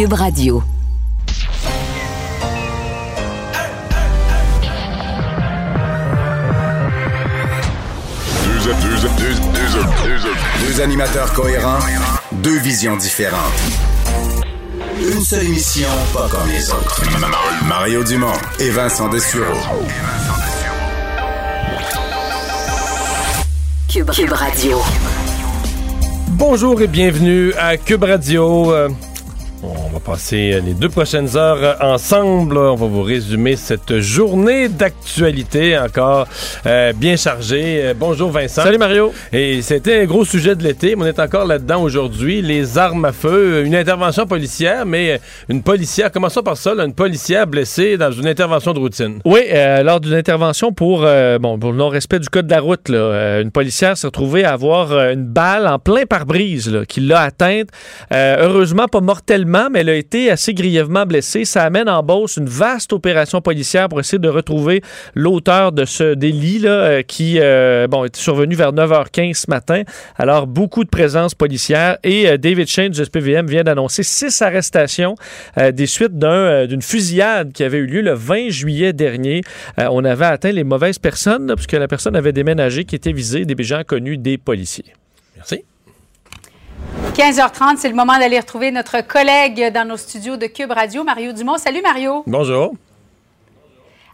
[0.00, 0.62] Cube Radio.
[8.44, 11.80] Deux, deux, deux, deux, deux, deux animateurs cohérents,
[12.32, 13.52] deux visions différentes.
[15.02, 17.02] Une seule émission, pas comme les autres.
[17.68, 19.44] Mario Dumont et Vincent Dessureau.
[23.86, 24.78] Cube, Cube Radio.
[26.28, 28.72] Bonjour et bienvenue à Cube Radio.
[28.72, 28.88] Euh,
[29.62, 32.56] On va passer les deux prochaines heures ensemble.
[32.56, 36.28] On va vous résumer cette journée d'actualité encore
[36.66, 37.80] euh, bien chargée.
[37.82, 38.62] Euh, bonjour Vincent.
[38.62, 39.12] Salut Mario.
[39.32, 42.40] Et c'était un gros sujet de l'été, mais on est encore là-dedans aujourd'hui.
[42.40, 46.94] Les armes à feu, une intervention policière, mais une policière, commençons par ça, là, une
[46.94, 49.20] policière blessée dans une intervention de routine?
[49.24, 52.60] Oui, euh, lors d'une intervention pour, euh, bon, pour le non-respect du code de la
[52.60, 56.84] route, là, euh, une policière s'est retrouvée à avoir euh, une balle en plein pare-brise
[56.88, 57.68] qui l'a atteinte.
[58.12, 61.46] Euh, heureusement, pas mortellement, mais elle a été assez grièvement blessée.
[61.46, 64.82] Ça amène en Beauce une vaste opération policière pour essayer de retrouver
[65.14, 69.82] l'auteur de ce délit là, euh, qui euh, bon, est survenu vers 9h15 ce matin.
[70.16, 71.96] Alors, beaucoup de présence policière.
[72.04, 75.14] Et euh, David Shane du SPVM vient d'annoncer six arrestations
[75.56, 79.40] des suites d'un, d'une fusillade qui avait eu lieu le 20 juillet dernier.
[79.78, 83.62] On avait atteint les mauvaises personnes, puisque la personne avait déménagé, qui était visée, des
[83.62, 84.92] gens connus des policiers.
[85.36, 85.64] Merci.
[87.20, 91.32] 15h30, c'est le moment d'aller retrouver notre collègue dans nos studios de Cube Radio, Mario
[91.32, 91.58] Dumont.
[91.58, 92.22] Salut Mario.
[92.26, 92.72] Bonjour.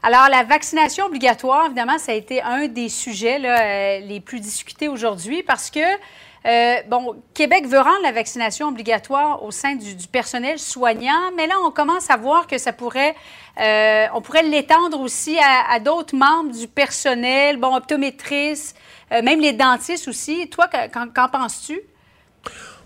[0.02, 4.40] Alors, la vaccination obligatoire, évidemment, ça a été un des sujets là, euh, les plus
[4.40, 9.94] discutés aujourd'hui parce que, euh, bon, Québec veut rendre la vaccination obligatoire au sein du,
[9.94, 13.14] du personnel soignant, mais là, on commence à voir que ça pourrait,
[13.60, 18.76] euh, on pourrait l'étendre aussi à, à d'autres membres du personnel, bon, optométristes,
[19.12, 20.50] euh, même les dentistes aussi.
[20.50, 21.80] Toi, qu'en penses-tu?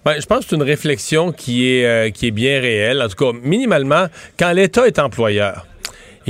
[0.04, 3.02] Ben, je pense que c'est une réflexion qui est, euh, qui est bien réelle.
[3.02, 4.06] En tout cas, minimalement,
[4.38, 5.66] quand l'État est employeur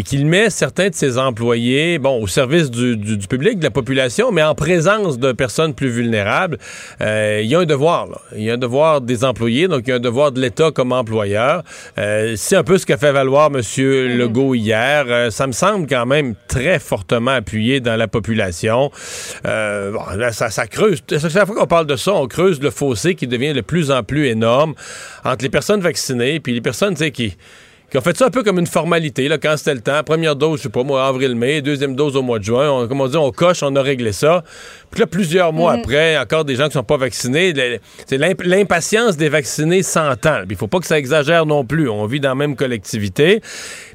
[0.01, 3.65] et qu'il met certains de ses employés bon, au service du, du- du public, de
[3.65, 6.57] la population, mais en présence de personnes plus vulnérables,
[7.03, 8.07] euh, il y a un devoir.
[8.07, 8.19] Là.
[8.35, 10.71] Il y a un devoir des employés, donc il y a un devoir de l'État
[10.71, 11.65] comme employeur.
[11.99, 13.61] Euh, c'est un peu ce qu'a fait valoir M.
[14.17, 15.05] Legault hier.
[15.07, 18.91] Euh, ça me semble quand même très fortement appuyé dans la population.
[19.45, 21.03] Bon, là, ça, ça creuse.
[21.11, 24.03] Chaque fois qu'on parle de ça, on creuse le fossé qui devient de plus en
[24.03, 24.73] plus énorme
[25.27, 27.37] entre les personnes vaccinées puis les personnes qui
[27.91, 30.01] qui ont fait ça un peu comme une formalité, là, quand c'était le temps.
[30.05, 32.71] Première dose, je sais pas, moi, avril-mai, deuxième dose au mois de juin.
[32.71, 34.45] On, comme on dit, on coche, on a réglé ça.
[34.91, 37.53] Puis là, plusieurs mois après, encore des gens qui sont pas vaccinés.
[38.07, 40.43] c'est l'impatience des vaccinés s'entend.
[40.43, 41.89] Puis il faut pas que ça exagère non plus.
[41.89, 43.41] On vit dans la même collectivité.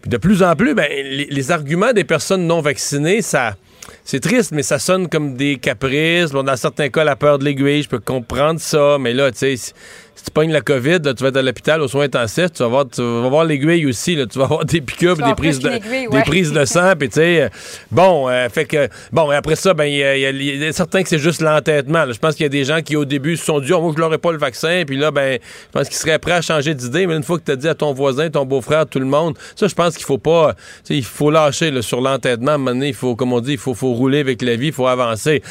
[0.02, 3.56] Puis de plus en plus, ben, les, les arguments des personnes non vaccinées, ça...
[4.04, 6.32] C'est triste, mais ça sonne comme des caprices.
[6.32, 8.98] Bon, dans certains cas, la peur de l'aiguille, je peux comprendre ça.
[9.00, 9.74] Mais là, tu sais,
[10.16, 12.64] si, tu pognes la COVID, là, tu vas être à l'hôpital aux soins intensifs, tu
[12.64, 14.16] vas voir, tu vas voir l'aiguille aussi.
[14.16, 14.26] là.
[14.26, 15.70] tu vas avoir des piqûres, des prises, de,
[16.12, 16.94] des prises de sang.
[16.98, 17.50] Puis tu sais, euh,
[17.92, 21.04] bon, euh, fait que, bon, et après ça, ben, il y a- y, y certains
[21.04, 22.06] que c'est juste l'entêtement.
[22.12, 23.94] Je pense qu'il y a des gens qui, au début, se sont dit, oh, moi,
[23.96, 24.84] je n'aurais pas le vaccin.
[24.88, 27.08] Puis là, ben, je pense qu'ils seraient prêts à changer d'idée.
[27.08, 29.38] Mais une fois que tu as dit à ton voisin, ton beau-frère, tout le monde,
[29.56, 30.56] ça, je pense qu'il faut pas,
[30.90, 32.52] il faut lâcher là, sur l'entêtement.
[32.52, 34.56] À un moment donné, il faut, comme on dit, il faut, faut rouler avec la
[34.56, 35.42] vie, il faut avancer.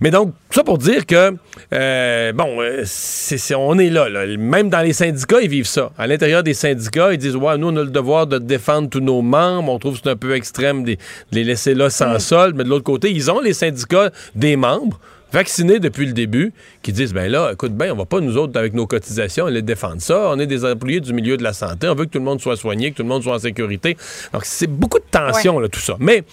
[0.00, 1.34] Mais donc, ça pour dire que,
[1.72, 4.26] euh, bon, c'est, c'est- on est là, là.
[4.36, 5.90] Même dans les syndicats, ils vivent ça.
[5.98, 9.00] À l'intérieur des syndicats, ils disent, ouais, nous, on a le devoir de défendre tous
[9.00, 9.72] nos membres.
[9.72, 10.96] On trouve que c'est un peu extrême de
[11.32, 12.56] les laisser là sans solde.
[12.56, 14.98] Mais de l'autre côté, ils ont les syndicats des membres
[15.32, 16.52] vaccinés depuis le début,
[16.88, 19.60] qui disent, ben là, écoute, ben, on va pas, nous autres, avec nos cotisations, aller
[19.60, 20.30] défendre ça.
[20.30, 21.86] On est des employés du milieu de la santé.
[21.86, 23.94] On veut que tout le monde soit soigné, que tout le monde soit en sécurité.
[24.32, 25.96] Donc, c'est beaucoup de tension, là, tout ça.
[26.00, 26.24] Mais,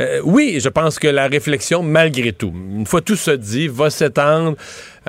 [0.00, 3.88] euh, oui, je pense que la réflexion, malgré tout, une fois tout se dit, va
[3.88, 4.56] s'étendre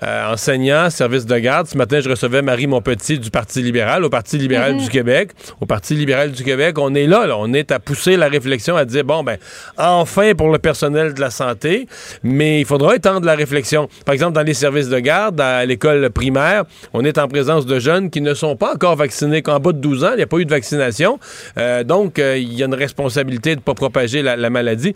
[0.04, 1.68] euh, enseignant, service de garde.
[1.68, 5.32] Ce matin, je recevais Marie Montpetit du Parti libéral, au Parti libéral du Québec.
[5.60, 8.78] Au Parti libéral du Québec, on est là, là, on est à pousser la réflexion,
[8.78, 9.38] à dire, bon, ben,
[9.78, 11.88] enfin pour le personnel de la santé,
[12.24, 13.90] mais il faudra étendre la réflexion.
[14.06, 17.80] Par exemple, dans les services de garde, à l'école primaire, on est en présence de
[17.80, 20.28] jeunes qui ne sont pas encore vaccinés, qu'en bas de 12 ans, il n'y a
[20.28, 21.20] pas eu de vaccination.
[21.58, 24.94] Euh, donc, euh, il y a une responsabilité de ne pas propager la, la maladie.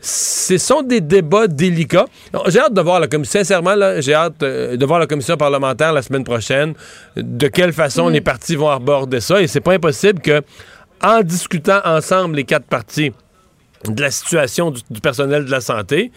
[0.00, 2.06] Ce sont des débats délicats.
[2.46, 5.92] J'ai hâte de voir, là, comme sincèrement, j'ai hâte euh, de voir la commission parlementaire
[5.92, 6.74] la semaine prochaine,
[7.16, 9.40] de quelle façon les partis vont aborder ça.
[9.42, 10.42] Et c'est pas impossible que,
[11.02, 13.12] en discutant ensemble les quatre partis
[13.84, 16.10] de la situation du, du personnel de la santé,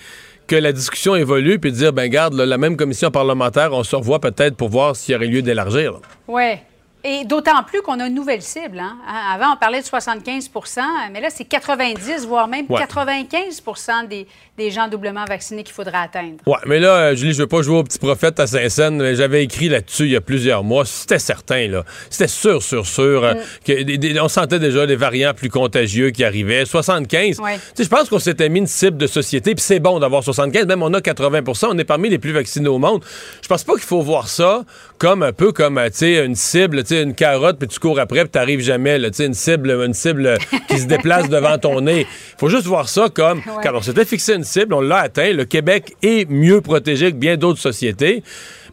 [0.52, 3.86] que la discussion évolue puis de dire ben garde là, la même commission parlementaire on
[3.86, 6.02] se revoit peut-être pour voir s'il y aurait lieu d'élargir.
[6.28, 6.58] Oui.
[7.06, 8.78] Et d'autant plus qu'on a une nouvelle cible.
[8.78, 8.98] Hein,
[9.34, 10.82] Avant, on parlait de 75%
[11.14, 12.82] mais là, c'est 90, voire même Ouais.
[12.82, 14.28] 95% des,
[14.62, 16.36] des gens doublement vaccinés qu'il faudra atteindre.
[16.46, 19.16] Ouais, mais là, euh, Julie, je veux pas jouer au petit prophète à Saint-Saëns, mais
[19.16, 20.86] j'avais écrit là-dessus il y a plusieurs mois.
[20.86, 21.84] C'était certain, là.
[22.10, 23.24] C'était sûr, sûr, sûr.
[23.24, 23.34] euh,
[23.66, 26.66] que des- des- on sentait déjà des variants plus contagieux qui arrivaient.
[26.66, 27.40] 75.
[27.40, 27.56] Ouais.
[27.56, 30.24] Tu sais, je pense qu'on s'était mis une cible de société, puis c'est bon d'avoir
[30.24, 30.66] 75.
[30.68, 33.04] Même on a 80% on est parmi les plus vaccinés au monde.
[33.42, 34.64] Je pense pas qu'il faut voir ça
[34.98, 37.80] comme un peu comme, euh, tu sais, une cible, tu sais, une carotte, puis tu
[37.80, 39.10] cours après, puis t'arrives jamais, là.
[39.10, 40.38] Tu sais, une cible, une cible
[40.68, 42.06] qui se déplace devant ton nez.
[42.38, 45.34] Faut juste voir ça comme, quand on s'était fixé une cible, on l'a atteint.
[45.34, 48.24] Le Québec est mieux protégé que bien d'autres sociétés.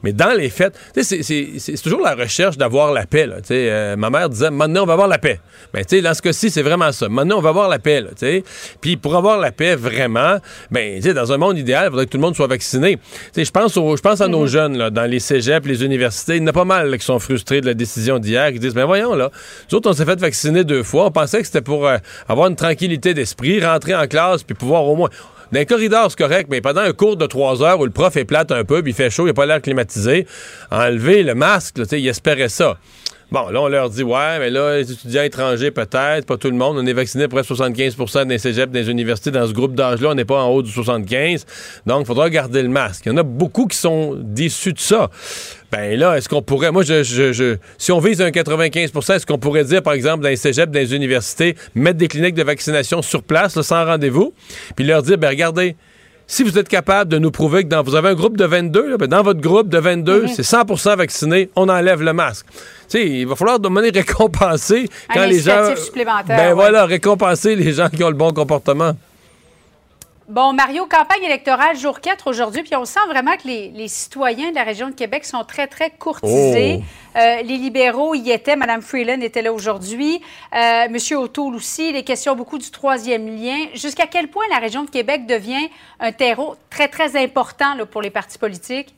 [0.03, 3.27] Mais dans les faits, c'est- toujours la recherche d'avoir la paix.
[3.27, 3.37] Là.
[3.51, 5.41] Euh, ma mère disait, maintenant, on va avoir la paix.
[5.75, 7.09] Mais sais, dans ce cas-ci, c'est vraiment ça.
[7.09, 8.01] Maintenant, on va avoir la paix.
[8.01, 8.11] Là.
[8.81, 10.37] Puis pour avoir la paix vraiment,
[10.71, 12.99] ben, dans un monde idéal, il faudrait que tout le monde soit vacciné.
[13.37, 16.37] Je pense, je pense à nos jeunes là, dans les cégeps, les universités.
[16.37, 18.59] Il y en a pas mal là, qui sont frustrés de la décision d'hier, qui
[18.59, 19.31] disent, ben voyons, là,
[19.71, 21.07] nous autres, on s'est fait vacciner deux fois.
[21.07, 21.99] On pensait que c'était pour euh,
[22.29, 25.11] avoir une tranquillité d'esprit, rentrer en classe, puis pouvoir au moins...
[25.53, 28.17] Dans les corridors, c'est correct, mais pendant un cours de trois heures où le prof
[28.17, 30.27] est plate un peu, puis il fait chaud, il n'a pas l'air climatisé,
[30.71, 32.77] enlever le masque, là, il espérait ça.
[33.31, 36.57] Bon, là, on leur dit, ouais, mais là, les étudiants étrangers, peut-être, pas tout le
[36.57, 36.79] monde.
[36.79, 39.31] On est vacciné près 75% des cégeps, des universités.
[39.31, 41.45] Dans ce groupe d'âge-là, on n'est pas en haut du 75.
[41.85, 43.05] Donc, il faudra garder le masque.
[43.05, 45.11] Il y en a beaucoup qui sont déçus de ça.
[45.71, 49.27] Ben là, est-ce qu'on pourrait, moi, je, je- je- si on vise un 95% est-ce
[49.27, 52.43] qu'on pourrait dire, par exemple, dans les cégeps, dans les universités, mettre des cliniques de
[52.43, 54.33] vaccination sur place, là, sans rendez-vous,
[54.77, 55.77] puis leur dire, ben regardez,
[56.27, 58.91] si vous êtes capable de nous prouver que dans, vous avez un groupe de 22,
[58.91, 62.47] là, ben, dans votre groupe de 22, c'est 100% vacciné, on enlève le masque.
[62.51, 62.57] Tu
[62.89, 65.65] sais, il va falloir de manière récompenser Un quand les gens.
[66.37, 66.55] Ben ouais.
[66.55, 68.93] voilà, récompenser les gens qui ont le bon comportement.
[70.29, 74.51] Bon, Mario, campagne électorale jour 4 aujourd'hui, puis on sent vraiment que les, les citoyens
[74.51, 76.83] de la région de Québec sont très, très courtisés.
[77.17, 78.55] Euh, les libéraux y étaient.
[78.55, 80.21] Mme Freeland était là aujourd'hui.
[80.55, 80.97] Euh, M.
[81.13, 81.93] O'Toole aussi.
[81.93, 83.57] Les questions beaucoup du troisième lien.
[83.73, 88.03] Jusqu'à quel point la région de Québec devient un terreau très, très important là, pour
[88.03, 88.95] les partis politiques?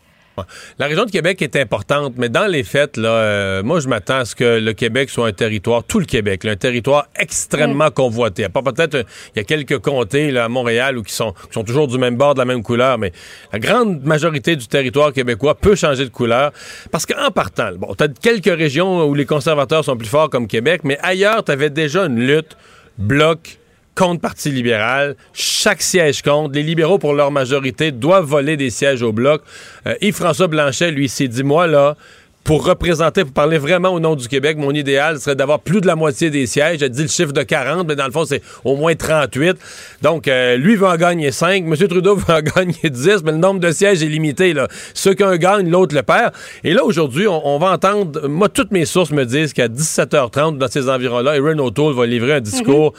[0.79, 4.19] La région de Québec est importante, mais dans les faits, là, euh, moi, je m'attends
[4.19, 7.91] à ce que le Québec soit un territoire, tout le Québec, là, un territoire extrêmement
[7.91, 8.45] convoité.
[8.45, 9.03] A pas peut-être, euh,
[9.35, 11.99] il y a quelques comtés là, à Montréal où qui sont, qui sont toujours du
[11.99, 13.13] même bord, de la même couleur, mais
[13.53, 16.53] la grande majorité du territoire québécois peut changer de couleur.
[16.91, 20.47] Parce qu'en partant, bon, tu as quelques régions où les conservateurs sont plus forts comme
[20.47, 22.57] Québec, mais ailleurs, tu avais déjà une lutte
[22.99, 23.60] bloc
[24.01, 26.55] contre Parti libéral, chaque siège compte.
[26.55, 29.43] Les libéraux, pour leur majorité, doivent voler des sièges au bloc.
[29.87, 31.97] Euh, Yves-François Blanchet, lui, s'est dit, moi, là,
[32.43, 35.87] pour représenter, pour parler vraiment au nom du Québec, mon idéal serait d'avoir plus de
[35.87, 36.79] la moitié des sièges.
[36.79, 39.59] J'ai dit le chiffre de 40, mais dans le fond, c'est au moins 38.
[40.01, 41.65] Donc, euh, lui veut en gagner 5.
[41.67, 41.77] M.
[41.77, 44.55] Trudeau veut en gagner 10, mais le nombre de sièges est limité.
[44.55, 44.67] Là.
[44.95, 46.33] Ceux qu'un gagne, l'autre le perd.
[46.65, 48.27] Et là, aujourd'hui, on, va entendre...
[48.27, 52.33] Moi, toutes mes sources me disent qu'à 17h30, dans ces environs-là, Erin O'Toole va livrer
[52.33, 52.95] un discours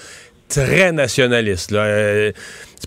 [0.52, 1.72] très nationaliste.
[1.72, 1.84] Là.
[1.86, 2.32] Euh,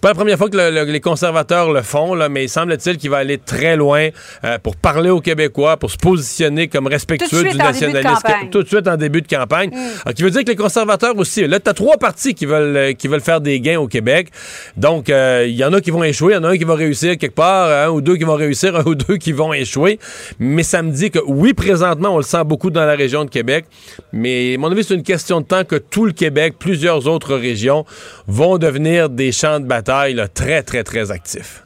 [0.04, 2.98] pas la première fois que le- le- les conservateurs le font, là, mais il semble-t-il
[2.98, 4.10] qu'il va aller très loin
[4.44, 8.04] euh, pour parler aux Québécois, pour se positionner comme respectueux du nationalisme.
[8.50, 9.70] Tout de suite en début de campagne.
[10.04, 12.76] Alors, qui veut dire que les conservateurs aussi, là, tu as trois partis qui veulent,
[12.76, 14.28] euh, qui veulent faire des gains au Québec.
[14.76, 16.64] Donc, euh, il y en a qui vont échouer, il y en a un qui
[16.64, 19.54] va réussir quelque part, un ou deux qui vont réussir, un ou deux qui vont
[19.54, 19.98] échouer.
[20.38, 23.30] Mais ça me dit que oui, présentement, on le sent beaucoup dans la région de
[23.30, 23.64] Québec,
[24.12, 27.34] mais à mon avis, c'est une question de temps que tout le Québec, plusieurs autres
[27.36, 27.86] régions,
[28.26, 31.62] vont devenir des champs de bataille là, très, très, très actifs.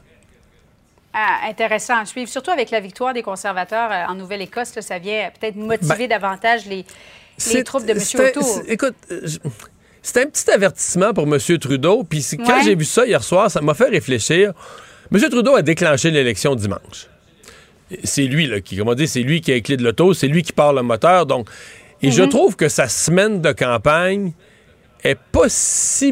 [1.13, 4.79] Ah, intéressant à suivre, surtout avec la victoire des conservateurs euh, en Nouvelle-Écosse.
[4.79, 6.85] Ça vient peut-être motiver davantage les,
[7.53, 7.97] les troupes de M.
[7.97, 8.63] O'Toole.
[8.67, 9.21] Écoute, euh,
[10.03, 11.39] c'est un petit avertissement pour M.
[11.59, 12.03] Trudeau.
[12.03, 12.63] Puis quand Ouais.
[12.63, 14.53] j'ai vu ça hier soir, ça m'a fait réfléchir.
[15.11, 15.19] M.
[15.29, 17.07] Trudeau a déclenché l'élection dimanche.
[18.03, 20.13] C'est lui, là, qui, comme on dit, c'est lui qui a les clés de l'auto,
[20.13, 21.25] c'est lui qui part le moteur.
[21.25, 21.49] Donc,
[22.03, 22.29] et je Mhm.
[22.29, 24.31] trouve que sa semaine de campagne
[25.03, 26.11] est pas si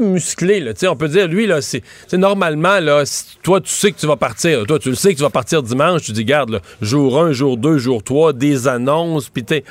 [0.76, 3.04] sais, On peut dire, lui, là, c'est normalement, là,
[3.44, 4.66] toi, tu sais que tu vas partir.
[4.66, 6.04] Toi, tu le sais que tu vas partir dimanche.
[6.04, 9.30] Tu dis, garde, jour 1, jour 2, jour 3, des annonces.
[9.30, 9.64] Puis, tu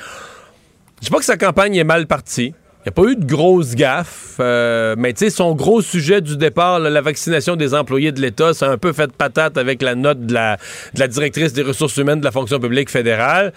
[1.01, 2.53] dis pas que sa campagne est mal partie.
[2.87, 6.21] Il n'y a pas eu de grosses gaffes, euh, mais tu sais, son gros sujet
[6.21, 9.11] du départ, là, la vaccination des employés de l'État, ça a un peu fait de
[9.11, 10.55] patate avec la note de la,
[10.93, 13.51] de la directrice des ressources humaines de la fonction publique fédérale.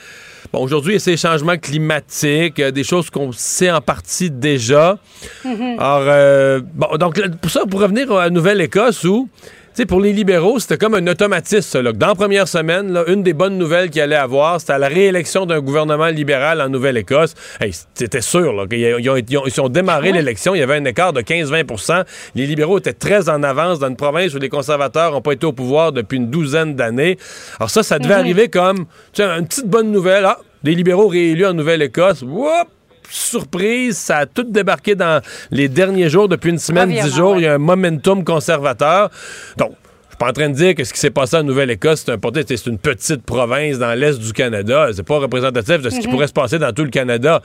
[0.52, 4.99] Bon, aujourd'hui, c'est les changements climatiques, des choses qu'on sait en partie déjà.
[5.44, 9.28] Alors, euh, bon, donc, pour ça, pour revenir à Nouvelle-Écosse, où,
[9.75, 13.23] sais, pour les libéraux, c'était comme un automatisme, là, dans la première semaine, là, une
[13.23, 17.35] des bonnes nouvelles qu'il allait avoir, c'était la réélection d'un gouvernement libéral en Nouvelle-Écosse.
[17.61, 20.77] Hey, c'était sûr, là, qu'ils ont, ils ont- ils ont démarré l'élection, il y avait
[20.77, 24.49] un écart de 15-20% Les libéraux étaient très en avance dans une province où les
[24.49, 27.17] conservateurs n'ont pas été au pouvoir depuis une douzaine d'années.
[27.59, 28.87] Alors ça, ça devait arriver comme,
[29.19, 30.25] une petite bonne nouvelle.
[30.27, 32.23] Ah, des libéraux réélus en Nouvelle-Écosse.
[32.23, 32.69] Whoop!
[33.11, 37.33] Surprise, ça a tout débarqué dans les derniers jours, depuis une semaine, dix jours.
[37.33, 37.40] ouais.
[37.40, 39.11] Il y a un momentum conservateur.
[39.57, 42.05] Donc, je suis pas en train de dire que ce qui s'est passé en Nouvelle-Écosse,
[42.07, 44.88] c'est un c'est une petite province dans l'est du Canada.
[44.95, 47.43] C'est pas représentatif de ce qui pourrait se passer dans tout le Canada.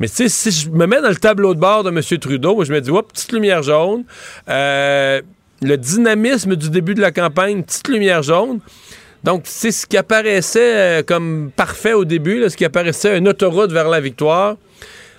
[0.00, 2.00] Mais tu sais, si je me mets dans le tableau de bord de M.
[2.18, 4.04] Trudeau, moi, je me dis, Oups, petite lumière jaune.
[4.48, 5.20] Euh,
[5.62, 8.60] le dynamisme du début de la campagne, petite lumière jaune.
[9.22, 13.28] Donc, c'est ce qui apparaissait euh, comme parfait au début, là, ce qui apparaissait une
[13.28, 14.56] autoroute vers la victoire.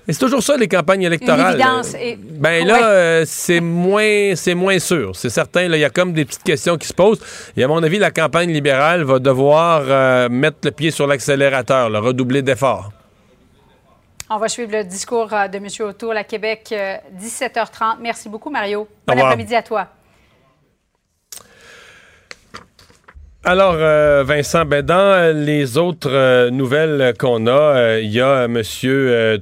[0.07, 1.59] Mais c'est toujours ça, les campagnes électorales.
[1.59, 2.83] Euh, Et- Ben là, Ouais.
[2.83, 5.15] euh, c'est moins, c'est moins sûr.
[5.15, 5.63] C'est certain.
[5.63, 7.19] Il y a comme des petites questions qui se posent.
[7.57, 11.89] Et à mon avis, la campagne libérale va devoir euh, mettre le pied sur l'accélérateur,
[11.89, 12.91] là, redoubler d'efforts.
[14.29, 15.67] On va suivre le discours de M.
[15.87, 17.97] O'Toole à Québec, euh, 17h30.
[18.01, 18.87] Merci beaucoup, Mario.
[19.07, 19.87] Bon après-midi à toi.
[23.47, 28.45] Alors, euh, Vincent, ben, dans les autres euh, nouvelles qu'on a, euh, il y a
[28.45, 28.63] M.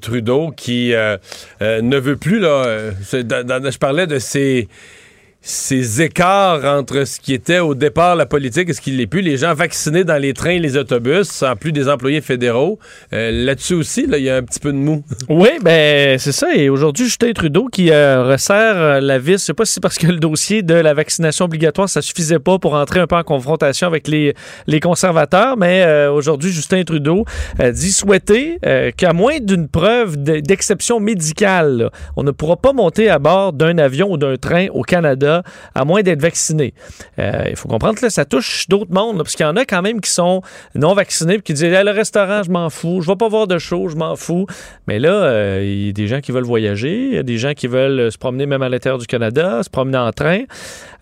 [0.01, 1.15] Trudeau qui euh,
[1.62, 4.67] euh, ne veut plus, là, euh, je parlais de ces,
[5.45, 9.19] ces écarts entre ce qui était au départ la politique et ce qui l'est plus.
[9.21, 12.79] Les gens vaccinés dans les trains et les autobus, en plus des employés fédéraux.
[13.12, 15.03] Euh, Là-dessus aussi, il y a un petit peu de mou.
[15.29, 16.55] Oui, ben c'est ça.
[16.55, 19.33] Et aujourd'hui, Justin Trudeau qui euh, resserre euh, la vis.
[19.33, 22.39] Je sais pas si c'est parce que le dossier de la vaccination obligatoire, ça suffisait
[22.39, 24.33] pas pour entrer un peu en confrontation avec les,
[24.67, 25.57] les conservateurs.
[25.57, 27.25] Mais aujourd'hui, Justin Trudeau
[27.73, 28.59] dit souhaiter
[28.95, 33.77] qu'à moins d'une preuve de- d'exception médicale, on ne pourra pas monter à bord d'un
[33.77, 35.32] avion ou d'un train au Canada
[35.73, 36.73] à moins d'être vacciné.
[37.19, 39.81] Euh, Il faut comprendre que ça touche d'autres mondes, parce qu'il y en a quand
[39.81, 40.41] même qui sont
[40.75, 43.47] non vaccinés et qui disent Hey, le restaurant, je m'en fous, je vais pas voir
[43.47, 44.45] de show, je m'en fous.
[44.87, 47.37] Mais là, euh, il y a des gens qui veulent voyager, il y a des
[47.37, 50.43] gens qui veulent euh, se promener même à l'intérieur du Canada, se promener en train.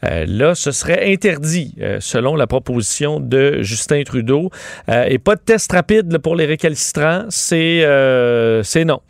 [0.03, 4.49] Là, ce serait interdit, selon la proposition de Justin Trudeau.
[4.87, 7.85] Et pas de test rapide pour les récalcitrants, c'est
[8.83, 9.01] non.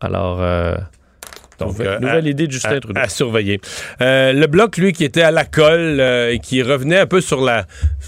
[0.00, 0.40] Alors,
[1.58, 3.00] Donc, nouvelle, euh, nouvelle à- idée de Justin à, Trudeau.
[3.00, 3.60] à surveiller.
[4.00, 7.20] Euh, le bloc, lui, qui était à la colle euh, et qui revenait un peu
[7.20, 7.66] sur la...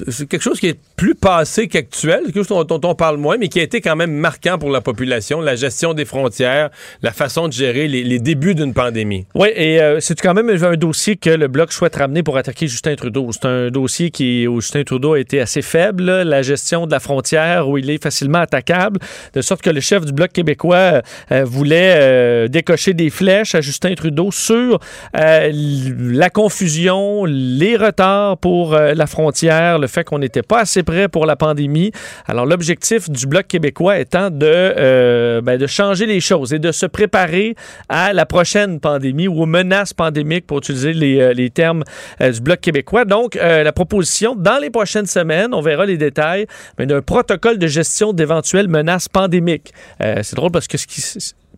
[0.09, 3.61] C'est quelque chose qui est plus passé qu'actuel, chose dont, on parle moins, mais qui
[3.61, 6.71] a été quand même marquant pour la population, la gestion des frontières,
[7.03, 9.27] la façon de gérer les, débuts d'une pandémie.
[9.35, 12.69] Oui, et euh, c'est quand même un dossier que le Bloc souhaite ramener pour attaquer
[12.69, 13.31] Justin Trudeau.
[13.33, 17.01] C'est un dossier qui, où Justin Trudeau a été assez faible, la gestion de la
[17.01, 19.01] frontière, où il est facilement attaquable,
[19.33, 23.61] de sorte que le chef du Bloc québécois euh, voulait euh, décocher des flèches à
[23.61, 24.79] Justin Trudeau sur
[25.17, 31.26] euh, la confusion, les retards pour la frontière, le fait qu'on n'était pas assez pour
[31.26, 31.91] la pandémie.
[32.26, 36.73] Alors, l'objectif du Bloc québécois étant de, euh, ben, de changer les choses et de
[36.73, 37.55] se préparer
[37.88, 41.85] à la prochaine pandémie ou aux menaces pandémiques, pour utiliser les, euh, termes
[42.21, 43.05] euh, du Bloc québécois.
[43.05, 46.47] Donc, la proposition, dans les prochaines semaines, on verra les détails,
[46.79, 49.73] mais d'un protocole de gestion d'éventuelles menaces pandémiques.
[50.00, 51.00] C'est drôle parce que ce qui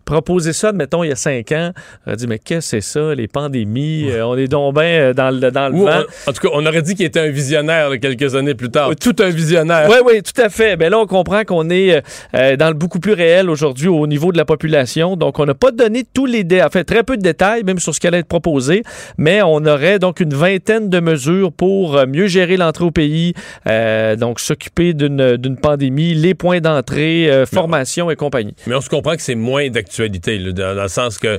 [0.07, 1.73] proposer ça, mettons, il y a cinq ans,
[2.07, 5.13] on aurait dit, mais qu'est-ce que c'est ça, les pandémies, euh, on est donc bien
[5.13, 6.01] dans le, dans le Ou vent.
[6.27, 8.71] on- en tout cas, on aurait dit qu'il était un visionnaire là, quelques années plus
[8.71, 8.91] tard.
[8.99, 9.89] Tout un visionnaire.
[9.91, 10.77] Oui, oui, tout à fait.
[10.77, 12.03] Ben là, on comprend qu'on est
[12.35, 15.17] euh, dans le beaucoup plus réel aujourd'hui au niveau de la population.
[15.17, 17.95] Donc, on n'a pas donné tous les détails, enfin, très peu de détails, même sur
[17.95, 18.83] ce qui allait être proposé,
[19.19, 23.35] mais on aurait donc une vingtaine de mesures pour euh, mieux gérer l'entrée au pays,
[23.67, 28.55] euh, donc s'occuper d'une d'une pandémie, les points d'entrée, euh, formation et compagnie.
[28.69, 31.39] Mais on se comprend que c'est moins d'actualité, dans, dans le sens que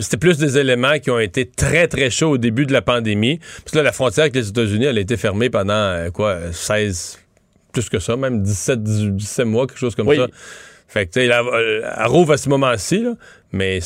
[0.00, 3.38] c'était plus des éléments qui ont été très, très chauds au début de la pandémie.
[3.38, 6.38] Parce que là, la frontière avec les États-Unis, elle a été fermée pendant, euh, quoi,
[6.52, 7.18] 16,
[7.72, 10.16] plus que ça, même 17, 18, 17 mois, quelque chose comme Oui.
[10.16, 10.26] ça.
[10.88, 13.06] Fait que, tu sais, elle, elle rouvre à ce moment-ci,
[13.52, 13.80] mais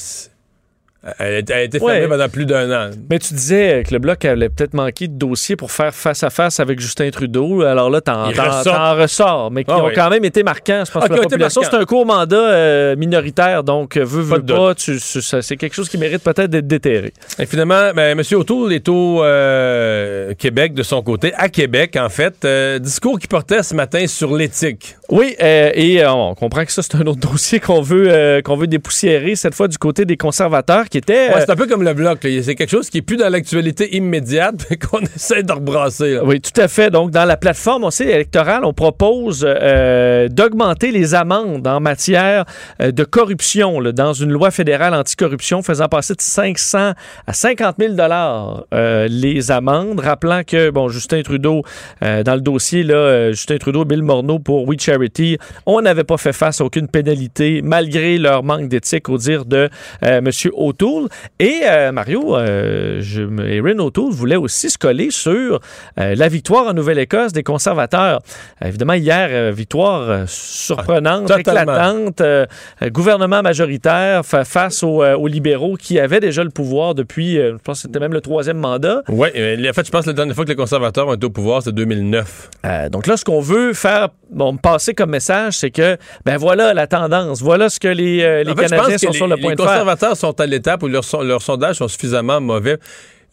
[1.18, 2.08] Elle, a- elle a été fermée Ouais.
[2.08, 2.90] pendant plus d'un an.
[3.10, 6.30] Mais tu disais que le Bloc allait peut-être manquer de dossiers pour faire face à
[6.30, 7.62] face avec Justin Trudeau.
[7.62, 9.50] Alors là, t'en, ressort.
[9.50, 9.92] mais qui Ah ont oui.
[9.94, 11.62] quand même été marquants, je pense, Ah, pour qui la population.
[11.64, 15.88] C'est un court mandat euh, minoritaire, donc veux, Pas veux pas, tu- c'est quelque chose
[15.88, 17.12] qui mérite peut-être d'être déterré.
[17.38, 18.22] Et finalement, ben, M.
[18.38, 22.44] O'Toole est au euh, Québec de son côté, à Québec en fait.
[22.44, 24.96] Euh, discours qu'il portait ce matin sur l'éthique.
[25.10, 29.36] Oui, et on comprend que ça, c'est un autre dossier qu'on veut, qu'on veut dépoussiérer,
[29.36, 31.28] cette fois du côté des conservateurs, qui était...
[31.28, 32.18] Ouais, euh, c'est un peu comme le bloc.
[32.22, 36.14] C'est quelque chose qui est plus dans l'actualité immédiate, mais qu'on essaie de rebrasser.
[36.14, 36.24] là.
[36.24, 36.90] Oui, tout à fait.
[36.90, 42.44] Donc, dans la plateforme aussi électorale, on propose euh, d'augmenter les amendes en matière
[42.80, 46.92] euh, de corruption là, dans une loi fédérale anticorruption faisant passer de 500
[47.26, 50.00] à 50 000 dollars euh, les amendes.
[50.00, 51.62] Rappelant que, bon, Justin Trudeau,
[52.00, 56.32] dans le dossier, là, Justin Trudeau, Bill Morneau pour We Charity, on n'avait pas fait
[56.32, 59.68] face à aucune pénalité malgré leur manque d'éthique au dire de
[60.02, 60.30] M.
[60.86, 61.08] O'Toole.
[61.38, 65.60] Et euh, Mario, euh, je, Erin O'Toole voulait aussi se coller sur
[65.98, 68.20] euh, la victoire en Nouvelle-Écosse des conservateurs.
[68.62, 72.22] Euh, évidemment, hier, victoire surprenante, Ah, éclatante,
[72.92, 77.78] gouvernement majoritaire fa- face aux, aux libéraux qui avaient déjà le pouvoir depuis, je pense
[77.82, 79.02] que c'était même le troisième mandat.
[79.08, 81.30] Oui, en fait, je pense que la dernière fois que les conservateurs ont été au
[81.30, 82.50] pouvoir, c'est 2009.
[82.64, 86.74] Euh, donc là, ce qu'on veut faire, bon, passer comme message, c'est que, ben voilà
[86.74, 89.36] la tendance, voilà ce que les, les En fait, je Canadiens sont les, sur le
[89.36, 89.66] les point de faire.
[89.70, 90.46] conservateurs sont à
[90.82, 92.78] où leurs son- leurs sondages sont suffisamment mauvais.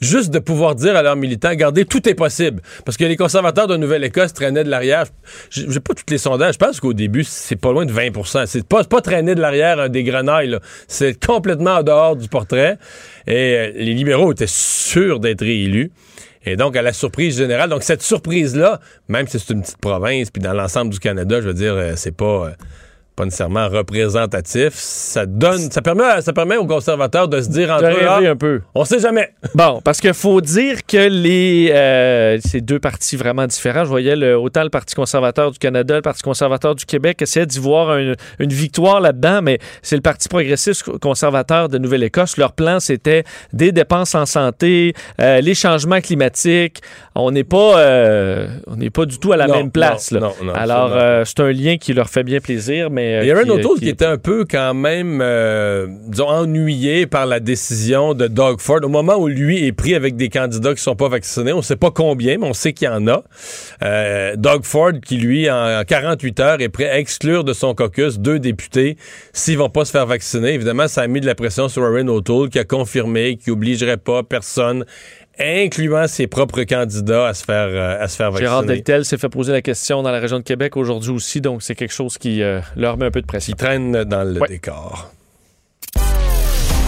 [0.02, 2.62] Juste de pouvoir dire à leurs militants, regardez, tout est possible.
[2.84, 5.06] Parce que les conservateurs de Nouvelle-Écosse traînaient de l'arrière.
[5.50, 6.56] J'ai pas tous les sondages.
[6.56, 9.80] Je pense qu'au début, c'est pas loin de 20 C'est pas, pas traîner de l'arrière
[9.80, 10.58] euh, des grenailles.
[10.90, 12.78] C'est complètement en dehors du portrait.
[13.28, 15.92] Et euh, les libéraux étaient sûrs d'être réélus.
[16.46, 20.30] Et donc, à la surprise générale, donc cette surprise-là, même si c'est une petite province,
[20.32, 22.50] puis dans l'ensemble du Canada, je veux dire, euh, c'est pas, euh,
[23.16, 24.74] pas nécessairement représentatif.
[24.74, 28.20] Ça donne, ça permet, ça permet aux conservateurs de se dire entre De eux, ah,
[28.32, 28.62] un peu.
[28.74, 29.30] on sait jamais.
[29.56, 34.16] Bon, parce qu'il faut dire que les euh, ces deux partis vraiment différents, je voyais
[34.16, 37.92] le- autant le Parti conservateur du Canada, le Parti conservateur du Québec essayaient d'y voir
[37.92, 42.38] un- une victoire là-dedans, mais c'est le Parti progressiste conservateur de Nouvelle-Écosse.
[42.38, 46.82] Leur plan, c'était des dépenses en santé, euh, les changements climatiques.
[47.16, 50.12] On n'est pas, euh, on n'est pas du tout à la Non, même place.
[50.12, 50.32] non, là.
[50.44, 53.03] non, Alors, c'est un lien qui leur fait bien plaisir, mais...
[53.04, 55.20] euh, Il y a un qui, euh, autre qui- qui était un peu quand même,
[55.22, 58.80] euh, disons, ennuyé par la décision de Doug Ford.
[58.84, 61.76] Au moment où lui est pris avec des candidats qui sont pas vaccinés, on sait
[61.76, 63.24] pas combien, mais on sait qu'il y en a.
[63.84, 67.74] Euh, Doug Ford qui, lui, en, en 48 heures, est prêt à exclure de son
[67.76, 68.98] caucus deux députés
[69.34, 70.54] s'ils vont pas se faire vacciner.
[70.54, 73.98] Évidemment, ça a mis de la pression sur Erin O'Toole qui a confirmé qu'il obligerait
[73.98, 74.86] pas personne
[75.40, 78.48] incluant ses propres candidats à se faire, euh, à se faire vacciner.
[78.48, 81.64] Gérard Deltel s'est fait poser la question dans la région de Québec aujourd'hui aussi, donc
[81.64, 83.52] c'est quelque chose qui euh, leur met un peu de pression.
[83.54, 84.48] Qui traîne dans le Ouais.
[84.48, 85.12] décor.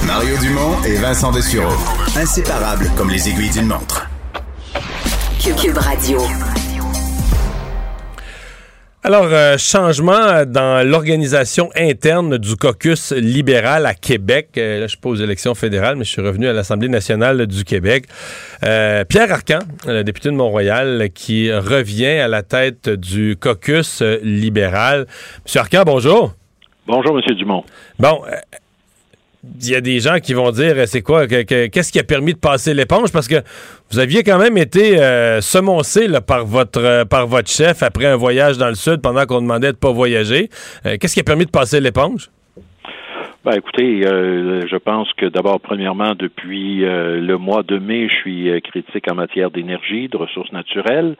[0.05, 1.73] Mario Dumont et Vincent Dessureau.
[2.15, 4.07] Inséparables comme les aiguilles d'une montre.
[5.41, 6.19] Cube, Cube Radio.
[9.07, 14.49] Alors, euh, changement dans l'organisation interne du caucus libéral à Québec.
[14.57, 17.45] Euh, là, je suis pas aux élections fédérales, mais je suis revenu à l'Assemblée nationale
[17.45, 18.05] du Québec.
[18.63, 25.05] Euh, Pierre Arcan, le député de Mont-Royal, qui revient à la tête du caucus libéral.
[25.45, 26.33] Monsieur Arcan, bonjour.
[26.87, 27.35] Bonjour, M.
[27.35, 27.63] Dumont.
[27.99, 28.21] Bon,
[29.61, 31.99] il y a des gens qui vont dire, euh, c'est quoi, que- que- qu'est-ce qui
[31.99, 33.11] a permis de passer l'éponge?
[33.11, 33.35] Parce que
[33.91, 38.15] vous aviez quand même été euh, semoncé par, votre, euh, par votre chef après un
[38.15, 40.49] voyage dans le Sud pendant qu'on demandait de ne pas voyager.
[40.85, 42.29] Euh, qu'est-ce qui a permis de passer l'éponge?
[43.43, 48.61] Ben, écoutez, euh, je pense que d'abord, premièrement, depuis le mois de mai, je suis
[48.63, 51.15] critique en matière d'énergie, de ressources naturelles,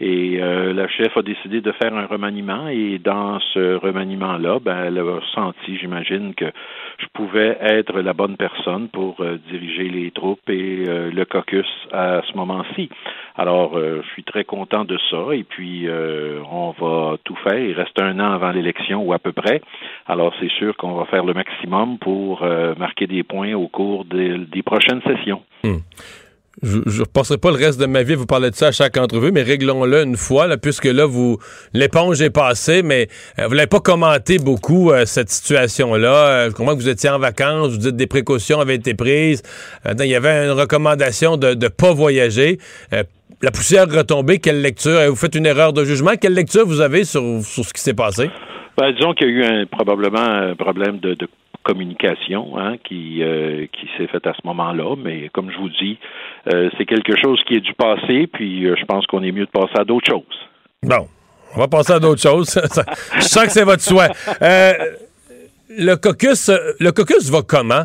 [0.00, 4.98] et la chef a décidé de faire un remaniement, et dans ce remaniement-là, ben, elle
[4.98, 6.46] a senti, j'imagine, que
[6.98, 11.66] je pouvais être la bonne personne pour euh, diriger les troupes et euh, le caucus
[11.92, 12.88] à ce moment-ci.
[13.36, 17.58] Alors, euh, je suis très content de ça, et puis on va tout faire.
[17.58, 19.60] Il reste un an avant l'élection, ou à peu près.
[20.06, 22.44] Alors, c'est sûr qu'on va faire le maximum pour
[22.78, 25.42] marquer des points au cours des, des prochaines sessions.
[26.62, 28.72] Je ne repasserai pas le reste de ma vie à vous parler de ça à
[28.72, 31.38] chaque entrevue, mais réglons-le une fois, là, puisque là, vous
[31.72, 36.48] l'éponge est passée, mais euh, vous n'avez pas commenté beaucoup euh, cette situation-là.
[36.48, 39.42] Euh, vous étiez en vacances, vous dites des précautions avaient été prises.
[39.98, 42.58] Il y avait une recommandation de ne pas voyager.
[42.92, 43.02] Euh,
[43.42, 44.98] la poussière retombée, quelle lecture?
[45.08, 46.12] Vous faites une erreur de jugement?
[46.20, 48.30] Quelle lecture vous avez sur, sur ce qui s'est passé?
[48.76, 51.28] Ben, disons qu'il y a eu un, probablement un problème de, de
[51.68, 55.98] communication hein, qui, euh, qui s'est fait à ce moment-là, mais comme je vous dis,
[56.52, 59.44] euh, c'est quelque chose qui est du passé, puis euh, je pense qu'on est mieux
[59.44, 60.38] de passer à d'autres choses.
[60.82, 61.06] Bon,
[61.54, 62.48] on va passer à d'autres choses.
[63.16, 64.08] Je sens que c'est votre souhait.
[65.70, 66.50] Le caucus,
[66.80, 67.84] le caucus va comment?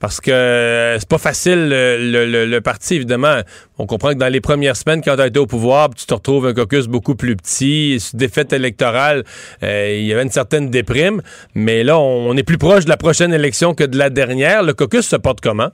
[0.00, 3.40] Parce que euh, c'est pas facile, le, le- parti, évidemment.
[3.78, 6.14] On comprend que dans les premières semaines, quand tu as été au pouvoir, tu te
[6.14, 9.24] retrouves un caucus beaucoup plus petit, défaite électorale,
[9.62, 11.20] euh, il y avait une certaine déprime.
[11.54, 14.62] Mais là, on, est plus proche de la prochaine élection que de la dernière.
[14.62, 15.68] Le caucus se porte comment?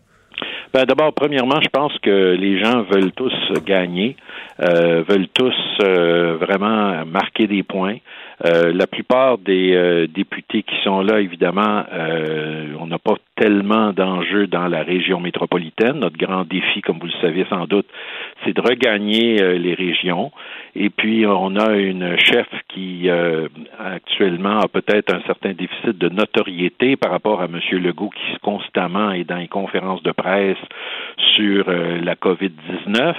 [0.75, 3.33] Ben, D'abord, premièrement, je pense que les gens veulent tous
[3.65, 4.17] gagner,
[4.61, 7.99] euh, veulent tous vraiment marquer des points.
[8.45, 13.93] Euh, la plupart des euh, députés qui sont là, évidemment, euh, on n'a pas tellement
[13.93, 16.01] d'enjeux dans la région métropolitaine.
[16.01, 17.87] Notre grand défi, comme vous le savez sans doute,
[18.45, 20.33] c'est de regagner les régions.
[20.75, 23.11] Et puis, on a une chef qui,
[23.79, 27.61] actuellement, a peut-être un certain déficit de notoriété par rapport à M.
[27.73, 30.57] Legault, qui constamment est dans les conférences de presse
[31.37, 33.15] sur la COVID-19.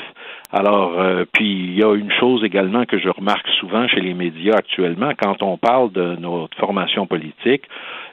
[0.52, 4.14] Alors, euh, puis il y a une chose également que je remarque souvent chez les
[4.14, 7.64] médias actuellement, quand on parle de notre formation politique,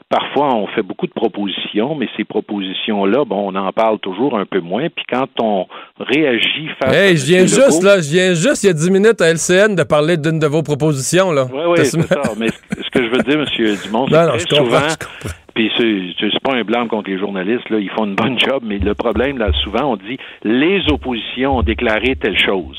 [0.09, 4.47] parfois on fait beaucoup de propositions, mais ces propositions-là, bon, on en parle toujours un
[4.47, 4.89] peu moins.
[4.89, 5.67] Puis quand on
[6.01, 8.91] réagit face à Hey, je viens juste, là, je viens juste il y a 10
[8.91, 11.47] minutes à LCN de parler d'une de vos propositions, là.
[11.53, 12.23] Oui, oui, c'est ça.
[12.37, 13.77] Mais ce que je veux dire, M.
[13.85, 15.44] Dumont, c'est comprends, souvent, je.
[15.55, 18.63] Puis c'est c'est pas un blâme contre les journalistes, là, ils font une bonne job,
[18.65, 22.79] mais le problème, là, souvent, on dit les oppositions ont déclaré telle chose.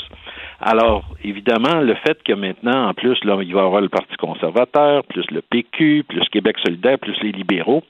[0.60, 4.16] Alors, évidemment, le fait que maintenant, en plus, là, il va y avoir le Parti
[4.18, 7.84] conservateur, plus le PQ, plus Québec solidaire, plus les libéraux,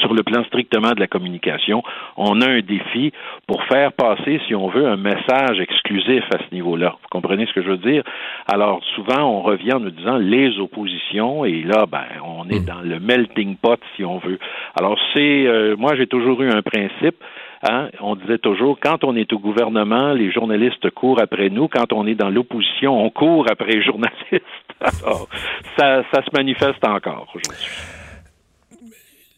[0.00, 1.82] sur le plan strictement de la communication,
[2.16, 3.12] on a un défi
[3.46, 6.96] pour faire passer, si on veut, un message exclusif à ce niveau-là.
[7.02, 8.02] Vous comprenez ce que je veux dire?
[8.46, 12.80] Alors, souvent, on revient en nous disant les oppositions, et là, ben, on est dans
[12.80, 14.38] le melting pot, si on veut.
[14.78, 17.16] Alors, c'est, euh, moi, j'ai toujours eu un principe.
[17.66, 21.68] Hein, on disait toujours, quand on est au gouvernement, les journalistes courent après nous.
[21.68, 24.44] Quand on est dans l'opposition, on court après les journalistes.
[24.80, 25.28] Alors,
[25.78, 28.03] ça, ça se manifeste encore aujourd'hui.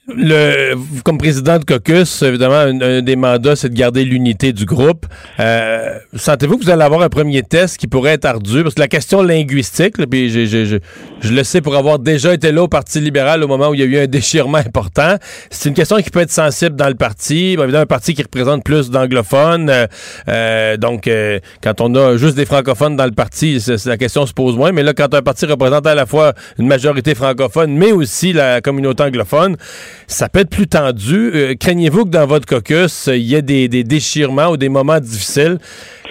[0.08, 4.64] Le, comme président de caucus, évidemment, un, un des mandats, c'est de garder l'unité du
[4.64, 5.04] groupe.
[5.40, 8.62] Euh, Sentez-vous que vous allez avoir un premier test qui pourrait être ardu?
[8.62, 10.78] Parce que la question linguistique, là, puis je,
[11.20, 13.80] je le sais pour avoir déjà été là au Parti libéral au moment où il
[13.80, 15.16] y a eu un déchirement important,
[15.50, 17.56] c'est une question qui peut être sensible dans le parti.
[17.56, 19.68] Bon, évidemment, un parti qui représente plus d'anglophones.
[19.70, 19.86] euh,
[20.28, 24.32] euh, donc, euh, quand on a juste des francophones dans le parti, la question se
[24.32, 24.70] pose moins.
[24.70, 28.60] Mais là, quand un parti représente à la fois une majorité francophone, mais aussi la
[28.60, 29.56] communauté anglophone,
[30.06, 31.30] ça peut être plus tendu.
[31.34, 35.00] Euh, Craignez-vous que dans votre caucus, euh, il y ait des, déchirements ou des moments
[35.00, 35.58] difficiles?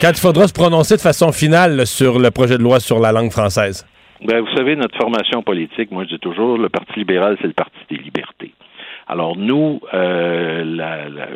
[0.02, 3.12] Quand il faudra se prononcer de façon finale sur le projet de loi sur la
[3.12, 3.86] langue française?
[4.26, 7.54] Ben, vous savez, notre formation politique, moi je dis toujours, le Parti libéral, c'est le
[7.54, 8.54] Parti des libertés.
[9.08, 10.64] Alors nous, euh,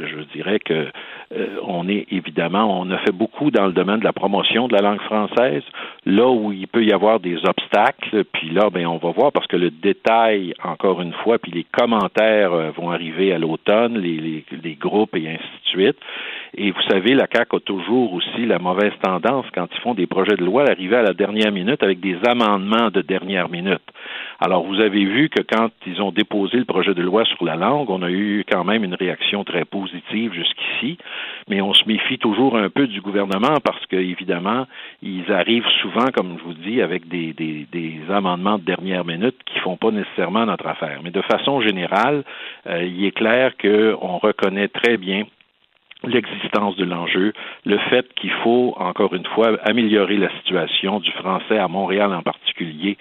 [0.08, 0.88] je dirais que
[1.32, 4.74] euh, on est évidemment, on a fait beaucoup dans le domaine de la promotion de
[4.74, 5.62] la langue française,
[6.06, 9.46] là où il peut y avoir des obstacles, puis là, ben on va voir parce
[9.46, 14.18] que le détail, encore une fois, puis les commentaires euh, vont arriver à l'automne, les,
[14.18, 15.98] les, les groupes et ainsi de suite.
[16.56, 20.08] Et vous savez, la CAQ a toujours aussi la mauvaise tendance quand ils font des
[20.08, 23.82] projets de loi d'arriver à la dernière minute avec des amendements de dernière minute.
[24.40, 27.56] Alors, vous avez vu que quand ils ont déposé le projet de loi sur la
[27.56, 30.98] langue, on a eu quand même une réaction très positive jusqu'ici,
[31.50, 34.66] mais on se méfie toujours un peu du gouvernement parce que, évidemment,
[35.04, 37.36] ils arrivent souvent, comme je vous dis, avec des,
[38.10, 41.00] amendements de dernière minute qui font pas nécessairement notre affaire.
[41.04, 42.24] Mais de façon générale,
[42.68, 45.26] euh, il est clair qu'on reconnaît très bien
[46.04, 47.34] l'existence de l'enjeu,
[47.66, 52.22] le fait qu'il faut, encore une fois, améliorer la situation du français à Montréal en
[52.22, 52.98] particulier,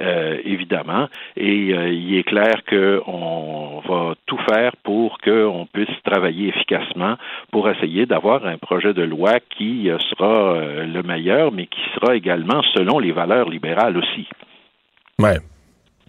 [0.00, 6.48] euh, évidemment, et euh, il est clair qu'on va tout faire pour qu'on puisse travailler
[6.48, 7.16] efficacement
[7.50, 12.14] pour essayer d'avoir un projet de loi qui euh, sera le meilleur, mais qui sera
[12.14, 14.26] également selon les valeurs libérales aussi.
[15.18, 15.38] Ouais.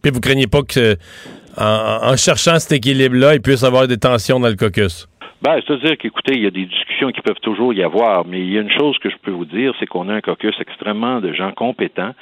[0.01, 0.97] Puis vous craignez pas que,
[1.57, 5.07] en, cherchant cet équilibre-là, il puisse avoir des tensions dans le caucus?
[5.43, 8.53] Ben, c'est-à-dire qu'écoutez, il y a des discussions qui peuvent toujours y avoir, mais il
[8.53, 11.19] y a une chose que je peux vous dire, c'est qu'on a un caucus extrêmement
[11.19, 12.13] de gens compétents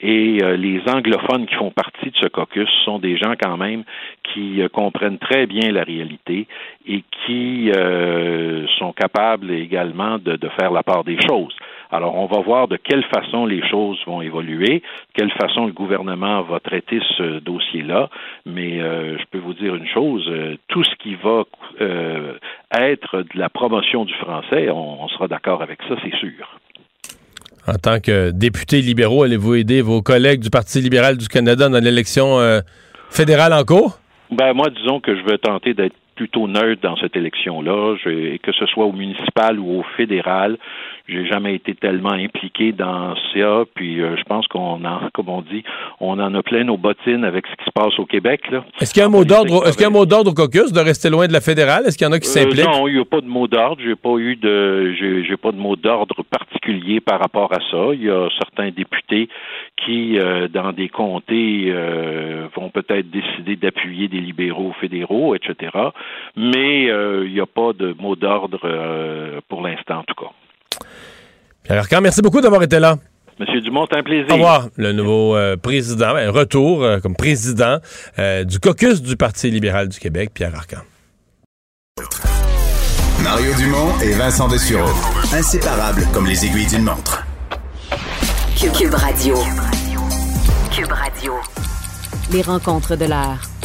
[0.00, 3.82] et euh, les anglophones qui font partie de ce caucus sont des gens quand même
[4.22, 6.46] qui euh, comprennent très bien la réalité
[6.86, 11.56] et qui euh, sont capables également de, de faire la part des choses.
[11.90, 15.72] Alors, on va voir de quelle façon les choses vont évoluer, de quelle façon le
[15.72, 18.10] gouvernement va traiter ce dossier-là,
[18.44, 21.44] mais euh, je peux vous dire une chose, euh, tout ce qui va
[21.80, 22.34] euh,
[22.78, 26.60] être de la promotion du français, on, on sera d'accord avec ça, c'est sûr.
[27.66, 31.82] En tant que député libéraux, allez-vous aider vos collègues du Parti libéral du Canada dans
[31.82, 32.38] l'élection
[33.10, 33.98] fédérale en cours?
[34.30, 37.94] Ben moi, disons que je veux tenter d'être plutôt neutre dans cette élection-là.
[38.42, 40.58] Que ce soit au municipal ou au fédéral,
[41.08, 43.62] j'ai jamais été tellement impliqué dans ça.
[43.74, 45.62] Puis euh, je pense qu'on en, comme on dit,
[46.00, 48.40] on en a plein nos bottines avec ce qui se passe au Québec.
[48.80, 50.34] Est-ce qu'il y a un mot d'ordre, est-ce qu'il y a un mot d'ordre au
[50.34, 51.84] caucus de rester loin de la fédérale?
[51.86, 52.64] Est-ce qu'il y en a qui Euh, s'impliquent?
[52.66, 53.80] non, il n'y a pas de mot d'ordre.
[53.84, 57.94] J'ai pas eu de, j'ai, pas de mot d'ordre particulier par rapport à ça.
[57.94, 59.28] Il y a certains députés
[59.76, 61.72] qui, euh, dans des comtés,
[62.56, 65.70] vont peut-être décider d'appuyer des libéraux fédéraux, etc.
[66.36, 70.30] Mais euh, il n'y a pas de mot d'ordre euh, pour l'instant, en tout cas.
[71.64, 72.96] Pierre Arcan, merci beaucoup d'avoir été là.
[73.38, 74.26] Monsieur Dumont, un plaisir.
[74.30, 77.78] Au revoir, le nouveau euh, président, ben, retour euh, comme président
[78.18, 80.82] euh, du caucus du Parti libéral du Québec, Pierre Arcan.
[83.22, 84.90] Mario Dumont et Vincent Dessureau.
[85.32, 87.24] Inséparables comme les aiguilles d'une montre.
[88.58, 89.36] Cube, Cube Radio.
[90.72, 91.34] Cube Radio.
[92.32, 93.57] Les rencontres de l'heure.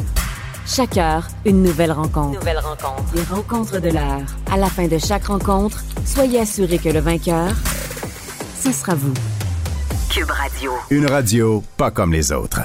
[0.65, 2.39] Chaque heure, une nouvelle rencontre.
[2.39, 3.03] Nouvelle rencontre.
[3.15, 4.21] Les rencontres de l'heure.
[4.49, 7.49] À la fin de chaque rencontre, soyez assurés que le vainqueur,
[8.57, 9.13] ce sera vous.
[10.09, 10.71] Cube Radio.
[10.89, 12.61] Une radio pas comme les autres.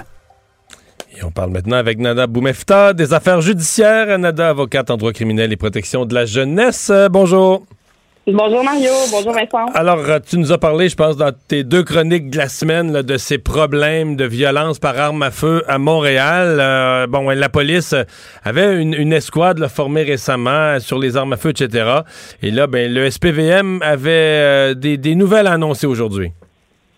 [1.16, 4.16] Et on parle maintenant avec Nada Boumefta des affaires judiciaires.
[4.16, 6.90] Nada, avocate en droit criminel et protection de la jeunesse.
[6.90, 7.64] Euh, bonjour.
[8.30, 9.72] Bonjour Mario, bonjour Vincent.
[9.74, 12.92] Alors, euh, tu nous as parlé, je pense, dans tes deux chroniques de la semaine,
[12.92, 16.58] là, de ces problèmes de violence par arme à feu à Montréal.
[16.60, 17.94] Euh, bon, la police
[18.44, 22.02] avait une, une escouade là, formée récemment sur les armes à feu, etc.
[22.42, 26.28] Et là, ben, le SPVM avait euh, des, des nouvelles à annoncer aujourd'hui.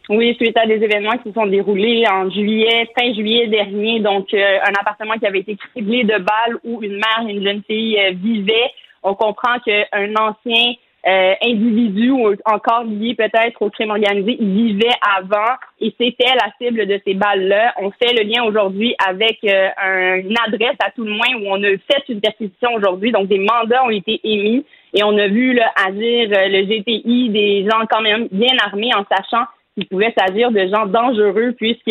[0.09, 4.35] Oui, suite à des événements qui se sont déroulés en juillet, fin juillet dernier, donc
[4.35, 7.63] euh, un appartement qui avait été criblé de balles où une mère et une jeune
[7.69, 8.73] fille vivaient.
[9.05, 10.75] On comprend qu'un ancien
[11.07, 16.53] euh, individu ou encore lié peut-être au crime organisé, il vivait avant et c'était la
[16.61, 17.75] cible de ces balles-là.
[17.81, 21.47] On fait le lien aujourd'hui avec euh, un- une adresse à tout le moins où
[21.47, 25.29] on a fait une perquisition aujourd'hui, donc des mandats ont été émis et on a
[25.29, 29.87] vu là, agir euh, le GTI, des gens quand même bien armés en sachant qu'il
[29.87, 31.89] pouvait s'agir de gens dangereux puisque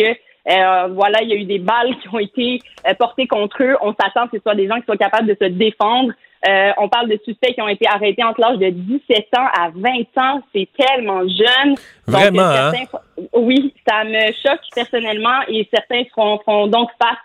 [0.48, 3.76] euh, voilà, il y a eu des balles qui ont été euh, portées contre eux.
[3.82, 6.12] On s'attend que ce soit des gens qui soient capables de se défendre.
[6.48, 9.68] Euh, on parle de suspects qui ont été arrêtés entre l'âge de 17 ans à
[9.74, 9.90] 20
[10.22, 10.42] ans.
[10.54, 11.74] C'est tellement jeune.
[11.74, 11.76] Donc,
[12.06, 12.98] Vraiment, euh, hein?
[13.34, 17.18] Oui, ça me choque personnellement et certains feront, feront donc face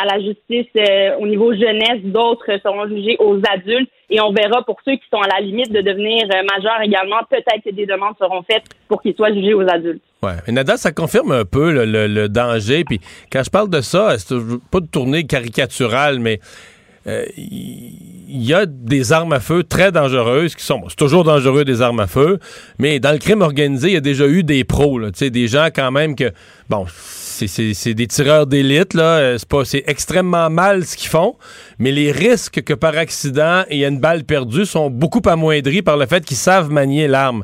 [0.00, 4.62] à la justice euh, au niveau jeunesse, d'autres seront jugés aux adultes et on verra
[4.64, 7.86] pour ceux qui sont à la limite de devenir euh, majeurs également, peut-être que des
[7.86, 10.02] demandes seront faites pour qu'ils soient jugés aux adultes.
[10.22, 10.34] Ouais.
[10.46, 12.84] Mais Nada, ça confirme un peu le, le- le danger.
[12.84, 13.00] Puis
[13.32, 14.36] quand je parle de ça, c'est
[14.70, 16.38] pas de tournée caricaturale, mais
[17.06, 20.82] il y a des armes à feu très dangereuses qui sont.
[20.88, 22.38] c'est toujours dangereux des armes à feu,
[22.78, 25.90] mais dans le crime organisé, il y a déjà eu des pros, des gens quand
[25.90, 26.32] même que.
[26.68, 29.18] Bon, c'est- des tireurs d'élite, là.
[29.18, 31.36] euh, c'est extrêmement mal ce qu'ils font,
[31.78, 35.82] mais les risques que par accident il y a une balle perdue sont beaucoup amoindris
[35.82, 37.42] par le fait qu'ils savent manier l'arme.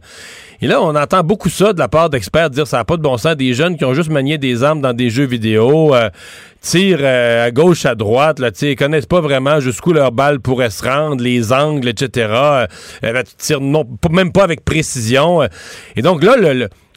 [0.62, 3.03] Et là, on entend beaucoup ça de la part d'experts dire ça n'a pas de
[3.03, 3.37] bon sens.
[3.37, 6.09] Des jeunes qui ont juste manié des armes dans des jeux vidéo, euh,
[6.66, 10.71] tirent euh, à gauche, à droite, là, ils connaissent pas vraiment jusqu'où leur balle pourrait
[10.71, 12.29] se rendre, les angles, etc.
[12.31, 12.66] Euh,
[13.05, 13.61] euh, tu tires
[14.11, 15.42] même pas avec précision.
[15.95, 16.35] Et donc là,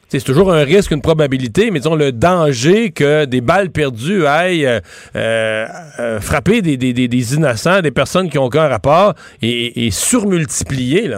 [0.08, 4.80] c'est toujours un risque, une probabilité, mais disons le danger que des balles perdues aillent
[5.14, 11.10] euh, frapper des, innocents, des personnes qui ont aucun rapport, et, et surmultiplié.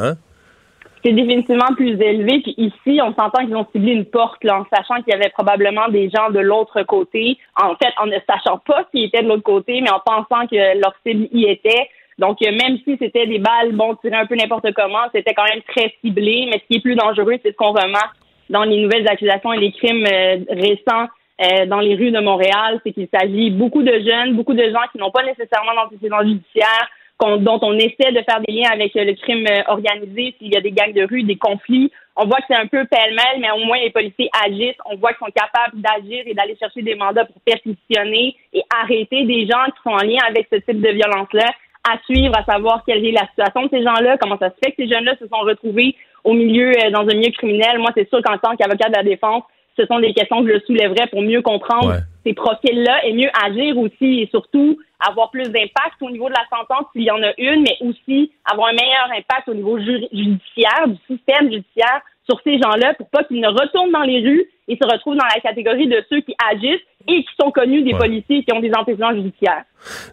[1.05, 2.41] C'est définitivement plus élevé.
[2.41, 5.89] Puis ici, on s'entend qu'ils ont ciblé une porte, en sachant qu'il y avait probablement
[5.89, 7.39] des gens de l'autre côté.
[7.61, 10.79] En fait, en ne sachant pas qui était de l'autre côté, mais en pensant que
[10.81, 11.89] leur cible y était.
[12.19, 15.45] Donc, euh, même si c'était des balles, bon, tirées un peu n'importe comment, c'était quand
[15.45, 16.47] même très ciblé.
[16.47, 18.17] Mais ce qui est plus dangereux, c'est ce qu'on remarque
[18.51, 21.09] dans les nouvelles accusations et les crimes euh, récents
[21.41, 24.87] euh, dans les rues de Montréal, c'est qu'il s'agit beaucoup de jeunes, beaucoup de gens
[24.93, 26.89] qui n'ont pas nécessairement d'antécédents judiciaires,
[27.23, 30.53] qu'on- dont on essaie de faire des liens avec euh, le crime euh, organisé, s'il
[30.53, 31.91] y a des gangs de rue, des conflits.
[32.17, 34.77] On voit que c'est un peu pêle-mêle, mais au moins les policiers agissent.
[34.91, 39.25] On voit qu'ils sont capables d'agir et d'aller chercher des mandats pour perquisitionner et arrêter
[39.25, 41.47] des gens qui sont en lien avec ce type de violence-là,
[41.89, 44.73] à suivre, à savoir quelle est la situation de ces gens-là, comment ça se fait
[44.73, 47.79] que ces jeunes-là se sont retrouvés au milieu, euh, dans un milieu criminel.
[47.79, 49.43] Moi, c'est sûr qu'en tant qu'avocat de la défense,
[49.79, 51.95] ce sont des questions que je soulèverais pour mieux comprendre.
[52.25, 56.47] Ces profils-là et mieux agir aussi et surtout avoir plus d'impact au niveau de la
[56.57, 60.87] sentence s'il y en a une, mais aussi avoir un meilleur impact au niveau judiciaire,
[60.87, 64.77] du système judiciaire sur ces gens-là pour pas qu'ils ne retournent dans les rues et
[64.81, 67.99] se retrouvent dans la catégorie de ceux qui agissent et qui sont connus des Ouais.
[67.99, 69.65] policiers qui ont des antécédents judiciaires.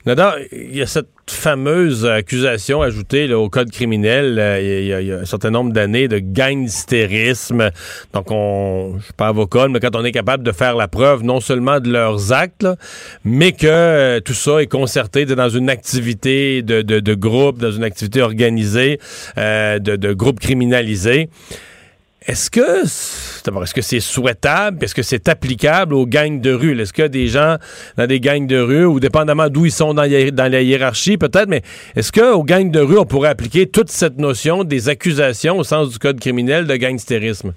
[0.08, 4.94] Nada, il y a cette fameuse accusation ajoutée là, au code criminel euh, il y,
[4.94, 7.70] a- il y a un certain nombre d'années de gangstérisme.
[8.14, 11.24] Donc, on, je suis pas avocat, mais quand on est capable de faire la preuve
[11.24, 12.76] non seulement de leurs actes, là,
[13.24, 17.72] mais que euh, tout ça est concerté dans une activité de, de, de groupe, dans
[17.72, 19.00] une activité organisée,
[19.38, 21.30] euh, de, de groupe criminalisé.
[22.28, 22.84] Est-ce que
[23.46, 24.84] d'abord, est-ce que c'est souhaitable?
[24.84, 26.80] Est-ce que c'est applicable aux gangs de rue?
[26.80, 27.56] Est-ce que des gens
[27.98, 31.62] dans des gangs de rue, ou dépendamment d'où ils sont dans, la- hiérarchie, peut-être, mais
[31.96, 35.90] est-ce qu'aux gangs de rue, on pourrait appliquer toute cette notion des accusations au sens
[35.90, 37.54] du code criminel de gangstérisme?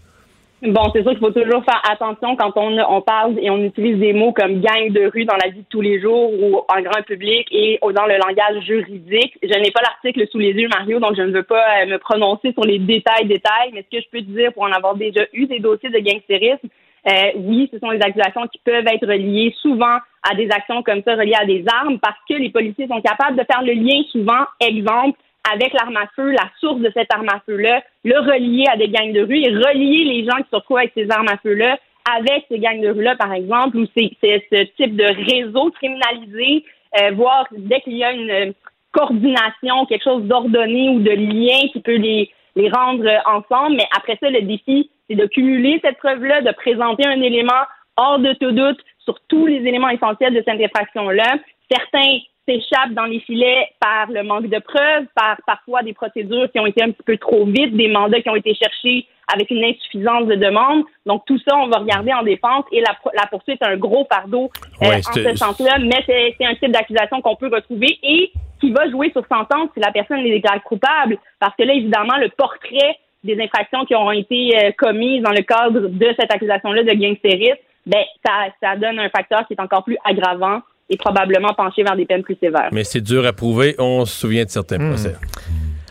[0.63, 3.99] Bon, c'est sûr qu'il faut toujours faire attention quand on, on parle et on utilise
[3.99, 6.83] des mots comme gang de rue dans la vie de tous les jours ou en
[6.83, 9.37] grand public et dans le langage juridique.
[9.43, 11.99] Je n'ai pas l'article sous les yeux, Mario, donc je ne veux pas euh, me
[11.99, 14.95] prononcer sur les détails, détails, mais ce que je peux te dire pour en avoir
[14.95, 16.69] déjà eu des dossiers de gangstérisme,
[17.09, 19.99] euh, oui, ce sont des accusations qui peuvent être reliées souvent
[20.31, 23.37] à des actions comme ça reliées à des armes parce que les policiers sont capables
[23.37, 25.19] de faire le lien souvent, exemple,
[25.51, 28.89] avec l'arme à feu, la source de cette arme à feu-là, le relier à des
[28.89, 31.79] gangs de rue et relier les gens qui se retrouvent avec ces armes à feu-là
[32.11, 36.65] avec ces gangs de rue-là, par exemple, ou c'est ce type de réseau criminalisé,
[37.01, 38.53] euh, voir dès qu'il y a une euh,
[38.93, 43.77] coordination, quelque chose d'ordonné ou de lien qui peut les, les rendre euh, ensemble.
[43.77, 47.63] Mais après ça, le défi, c'est de cumuler cette preuve-là, de présenter un élément
[47.97, 51.37] hors de tout doute sur tous les éléments essentiels de cette infraction-là.
[51.71, 56.59] Certains s'échappent dans les filets par le manque de preuves, par parfois des procédures qui
[56.59, 59.65] ont été un petit peu trop vite, des mandats qui ont été cherchés avec une
[59.65, 60.85] insuffisance de demande.
[61.07, 64.07] Donc tout ça, on va regarder en défense et la, la poursuite est un gros
[64.11, 64.51] fardeau
[64.83, 68.89] euh, en ce sens-là, mais c'est un type d'accusation qu'on peut retrouver et qui va
[68.91, 72.99] jouer sur sentence si la personne est déclarée coupable, parce que là, évidemment, le portrait
[73.25, 77.59] des infractions qui auront été euh, commises dans le cadre de cette accusation-là de gangstérisme,
[77.87, 80.61] ben ça, ça donne un facteur qui est encore plus aggravant
[80.93, 82.69] et probablement penché vers des peines plus sévères.
[82.73, 83.75] Mais c'est dur à prouver.
[83.79, 84.89] On se souvient de certains Hmm.
[84.91, 85.17] procès.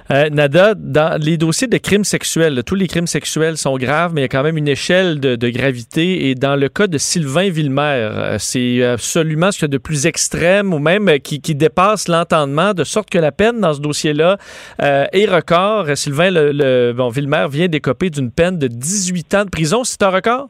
[0.10, 4.12] Euh, Nada, dans les dossiers de crimes sexuels, là, tous les crimes sexuels sont graves,
[4.14, 6.30] mais il y a quand même une échelle de, de gravité.
[6.30, 9.78] Et dans le cas de Sylvain Villemer, euh, c'est absolument ce qu'il y a de
[9.78, 13.74] plus extrême ou même euh, qui, qui dépasse l'entendement, de sorte que la peine dans
[13.74, 14.38] ce dossier-là
[14.82, 15.86] euh, est record.
[15.96, 19.86] Sylvain le, le- bon, Villemer vient d'écoper d'une peine de 18 ans de prison.
[19.86, 20.50] C'est un record?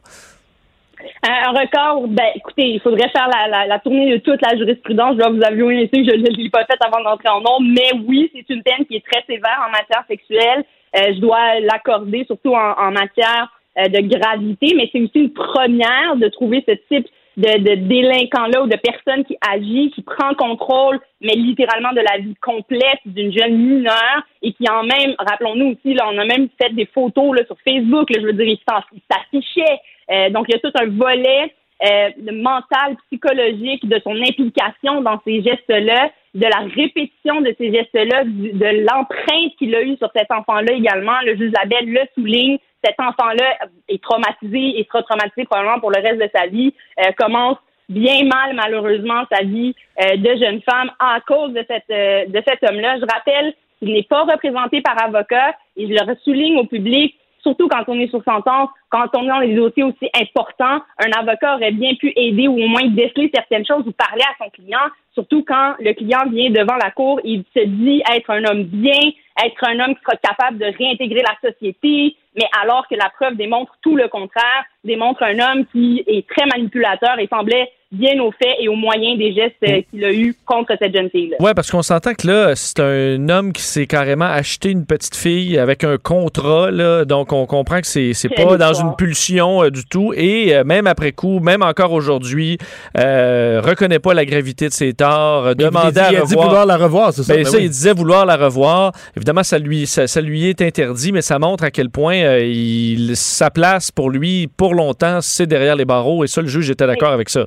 [1.22, 5.14] Un record, ben écoutez, il faudrait faire la, la, la tournée de toute la jurisprudence.
[5.14, 7.62] Je dois vous avouer ici que je ne l'ai pas faite avant d'entrer en nombre,
[7.62, 10.64] mais oui, c'est une peine qui est très sévère en matière sexuelle.
[10.96, 15.32] Euh, je dois l'accorder, surtout en, en matière euh, de gravité, mais c'est aussi une
[15.32, 20.34] première de trouver ce type de, de délinquant-là ou de personne qui agit, qui prend
[20.34, 25.72] contrôle, mais littéralement de la vie complète d'une jeune mineure et qui en même, rappelons-nous
[25.72, 28.46] aussi, là, on a même fait des photos là, sur Facebook, là, je veux dire,
[28.46, 29.80] il s'affichait.
[30.12, 35.20] Euh, donc, il y a tout un volet euh, mental, psychologique, de son implication dans
[35.24, 40.30] ces gestes-là, de la répétition de ces gestes-là, de l'empreinte qu'il a eue sur cet
[40.30, 41.20] enfant-là également.
[41.24, 42.58] Le juge Labelle le souligne.
[42.84, 46.74] Cet enfant-là est traumatisé et sera traumatisé probablement pour le reste de sa vie.
[47.00, 51.90] Euh, commence bien mal, malheureusement, sa vie euh, de jeune femme à cause de, cette,
[51.90, 52.98] euh, de cet homme-là.
[52.98, 57.68] Je rappelle qu'il n'est pas représenté par avocat et je le souligne au public, surtout
[57.68, 61.56] quand on est sur sentence, quand on est dans des dossiers aussi importants, un avocat
[61.56, 64.86] aurait bien pu aider ou au moins déceler certaines choses ou parler à son client,
[65.12, 69.10] surtout quand le client vient devant la cour il se dit être un homme bien,
[69.44, 73.36] être un homme qui sera capable de réintégrer la société, mais alors que la preuve
[73.36, 78.30] démontre tout le contraire, démontre un homme qui est très manipulateur et semblait bien au
[78.32, 81.36] fait et au moyen des gestes euh, qu'il a eu contre cette jeune fille-là.
[81.40, 85.14] Ouais, parce qu'on s'entend que là, c'est un homme qui s'est carrément acheté une petite
[85.14, 87.04] fille avec un contrat, là.
[87.04, 90.12] Donc, on comprend que c'est, c'est pas dans une pulsion euh, du tout.
[90.16, 92.56] Et euh, même après coup, même encore aujourd'hui,
[92.98, 96.16] euh, reconnaît pas la gravité de ses torts, euh, Mais il demandait dit- à il
[96.16, 96.46] a dit revoir.
[96.48, 97.34] vouloir la revoir, c'est ça?
[97.34, 97.64] Ben, Ben ça, oui.
[97.64, 98.92] il disait vouloir la revoir.
[99.16, 102.40] Évidemment, ça lui, ça, ça lui est interdit, mais ça montre à quel point euh,
[102.42, 106.24] il, sa place pour lui, pour longtemps, c'est derrière les barreaux.
[106.24, 107.46] Et ça, le juge était d'accord avec ça.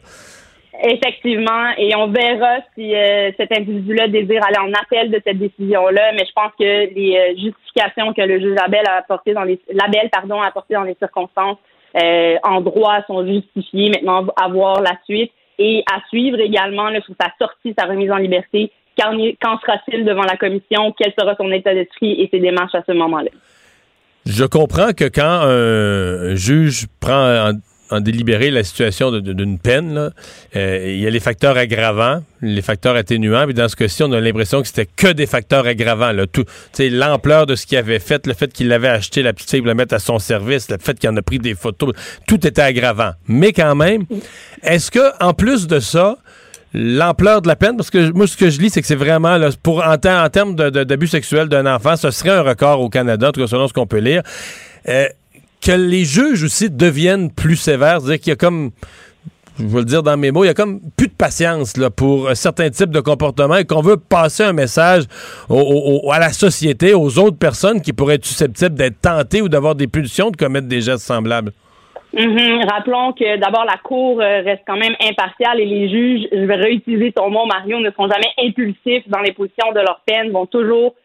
[0.83, 6.11] Effectivement, et on verra si euh, cet individu-là désire aller en appel de cette décision-là,
[6.13, 9.59] mais je pense que les euh, justifications que le juge Labelle a apportées dans les
[9.71, 11.57] Labelle, pardon, a apportées dans les circonstances
[12.01, 13.89] euh, en droit sont justifiées.
[13.89, 18.11] Maintenant, à voir la suite et à suivre également là, sur sa sortie, sa remise
[18.11, 18.71] en liberté.
[18.97, 19.11] Qu'en
[19.41, 20.93] qu'en sera-t-il devant la commission?
[20.97, 22.21] Quel sera son état d'esprit?
[22.21, 23.29] Et ses démarches à ce moment-là?
[24.25, 27.51] Je comprends que quand un juge prend
[27.89, 30.11] en- délibéré la situation d'une peine,
[30.55, 34.11] euh, il y a les facteurs aggravants, les facteurs atténuants, puis dans ce cas-ci, on
[34.11, 36.11] a l'impression que c'était que des facteurs aggravants.
[36.79, 39.73] L'ampleur de ce qu'il avait fait, le fait qu'il l'avait acheté, la petite pour le
[39.75, 41.93] mettre à son service, le fait qu'il en a pris des photos,
[42.27, 43.11] tout était aggravant.
[43.27, 44.03] Mais quand même,
[44.63, 46.17] est-ce que en plus de ça,
[46.73, 49.39] l'ampleur de la peine, parce que moi, ce que je lis, c'est que c'est vraiment,
[49.63, 53.29] pour, en, ter- en termes d'abus sexuels d'un enfant, ce serait un record au Canada,
[53.29, 54.23] en tout cas selon ce qu'on peut lire.
[54.89, 55.07] Euh,
[55.65, 58.71] que les juges aussi deviennent plus sévères, c'est-à-dire qu'il y a comme,
[59.57, 61.89] je vais le dire dans mes mots, il y a comme plus de patience là,
[61.89, 65.03] pour certains types de comportements et qu'on veut passer un message
[65.49, 69.75] au- à la société, aux autres personnes qui pourraient être susceptibles d'être tentées ou d'avoir
[69.75, 71.51] des pulsions de commettre des gestes semblables.
[72.13, 72.63] Mhm.
[72.71, 76.55] Rappelons que d'abord la Cour euh, reste quand même impartiale et les juges, je vais
[76.55, 80.45] réutiliser ton mot Mario, ne sont jamais impulsifs dans les positions de leur peine, vont
[80.45, 80.95] toujours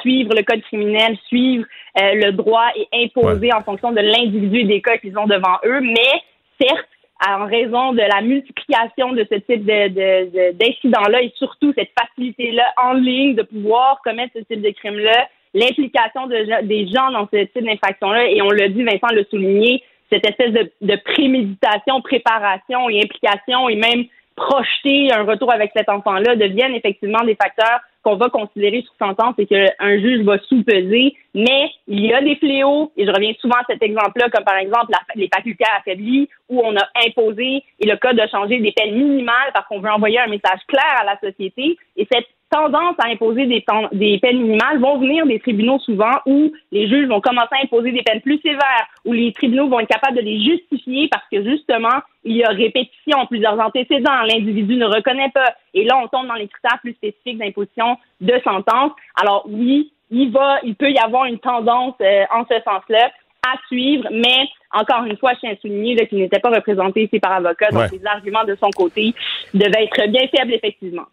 [0.00, 1.64] suivre le code criminel, suivre
[2.00, 5.58] euh, le droit et imposer en fonction de l'individu et des cas qu'ils ont devant
[5.64, 5.80] eux.
[5.80, 6.12] Mais
[6.60, 6.88] certes,
[7.28, 11.90] en raison de la multiplication de ce type de, de- de- d'incidents-là et surtout cette
[11.98, 17.28] facilité-là en ligne de pouvoir commettre ce type de crime-là, l'implication de, des gens dans
[17.32, 22.00] ce type d'infraction-là, et on l'a dit, Vincent l'a souligné, cette espèce de, de préméditation,
[22.02, 24.04] préparation et implication et même
[24.36, 29.34] projeter un retour avec cet enfant-là deviennent effectivement des facteurs qu'on va considérer sous sentence
[29.38, 31.14] et qu'un juge va sous-peser.
[31.34, 34.56] Mais il y a des fléaux, et je reviens souvent à cet exemple-là, comme par
[34.56, 38.72] exemple la- les facultés affaiblies, où on a imposé, et le code a changé des
[38.72, 41.76] peines minimales parce qu'on veut envoyer un message clair à la société.
[41.96, 46.52] Et cette tendance à imposer des, des peines minimales vont venir des tribunaux souvent où
[46.70, 49.88] les juges vont commencer à imposer des peines plus sévères, où les tribunaux vont être
[49.88, 54.86] capables de les justifier parce que justement, il y a répétition, plusieurs antécédents, l'individu ne
[54.86, 55.54] reconnaît pas.
[55.74, 58.92] Et là, on tombe dans les critères plus spécifiques d'imposition de sentence.
[59.20, 63.10] Alors oui, il va, il peut y avoir une tendance euh, en ce sens-là
[63.44, 67.18] à suivre, mais encore une fois, je tiens à souligner qu'il n'était pas représenté ici
[67.18, 67.98] par avocat, donc Ouais.
[67.98, 69.12] les arguments de son côté
[69.52, 71.06] devaient être bien faibles, effectivement.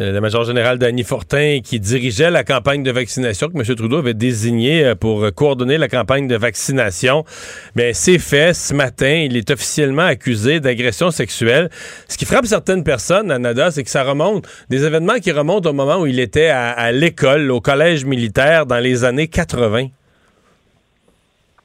[0.00, 3.76] Euh, le major général Danny Fortin qui dirigeait la campagne de vaccination que M.
[3.76, 7.26] Trudeau avait désigné euh, pour euh, coordonner la campagne de vaccination.
[7.74, 9.26] Mais c'est fait ce matin.
[9.26, 11.68] Il est officiellement accusé d'agression sexuelle.
[12.08, 15.74] Ce qui frappe certaines personnes, Anada, c'est que ça remonte des événements qui remontent au
[15.74, 19.88] moment où il était à, à l'école, au collège militaire dans les années 80.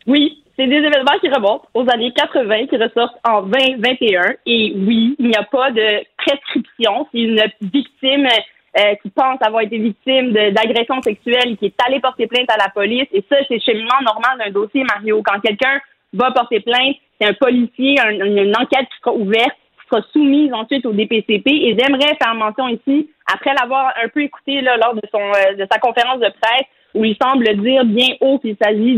[0.05, 4.21] Oui, c'est des événements qui remontent aux années 80, qui ressortent en 2021.
[4.45, 7.07] Et oui, il n'y a pas de prescription.
[7.11, 8.27] Si une victime
[8.79, 12.69] euh, qui pense avoir été victime d'agression sexuelle qui est allée porter plainte à la
[12.69, 15.21] police, et ça, c'est le cheminement normal d'un dossier, Mario.
[15.23, 15.79] Quand quelqu'un
[16.13, 20.01] va porter plainte, c'est un policier, un- une, une enquête qui sera ouverte, qui sera
[20.13, 21.47] soumise ensuite au DPCP.
[21.49, 25.53] Et j'aimerais faire mention ici, après l'avoir un peu écouté là, lors de, son, euh,
[25.55, 28.97] de sa conférence de presse, où il semble dire bien haut qu'il s'agit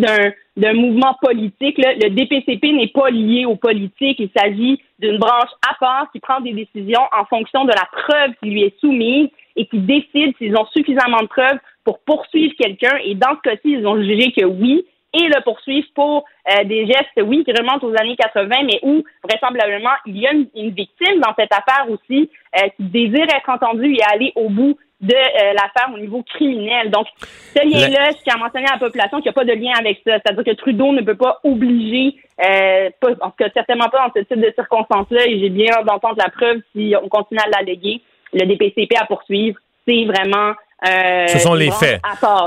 [0.55, 1.77] d'un mouvement politique.
[1.77, 4.19] Le DPCP n'est pas lié aux politiques.
[4.19, 8.31] Il s'agit d'une branche à part qui prend des décisions en fonction de la preuve
[8.41, 12.97] qui lui est soumise et qui décide s'ils ont suffisamment de preuves pour poursuivre quelqu'un.
[13.03, 16.85] Et dans ce cas-ci, ils ont jugé que oui et le poursuivre pour euh, des
[16.85, 20.69] gestes, oui, qui remontent aux années 80, mais où vraisemblablement il y a une, une
[20.69, 25.13] victime dans cette affaire aussi euh, qui désire être entendue et aller au bout de
[25.13, 26.91] euh, l'affaire au niveau criminel.
[26.91, 27.07] Donc,
[27.55, 29.71] ce lien-là, je tiens à mentionner à la population qu'il n'y a pas de lien
[29.79, 30.13] avec ça.
[30.19, 34.13] C'est-à-dire que Trudeau ne peut pas obliger, euh, pas, en tout cas certainement pas dans
[34.13, 37.49] ce type de circonstances-là, et j'ai bien hâte d'entendre la preuve si on continue à
[37.49, 38.01] l'alléguer,
[38.33, 39.57] le DPCP à poursuivre.
[39.87, 40.53] C'est vraiment
[40.87, 42.01] euh, Ce sont les faits.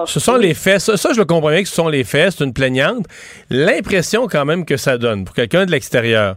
[0.06, 0.80] Ce sont les faits.
[0.80, 2.32] Ça, ça, je le comprends bien que ce sont les faits.
[2.32, 3.06] C'est une plaignante.
[3.50, 6.36] L'impression quand même que ça donne pour quelqu'un de l'extérieur,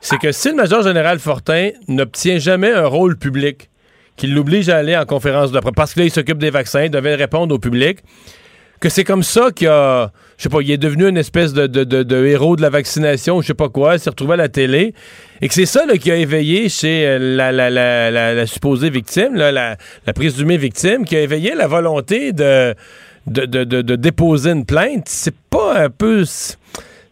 [0.00, 3.68] c'est que si le major général Fortin n'obtient jamais un rôle public,
[4.16, 6.84] qu'il l'oblige à aller en conférence de presse, parce que là, il s'occupe des vaccins,
[6.84, 7.98] il devait répondre au public,
[8.80, 11.66] que c'est comme ça qu'il a, je sais pas, il est devenu une espèce de,
[11.66, 14.48] de- de- héros de la vaccination, je sais pas quoi, il s'est retrouvé à la
[14.48, 14.94] télé,
[15.40, 19.34] et que c'est ça qui a éveillé chez euh, la, la- la- la- supposée victime,
[19.34, 19.76] la,
[20.14, 22.74] présumée victime, qui a éveillé la volonté de-
[23.82, 25.04] de déposer une plainte.
[25.08, 26.24] C'est pas un peu...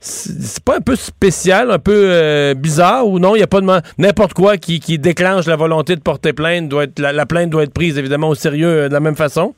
[0.04, 3.36] C'est pas un peu spécial, un peu euh, bizarre ou non?
[3.36, 6.68] Il n'y a pas de n'importe quoi qui, qui déclenche la volonté de porter plainte.
[6.68, 9.14] Doit être, la, la plainte doit être prise évidemment au sérieux euh, de la même
[9.14, 9.54] façon?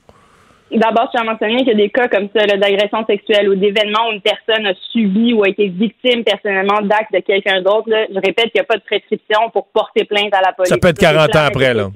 [0.71, 3.55] D'abord, je tiens à mentionner qu'il y a des cas comme ça, d'agression sexuelle ou
[3.55, 7.89] d'événements où une personne a subi ou a été victime personnellement d'actes de quelqu'un d'autre.
[7.89, 10.69] Je répète qu'il n'y a pas de prescription pour porter plainte à la police.
[10.69, 11.89] Ça peut être c'est 40 ans après, là.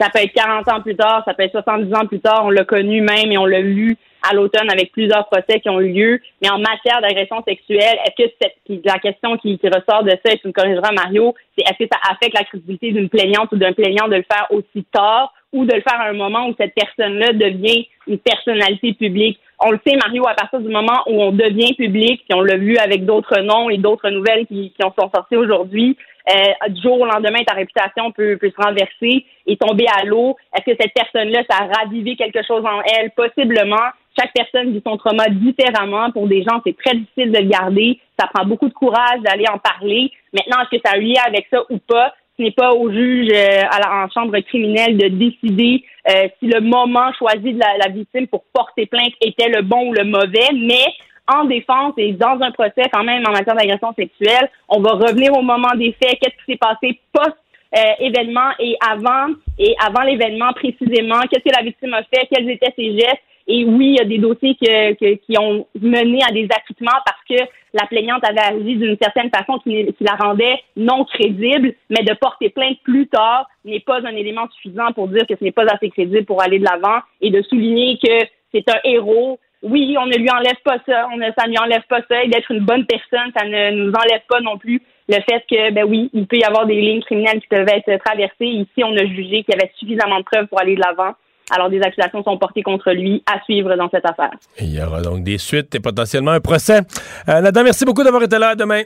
[0.00, 2.42] Ça peut être 40 ans plus tard, ça peut être 70 ans plus tard.
[2.44, 5.80] On l'a connu même et on l'a lu à l'automne avec plusieurs procès qui ont
[5.80, 6.20] eu lieu.
[6.42, 10.32] Mais en matière d'agression sexuelle, est-ce que cette, la question qui, qui ressort de ça,
[10.32, 13.56] et tu me corrigeras, Mario, c'est est-ce que ça affecte la crédibilité d'une plaignante ou
[13.56, 16.54] d'un plaignant de le faire aussi tard ou de le faire à un moment où
[16.58, 19.38] cette personne-là devient une personnalité publique?
[19.60, 22.56] on le sait, Mario, à partir du moment où on devient public, puis on l'a
[22.56, 25.96] vu avec d'autres noms et d'autres nouvelles qui, qui en sont sorties aujourd'hui,
[26.30, 30.36] euh, du jour au lendemain, ta réputation peut, peut se renverser et tomber à l'eau.
[30.54, 33.10] Est-ce que cette personne-là, ça a ravivé quelque chose en elle?
[33.12, 33.88] Possiblement.
[34.18, 36.10] Chaque personne vit son trauma différemment.
[36.10, 38.00] Pour des gens, c'est très difficile de le garder.
[38.18, 40.10] Ça prend beaucoup de courage d'aller en parler.
[40.32, 42.14] Maintenant, est-ce que ça a lié avec ça ou pas?
[42.36, 47.12] Ce n'est pas au juge euh, en chambre criminelle de décider euh, si le moment
[47.18, 50.84] choisi de la, la victime pour porter plainte était le bon ou le mauvais, mais
[51.26, 55.32] en défense et dans un procès quand même en matière d'agression sexuelle, on va revenir
[55.36, 57.36] au moment des faits, qu'est-ce qui s'est passé post
[57.76, 62.48] euh, événement et avant et avant l'événement précisément, qu'est-ce que la victime a fait, quels
[62.48, 63.22] étaient ses gestes?
[63.48, 67.00] Et oui, il y a des dossiers que, que, qui ont mené à des acquittements
[67.04, 71.72] parce que la plaignante avait agi d'une certaine façon qui, qui, la rendait non crédible,
[71.88, 75.42] mais de porter plainte plus tard n'est pas un élément suffisant pour dire que ce
[75.42, 79.38] n'est pas assez crédible pour aller de l'avant et de souligner que c'est un héros
[79.62, 82.22] oui, on ne lui enlève pas ça, on ne, ça ne lui enlève pas ça,
[82.22, 85.72] et d'être une bonne personne, ça ne nous enlève pas non plus le fait que,
[85.72, 88.46] ben oui, il peut y avoir des lignes criminelles qui peuvent être traversées.
[88.46, 91.14] Ici, on a jugé qu'il y avait suffisamment de preuves pour aller de l'avant.
[91.50, 94.30] Alors, des accusations sont portées contre lui à suivre dans cette affaire.
[94.60, 96.80] Il y aura donc des suites et potentiellement un procès.
[97.28, 98.50] Euh, Nada, merci beaucoup d'avoir été là.
[98.50, 98.82] À demain.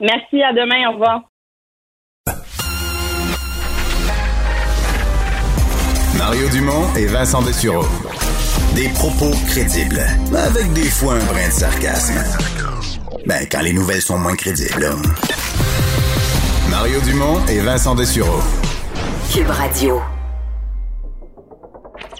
[0.00, 0.88] Merci, à demain.
[0.90, 1.22] Au revoir.
[6.18, 7.84] Mario Dumont et Vincent Dessureau.
[8.74, 10.00] Des propos crédibles,
[10.34, 12.18] avec des fois un brin de sarcasme.
[13.26, 14.86] Ben, quand les nouvelles sont moins crédibles.
[16.70, 18.40] Mario Dumont et Vincent Dessureau.
[19.32, 20.00] Cube Radio.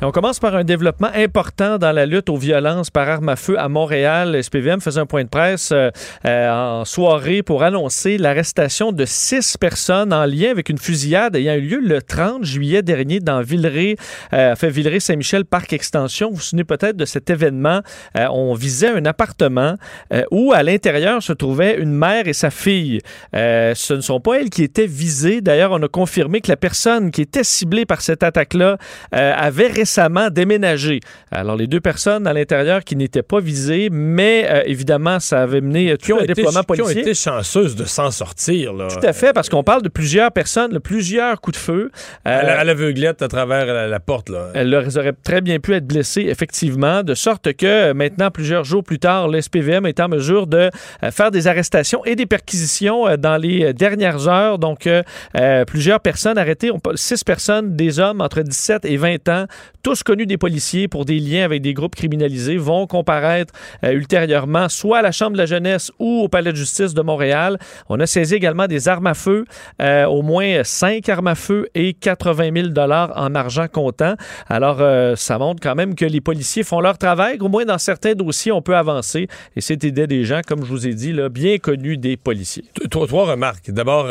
[0.00, 3.58] On commence par un développement important dans la lutte aux violences par arme à feu
[3.58, 4.40] à Montréal.
[4.40, 5.90] SPVM faisait un point de presse euh,
[6.24, 11.54] euh, en soirée pour annoncer l'arrestation de six personnes en lien avec une fusillade ayant
[11.54, 13.96] eu lieu le 30 juillet dernier dans Villeray,
[14.34, 16.28] euh, fait Villeray-Saint-Michel Parc Extension.
[16.30, 17.80] Vous vous souvenez peut-être de cet événement.
[18.16, 19.74] Euh, on visait un appartement
[20.12, 23.00] euh, où à l'intérieur se trouvaient une mère et sa fille.
[23.34, 25.40] Euh, ce ne sont pas elles qui étaient visées.
[25.40, 28.78] D'ailleurs, on a confirmé que la personne qui était ciblée par cette attaque-là
[29.12, 31.00] euh, avait récemment déménagé.
[31.30, 35.60] Alors, les deux personnes à l'intérieur qui n'étaient pas visées, mais euh, évidemment, ça avait
[35.62, 37.00] mené tout Qui ont, un été, déploiement qui ont policier.
[37.02, 38.74] été chanceuses de s'en sortir.
[38.74, 38.88] Là.
[38.88, 41.90] Tout à fait, parce qu'on parle de plusieurs personnes, de plusieurs coups de feu.
[42.24, 44.28] À, Euh, la- à l'aveuglette à travers la, la porte.
[44.28, 44.50] Là.
[44.54, 48.84] elle aurait très bien pu être blessée, effectivement, de sorte que euh, maintenant, plusieurs jours
[48.84, 50.70] plus tard, le SPVM est en mesure de
[51.02, 54.58] euh, faire des arrestations et des perquisitions euh, dans les euh, dernières heures.
[54.58, 55.02] Donc, euh,
[55.36, 59.44] euh, plusieurs personnes arrêtées, six personnes, des hommes entre 17 et 20 ans,
[59.82, 63.52] tous connus des policiers pour des liens avec des groupes criminalisés, vont comparaître
[63.84, 67.02] euh, ultérieurement soit à la Chambre de la jeunesse ou au Palais de justice de
[67.02, 67.58] Montréal.
[67.88, 69.44] On a saisi également des armes à feu,
[69.80, 74.14] euh, au moins cinq armes à feu et 80 000 dollars en argent comptant.
[74.48, 77.38] Alors, euh, ça montre quand même que les policiers font leur travail.
[77.40, 79.28] Au moins, dans certains dossiers, on peut avancer.
[79.56, 82.64] Et c'est aider des gens, comme je vous ai dit, bien connus des policiers.
[82.90, 83.70] Trois, remarques.
[83.70, 84.08] D'abord,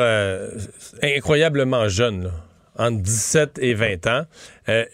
[1.01, 2.31] incroyablement jeune,
[2.77, 4.25] entre 17 et 20 ans.
[4.69, 4.85] Euh,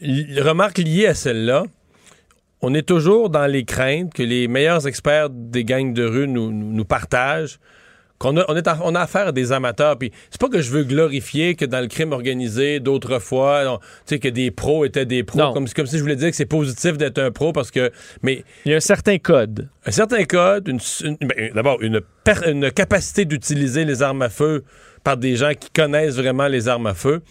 [0.42, 1.64] remarque liée à celle-là,
[2.62, 6.52] on est toujours dans les craintes que les meilleurs experts des gangs de rue nous,
[6.52, 7.60] nous, nous partagent.
[8.20, 9.98] Qu'on a, on, est à- on a affaire à des amateurs.
[9.98, 14.20] Puis c'est pas que je veux glorifier que dans le crime organisé, d'autrefois, tu sais,
[14.20, 15.40] que des pros étaient des pros.
[15.54, 17.92] Comme, comme si je voulais dire que c'est positif d'être un pro parce que.
[18.22, 19.68] Mais Il y a un certain code.
[19.86, 24.30] un certain code, une, une- ben, d'abord une, per- une capacité d'utiliser les armes à
[24.30, 24.64] feu
[25.04, 27.22] par des gens qui connaissent vraiment les armes à feu.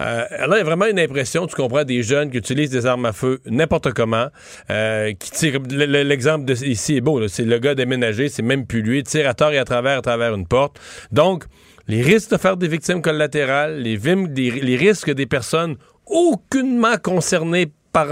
[0.00, 2.86] Euh, alors, il y a vraiment une impression, tu comprends, des jeunes qui utilisent des
[2.86, 4.28] armes à feu n'importe comment,
[4.70, 5.60] euh, qui tirent.
[5.70, 9.02] le- le- L'exemple de ici est beau, c'est le gars déménagé, c'est même plus lui,
[9.02, 10.78] tire à tort et à travers, à travers une porte.
[11.10, 11.44] Donc,
[11.88, 15.76] les risques de faire des victimes collatérales, les, vim- des- les risques des personnes
[16.06, 18.06] aucunement concernées par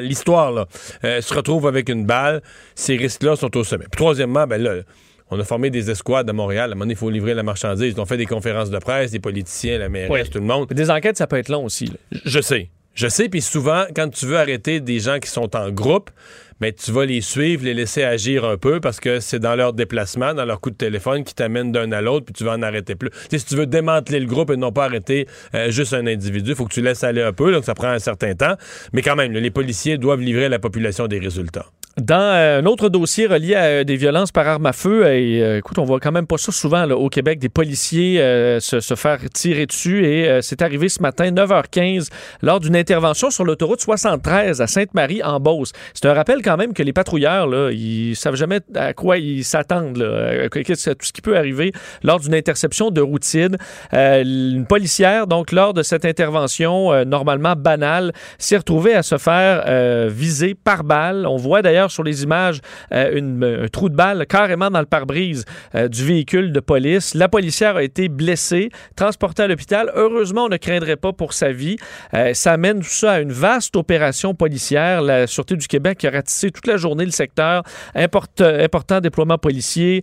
[0.00, 0.66] l'histoire
[1.04, 2.42] euh, se retrouvent avec une balle,
[2.74, 3.84] ces risques-là sont au sommet.
[3.90, 4.74] Puis troisièmement, ben là,
[5.32, 6.70] on a formé des escouades à Montréal.
[6.70, 7.94] À un moment donné, il faut livrer la marchandise.
[7.96, 10.30] Ils ont fait des conférences de presse, des politiciens, la mairesse, Oui.
[10.30, 10.68] tout le monde.
[10.68, 11.86] Des enquêtes, ça peut être long aussi.
[11.86, 11.94] là.
[12.24, 12.68] Je sais.
[12.94, 16.10] Je sais, puis souvent, quand tu veux arrêter des gens qui sont en groupe,
[16.60, 19.72] ben, tu vas les suivre, les laisser agir un peu parce que c'est dans leur
[19.72, 22.62] déplacement, dans leur coup de téléphone qui t'amènent d'un à l'autre, puis tu vas en
[22.62, 23.08] arrêter plus.
[23.30, 26.54] Si tu veux démanteler le groupe et non pas arrêter euh, juste un individu, il
[26.56, 28.54] faut que tu laisses aller un peu, donc ça prend un certain temps.
[28.92, 31.66] Mais quand même, les policiers doivent livrer à la population des résultats.
[31.98, 35.42] Dans euh, un autre dossier relié à euh, des violences par arme à feu, et
[35.42, 38.60] euh, écoute, on voit quand même pas ça souvent là, au Québec, des policiers euh,
[38.60, 40.06] se, se faire tirer dessus.
[40.06, 42.08] Et euh, c'est arrivé ce matin, 9h15,
[42.40, 45.72] lors d'une intervention sur l'autoroute 73 à Sainte-Marie en Beauce.
[45.92, 49.44] C'est un rappel quand même que les patrouilleurs, là, ils savent jamais à quoi ils
[49.44, 50.02] s'attendent,
[50.50, 51.72] tout ce qui peut arriver
[52.02, 53.56] lors d'une interception de routine.
[53.92, 59.18] Euh, une policière, donc lors de cette intervention euh, normalement banale, s'est retrouvée à se
[59.18, 61.26] faire euh, viser par balle.
[61.26, 62.60] On voit d'ailleurs sur les images
[62.92, 67.14] euh, un trou de balle carrément dans le pare-brise euh, du véhicule de police.
[67.14, 69.90] La policière a été blessée, transportée à l'hôpital.
[69.94, 71.76] Heureusement, on ne craindrait pas pour sa vie.
[72.14, 75.02] Euh, ça amène tout ça à une vaste opération policière.
[75.02, 77.62] La Sûreté du Québec a ratissé toute la journée le secteur.
[77.94, 80.02] Import- important déploiement policier.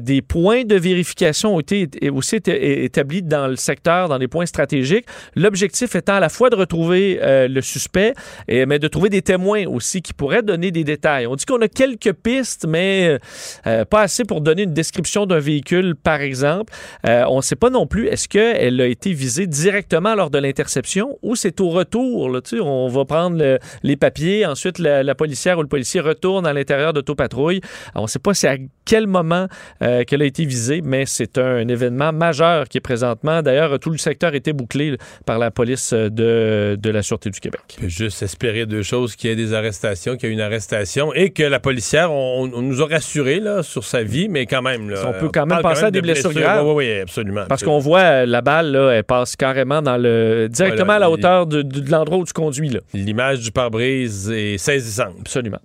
[0.00, 5.06] Des points de vérification ont été aussi établis dans le secteur, dans des points stratégiques.
[5.34, 8.14] L'objectif étant à la fois de retrouver le suspect,
[8.48, 11.15] mais de trouver des témoins aussi qui pourraient donner des détails.
[11.26, 13.18] On dit qu'on a quelques pistes, mais
[13.66, 16.72] euh, pas assez pour donner une description d'un véhicule, par exemple.
[17.06, 20.38] Euh, on ne sait pas non plus, est-ce qu'elle a été visée directement lors de
[20.38, 22.30] l'interception ou c'est au retour?
[22.60, 26.92] On va prendre le- les papiers, ensuite la, policière ou le policier retourne à l'intérieur
[26.92, 27.60] d'autopatrouille.
[27.94, 29.46] On ne sait pas c'est à quel moment
[29.82, 33.42] euh, qu'elle a été visée, mais c'est un, événement majeur qui est présentement.
[33.42, 37.60] D'ailleurs, tout le secteur était bouclé par la police de, de la Sûreté du Québec.
[37.82, 41.30] juste espérer deux choses, qu'il y ait des arrestations, qu'il y ait une arrestation et
[41.30, 44.90] que la policière, on, on nous a rassurés là, sur sa vie, mais quand même.
[44.90, 46.66] Là, On peut quand même penser à des de blessures graves.
[46.66, 47.44] Oui, oui, absolument.
[47.48, 50.98] Parce qu'on voit euh, la balle, là, elle passe carrément dans le directement Voilà, à
[51.00, 52.76] la hauteur de, de- de l'endroit où tu conduis.
[52.94, 55.14] L'image du pare-brise est saisissante.
[55.20, 55.58] Absolument.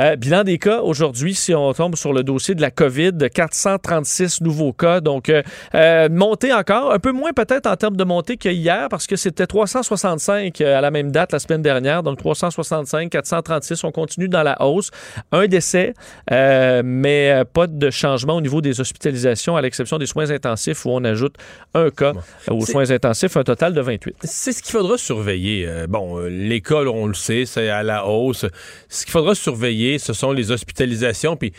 [0.00, 4.40] Euh, bilan des cas aujourd'hui, si on tombe sur le dossier de la COVID, 436
[4.40, 5.00] nouveaux cas.
[5.00, 5.42] Donc, euh,
[5.74, 9.16] euh, montée encore, un peu moins peut-être en termes de montée que hier, parce que
[9.16, 12.02] c'était 365 euh, à la même date la semaine dernière.
[12.02, 14.90] Donc, 365, 436, on continue dans la hausse.
[15.30, 15.92] Un décès,
[16.30, 20.90] euh, mais pas de changement au niveau des hospitalisations, à l'exception des soins intensifs où
[20.90, 21.34] on ajoute
[21.74, 22.14] un cas
[22.48, 24.16] aux soins intensifs, un total de 28.
[24.24, 25.68] C'est ce qu'il faudra surveiller.
[25.88, 28.46] Bon, l'école, on le sait, c'est à la hausse.
[28.88, 31.36] Ce qu'il faudra surveiller, ce sont les hospitalisations.
[31.36, 31.52] Puis,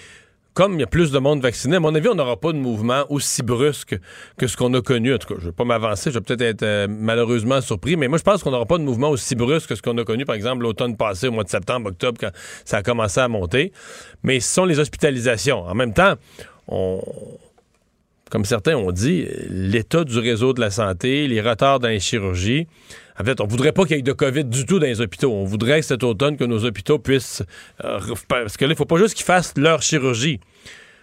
[0.54, 2.58] comme il y a plus de monde vacciné, à mon avis, on n'aura pas de
[2.58, 3.98] mouvement aussi brusque
[4.38, 5.14] que ce qu'on a connu.
[5.14, 7.96] En tout cas, je ne vais pas m'avancer, je vais peut-être être euh, malheureusement surpris,
[7.96, 10.04] mais moi, je pense qu'on n'aura pas de mouvement aussi brusque que ce qu'on a
[10.04, 12.32] connu, par exemple, l'automne passé, au mois de septembre, octobre, quand
[12.66, 13.72] ça a commencé à monter.
[14.22, 15.64] Mais ce sont les hospitalisations.
[15.64, 16.14] En même temps,
[16.68, 17.02] on,
[18.34, 22.66] comme certains ont dit, l'état du réseau de la santé, les retards dans les chirurgies.
[23.20, 25.32] En fait, on voudrait pas qu'il y ait de COVID du tout dans les hôpitaux.
[25.32, 27.44] On voudrait que cet automne, que nos hôpitaux puissent...
[27.84, 30.40] euh, parce que là, il faut pas juste qu'ils fassent leur chirurgie.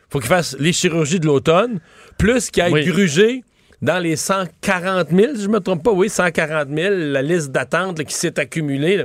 [0.08, 1.78] faut qu'ils fassent les chirurgies de l'automne,
[2.18, 2.84] plus qu'ils aillent Oui.
[2.84, 3.44] gruger
[3.82, 8.04] dans les 140 000, si je me trompe pas, oui, 140 000, la liste d'attente
[8.04, 8.98] qui s'est accumulée.
[8.98, 9.04] là.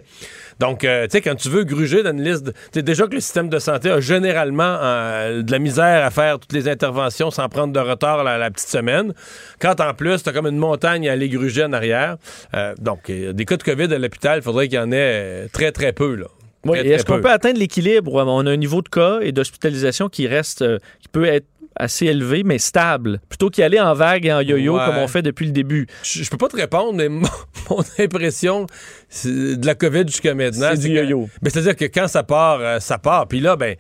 [0.59, 3.15] Donc, euh, tu sais, quand tu veux gruger dans une liste, tu sais, déjà que
[3.15, 7.31] le système de santé a généralement euh, de la misère à faire toutes les interventions
[7.31, 9.13] sans prendre de retard la, la petite semaine.
[9.59, 12.17] Quand en plus, tu as comme une montagne à aller gruger en arrière.
[12.53, 15.47] Euh, donc, des cas de COVID à l'hôpital, il faudrait qu'il y en ait euh,
[15.51, 16.15] très, très peu.
[16.15, 16.27] Là.
[16.65, 17.21] Oui, est-ce qu'on peu.
[17.21, 18.13] peut atteindre l'équilibre?
[18.15, 20.65] On a un niveau de cas et d'hospitalisation qui reste,
[20.99, 21.45] qui peut être
[21.75, 24.85] assez élevé, mais stable, plutôt qu'y aller en vague et en yo-yo Ouais.
[24.85, 25.87] comme on fait depuis le début.
[26.03, 27.27] Je, je peux pas te répondre, mais mon,
[27.69, 28.65] mon impression
[29.09, 31.29] c'est de la COVID jusqu'à maintenant, C'est du yo-yo.
[31.41, 33.27] ben, C'est-à-dire que quand ça part, euh, ça part.
[33.27, 33.75] Puis là, ben,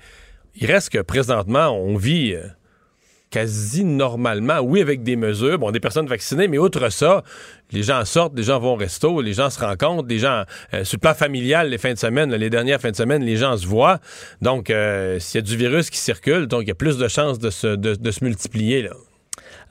[0.55, 2.43] il reste que présentement, on vit euh,
[3.35, 4.59] quasi normalement.
[4.61, 7.21] Oui, avec des mesures, bon, des personnes vaccinées, mais outre ça,
[7.73, 10.85] les gens sortent, les gens vont au resto, les gens se rencontrent, les gens, euh,
[10.85, 13.57] sur le plan familial, les fins de semaine, les dernières fins de semaine, les gens
[13.57, 13.99] se voient.
[14.41, 17.09] Donc, euh, s'il y a du virus qui circule, donc il y a plus de
[17.09, 18.83] chances de se, de se multiplier.
[18.83, 18.91] Là.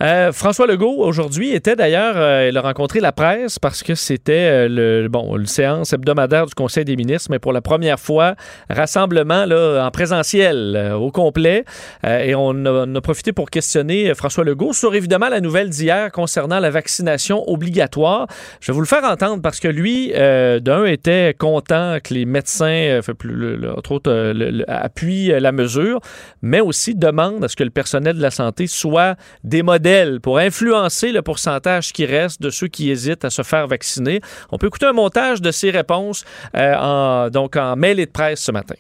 [0.02, 4.66] Euh, François Legault, aujourd'hui, était d'ailleurs, euh, il a rencontré la presse parce que c'était
[4.66, 4.68] euh,
[5.02, 8.34] le, bon, séance hebdomadaire du Conseil des ministres, mais pour la première fois,
[8.68, 11.64] rassemblement là, en présentiel euh, au complet.
[12.04, 16.70] Et on a, profité pour questionner François Legault sur évidemment la nouvelle d'hier concernant la
[16.70, 18.26] vaccination obligatoire.
[18.60, 23.00] Je vais vous le faire entendre parce que lui, d'un, était content que les médecins,
[23.18, 26.00] plus, entre autres, appuient la mesure,
[26.40, 29.62] mais aussi demande à ce que le personnel de la santé soit des
[30.22, 34.20] pour influencer le pourcentage qui reste de ceux qui hésitent à se faire vacciner.
[34.50, 36.24] On peut écouter un montage de ses réponses
[36.56, 38.76] euh, en, donc en mêlée de presse ce matin.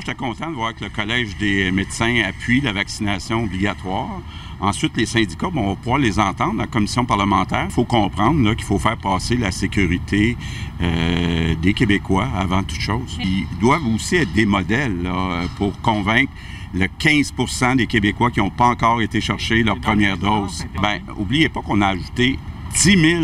[0.00, 4.20] J'étais content de voir que le Collège des médecins appuie la vaccination obligatoire.
[4.60, 7.66] Ensuite, les syndicats, bon, on va pouvoir les entendre dans la commission parlementaire.
[7.66, 10.36] Il faut comprendre qu'il faut faire passer la sécurité
[10.82, 13.18] euh, des Québécois avant toute chose.
[13.22, 16.32] Ils doivent aussi être des modèles là, pour convaincre
[16.74, 20.64] le 15% des Québécois qui n'ont pas encore été chercher leur première dose.
[20.82, 22.38] Ben, oubliez pas qu'on a ajouté
[22.72, 23.22] 10 000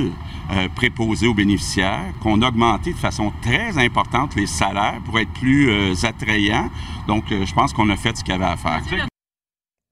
[0.53, 5.33] euh, préposés aux bénéficiaires, qu'on a augmenté de façon très importante les salaires pour être
[5.35, 6.71] plus euh, attrayants.
[7.09, 8.83] Donc, euh, je pense qu'on a fait ce qu'il y avait à faire.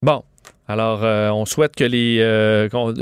[0.02, 0.22] Bon.
[0.68, 2.18] Alors, euh, on souhaite que les.
[2.20, 2.92] euh, qu'on-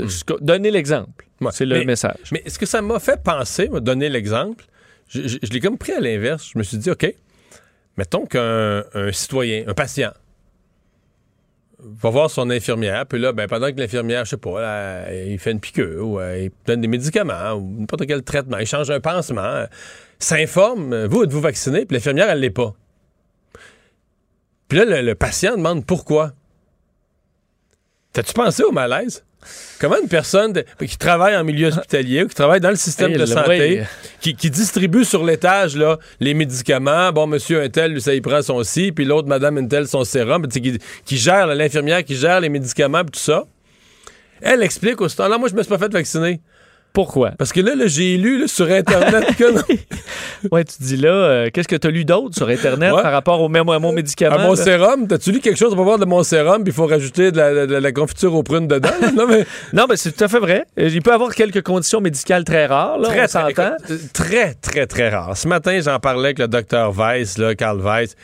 [0.41, 1.27] Donner l'exemple.
[1.51, 2.15] C'est le Mais- message.
[2.31, 4.65] Mais ce que ça m'a fait penser, me donner l'exemple,
[5.09, 6.49] je, je- je l'ai comme pris à l'inverse.
[6.53, 7.05] Je me suis dit, OK,
[7.97, 10.11] mettons qu'un un citoyen, un patient,
[11.79, 15.37] va voir son infirmière, puis là, ben, pendant que l'infirmière, je sais pas, là, il
[15.37, 18.89] fait une piqûre, ou euh, il donne des médicaments, ou n'importe quel traitement, il change
[18.89, 19.65] un pansement,
[20.17, 22.73] s'informe, euh, vous êtes-vous vacciné, puis l'infirmière, elle l'est pas.
[24.67, 26.33] Puis là, le, le patient demande pourquoi.
[28.11, 29.23] T'as-tu pensé au malaise?
[29.79, 33.09] Comment une personne de- qui travaille en milieu hospitalier ou qui travaille dans le système
[33.11, 33.83] Hey, de le santé,
[34.21, 38.21] qui, qui distribue sur l'étage là, les médicaments, bon, monsieur un tel, lui, ça y
[38.21, 42.15] prend son ci, puis l'autre, madame un tel, son sérum, qui, qui gère, l'infirmière qui
[42.15, 43.43] gère les médicaments, puis tout ça,
[44.41, 46.39] elle explique au temps là moi, je me suis pas fait vacciner.
[46.97, 47.29] Pourquoi?
[47.37, 49.61] Parce que là, là, j'ai lu là, sur Internet que non.
[50.51, 53.03] Ouais, tu dis là, euh, qu'est-ce que tu as lu d'autre sur Internet Ouais.
[53.03, 54.35] par rapport au même à mon médicament?
[54.35, 54.63] À mon là?
[54.63, 57.37] sérum, t'as-tu lu quelque chose pour voir de mon sérum, puis il faut rajouter de
[57.37, 58.89] la, de la confiture aux prunes dedans?
[59.15, 60.65] non, mais Non, mais c'est tout à fait vrai.
[60.79, 63.47] Euh, Il peut avoir quelques conditions médicales très rares, là, on très, s'entend.
[63.49, 65.37] écoute, euh, très, très, très rare.
[65.37, 68.15] Ce matin, j'en parlais avec le docteur Weiss, là, Carl Weiss.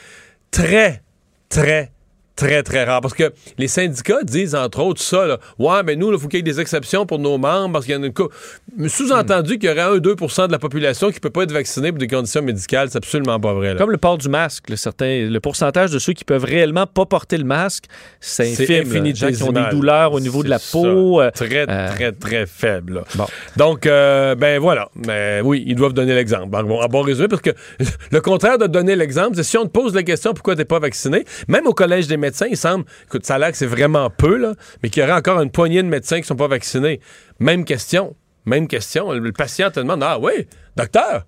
[0.49, 1.03] Très,
[1.47, 1.91] très,
[2.35, 3.01] très, très rare.
[3.01, 6.37] Parce que les syndicats disent, entre autres, ça, là, ouais, mais nous, il faut qu'il
[6.37, 9.69] y ait des exceptions pour nos membres, parce qu'il y en a une Sous-entendu qu'il
[9.69, 12.89] y aurait 1-2% de la population qui peut pas être vaccinée pour des conditions médicales,
[12.89, 13.73] c'est absolument pas vrai.
[13.73, 13.75] là.
[13.79, 17.05] Comme le port du masque, le, certain, le pourcentage de ceux qui peuvent réellement pas
[17.05, 17.85] porter le masque,
[18.19, 18.93] c'est infime.
[18.93, 18.99] là.
[19.01, 21.21] Les gens qui ont des douleurs au niveau de la peau.
[21.21, 22.93] euh, Très, euh, très, très faible.
[22.95, 23.03] là.
[23.15, 23.25] Bon.
[23.57, 24.89] Donc, euh, ben voilà.
[24.95, 26.47] Mais oui, ils doivent donner l'exemple.
[26.49, 27.51] Bon, en bon résumé, parce que
[28.11, 30.79] le contraire de donner l'exemple, c'est si on te pose la question pourquoi t'es pas
[30.79, 34.09] vacciné, même au Collège des médecins, il semble, écoute, ça a l'air que c'est vraiment
[34.09, 36.99] peu, là, mais qu'il y aurait encore une poignée de médecins qui sont pas vaccinés.
[37.39, 38.15] Même question.
[38.45, 39.11] Même question.
[39.11, 41.25] Le, patient te demande Ah oui, docteur,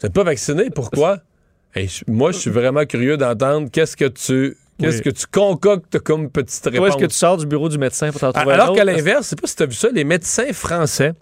[0.00, 1.18] vous n'êtes pas vacciné, pourquoi?
[1.76, 4.56] Hey, moi, je suis vraiment curieux d'entendre qu'est-ce que tu.
[4.78, 5.02] Qu'est-ce Oui.
[5.02, 6.88] que tu concoctes comme petite Toi, réponse?
[6.90, 8.76] est-ce que tu sors du bureau du médecin pour t'en trouver un Alors autre?
[8.76, 11.14] qu'à l'inverse, je sais pas si tu as vu ça, les médecins français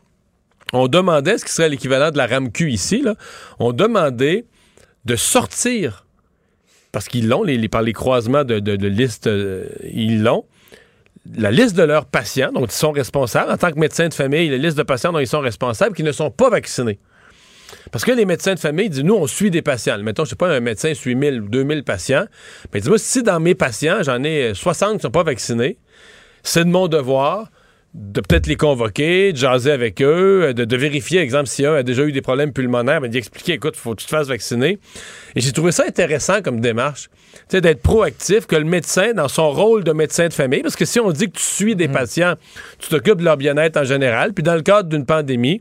[0.75, 3.15] ont demandé ce qui serait l'équivalent de la RAMQ ici, là,
[3.61, 4.45] ont demandé
[5.07, 6.05] de sortir,
[6.93, 10.45] parce qu'ils l'ont, les, par les croisements de, de- listes, euh, ils l'ont,
[11.37, 14.49] la liste de leurs patients, dont ils sont responsables, en tant que médecins de famille,
[14.51, 16.99] la liste de patients dont ils sont responsables, qui ne sont pas vaccinés.
[17.91, 19.99] Parce que les médecins de famille disent, nous, on suit des patients.
[19.99, 22.27] Mettons, je sais pas, un médecin suit 1000 ou 2000 patients.
[22.75, 25.79] Mais dis-moi, si dans mes patients, j'en ai 60 qui ne sont pas vaccinés,
[26.43, 27.51] c'est de mon devoir
[27.95, 31.83] de peut-être les convoquer, de jaser avec eux, de, de vérifier, exemple, si un a
[31.83, 34.79] déjà eu des problèmes pulmonaires, mais d'y expliquer, écoute, faut que tu te fasses vacciner.
[35.37, 39.29] Et j'ai trouvé ça intéressant comme démarche, tu sais, d'être proactif, que le médecin, dans
[39.29, 41.89] son rôle de médecin de famille, parce que si on dit que tu suis des
[41.89, 42.35] patients,
[42.79, 45.61] tu t'occupes de leur bien-être en général, puis dans le cadre d'une pandémie,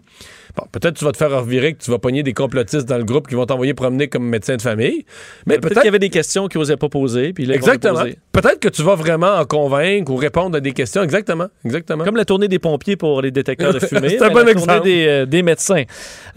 [0.55, 3.03] Bon, peut-être tu vas te faire revirer que tu vas pogner des complotistes dans le
[3.03, 5.05] groupe qui vont t'envoyer promener comme médecin de famille.
[5.45, 8.03] Mais Peut-être qu'il y avait des questions qu'ils n'osaient pas poser, puis là, Exactement.
[8.31, 11.03] Peut-être que tu vas vraiment en convaincre ou répondre à des questions.
[11.03, 11.47] Exactement.
[11.65, 12.03] Exactement.
[12.03, 14.09] Comme la tournée des pompiers pour les détecteurs de fumée.
[14.09, 14.83] C'est un bon la tournée exemple.
[14.83, 15.83] des, euh, des médecins.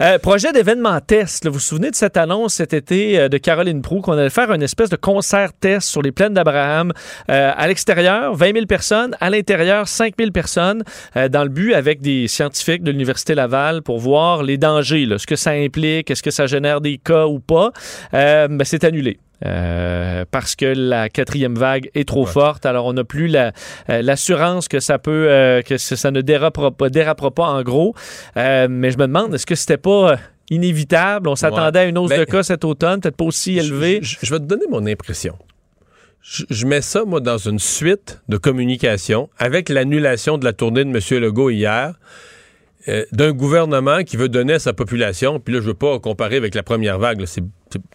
[0.01, 1.43] Euh, projet d'événement test.
[1.45, 1.49] là.
[1.49, 4.51] vous vous souvenez de cette annonce cet été euh, de Caroline Proux qu'on allait faire
[4.53, 6.91] une espèce de concert test sur les plaines d'Abraham.
[7.29, 9.15] Euh, à l'extérieur, 20 000 personnes.
[9.19, 10.83] À l'intérieur, 5 000 personnes.
[11.15, 15.17] euh, dans le but avec des scientifiques de l'Université Laval pour voir les dangers, là,
[15.17, 17.71] ce que ça implique, est-ce que ça génère des cas ou pas.
[18.13, 19.19] Euh, ben, c'est annulé.
[19.45, 22.65] Euh, parce que la quatrième vague est trop forte.
[22.65, 23.51] Alors, on n'a plus la,
[23.89, 27.61] euh, l'assurance que ça peut, euh, que ça ça ne dérapera pas, dérapera pas en
[27.61, 27.93] gros.
[28.35, 30.17] Mais je me demande, est-ce que c'était pas
[30.49, 31.27] inévitable?
[31.27, 31.85] On s'attendait Ouais.
[31.85, 33.99] à une hausse Ben, de cas cet automne, peut-être pas aussi élevée.
[34.01, 35.35] Je, je vais te donner mon impression.
[36.21, 40.83] Je, je mets ça, moi, dans une suite de communication avec l'annulation de la tournée
[40.85, 41.21] de M.
[41.21, 41.93] Legault hier,
[42.87, 46.37] euh, d'un gouvernement qui veut donner à sa population, puis là, je veux pas comparer
[46.37, 47.25] avec la première vague, là,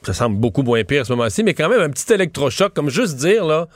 [0.03, 2.91] ça semble beaucoup moins pire à ce moment-ci, mais quand même un petit électrochoc, comme
[2.91, 3.69] juste dire, là,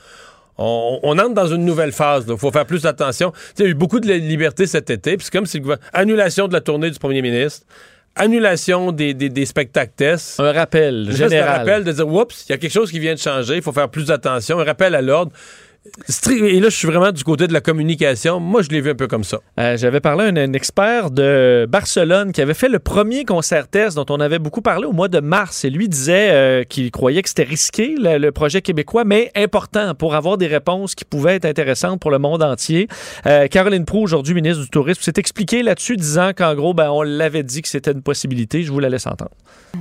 [0.57, 2.25] on, on entre dans une nouvelle phase.
[2.29, 3.33] Il faut faire plus attention.
[3.57, 5.17] Il y a eu beaucoup de li- liberté cet été.
[5.17, 5.85] Puis c'est comme si le gouvernement...
[5.91, 7.65] Annulation de la tournée du premier ministre.
[8.15, 10.39] Annulation des, des, des spectacles tests.
[10.39, 11.57] Un rappel Juste un général.
[11.59, 13.57] rappel de dire, oups, il y a quelque chose qui vient de changer.
[13.57, 14.57] Il faut faire plus attention.
[14.57, 15.33] Un rappel à l'ordre.
[16.09, 18.39] Stri- Et là, je suis vraiment du côté de la communication.
[18.39, 19.37] Moi, je l'ai vu un peu comme ça.
[19.59, 23.67] Euh, J'avais parlé à un, un expert de Barcelone qui avait fait le premier concert
[23.67, 25.63] test dont on avait beaucoup parlé au mois de mars.
[25.63, 29.93] Et lui disait euh, qu'il croyait que c'était risqué, le, le projet québécois, mais important
[29.95, 32.87] pour avoir des réponses qui pouvaient être intéressantes pour le monde entier.
[33.25, 37.03] Euh, Caroline Proux, aujourd'hui ministre du Tourisme, s'est expliquée là-dessus, disant qu'en gros, ben, on
[37.03, 38.63] l'avait dit que c'était une possibilité.
[38.63, 39.31] Je vous la laisse entendre.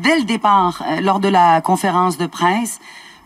[0.03, 2.79] Dès le départ, euh, lors de la conférence de presse,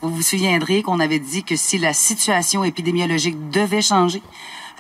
[0.03, 4.23] vous vous souviendrez qu'on avait dit que si la situation épidémiologique devait changer,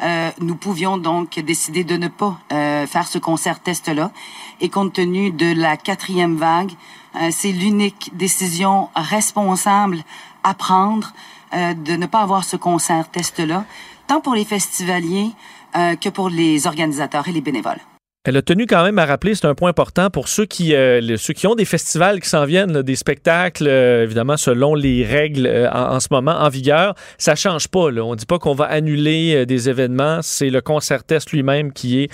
[0.00, 4.12] euh, nous pouvions donc décider de ne pas euh, faire ce concert test-là.
[4.60, 6.70] Et compte tenu de la quatrième vague,
[7.16, 9.98] euh, c'est l'unique décision responsable
[10.44, 11.12] à prendre
[11.54, 13.64] euh, de ne pas avoir ce concert test-là,
[14.06, 15.30] tant pour les festivaliers
[15.76, 17.80] euh, que pour les organisateurs et les bénévoles.
[18.24, 21.16] Elle a tenu quand même à rappeler, c'est un point important pour ceux qui, euh,
[21.16, 25.46] ceux qui ont des festivals qui s'en viennent, des spectacles, euh, évidemment, selon les règles
[25.46, 26.94] euh, en, ce moment en vigueur.
[27.16, 27.92] Ça change pas.
[27.92, 28.04] Là.
[28.04, 30.18] On dit pas qu'on va annuler des événements.
[30.20, 32.10] C'est le concert test lui-même qui est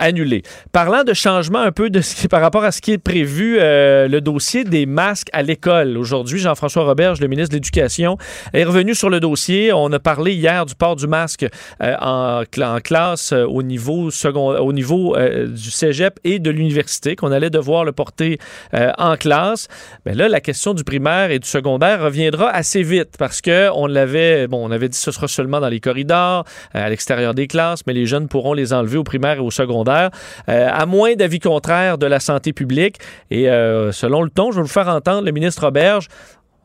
[0.00, 0.42] annulé.
[0.72, 3.58] Parlant de changement un peu de ce qui, par rapport à ce qui est prévu,
[3.60, 5.96] le dossier des masques à l'école.
[5.96, 8.18] Aujourd'hui, Jean-François Roberge, le ministre de l'Éducation,
[8.52, 9.72] est revenu sur le dossier.
[9.72, 11.46] On a parlé hier du port du masque
[11.80, 15.14] en, en classe au niveau second, au niveau
[15.54, 18.38] du cégep et de l'université, qu'on allait devoir le porter
[18.74, 19.68] euh, en classe.
[20.04, 23.86] Mais là, la question du primaire et du secondaire reviendra assez vite parce que on
[23.86, 26.44] l'avait, bon, on avait dit que ce sera seulement dans les corridors,
[26.74, 29.50] euh, à l'extérieur des classes, mais les jeunes pourront les enlever au primaire et au
[29.50, 30.10] secondaire,
[30.48, 32.96] euh, à moins d'avis contraires de la santé publique.
[33.30, 33.44] Et
[33.92, 36.08] selon le ton, je vais vous faire entendre le ministre Auberge.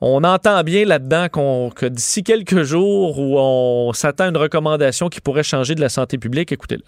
[0.01, 5.09] On entend bien là-dedans qu'on- que d'ici quelques jours où on s'attend à une recommandation
[5.09, 6.83] qui pourrait changer de la santé publique, écoutez-le.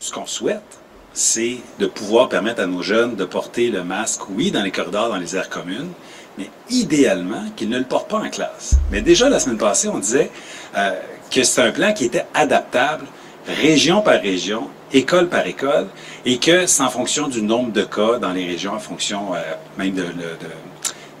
[0.00, 0.80] Ce qu'on souhaite,
[1.16, 5.08] c'est de pouvoir permettre à nos jeunes de porter le masque, oui, dans les corridors,
[5.08, 5.88] dans les aires communes,
[6.36, 8.74] mais idéalement qu'ils ne le portent pas en classe.
[8.92, 10.30] Mais déjà, la semaine passée, on disait
[10.76, 10.90] euh,
[11.30, 13.06] que c'est un plan qui était adaptable
[13.46, 15.86] région par région, école par école,
[16.26, 19.38] et que c'est en fonction du nombre de cas dans les régions, en fonction euh,
[19.78, 20.56] même de, de- de-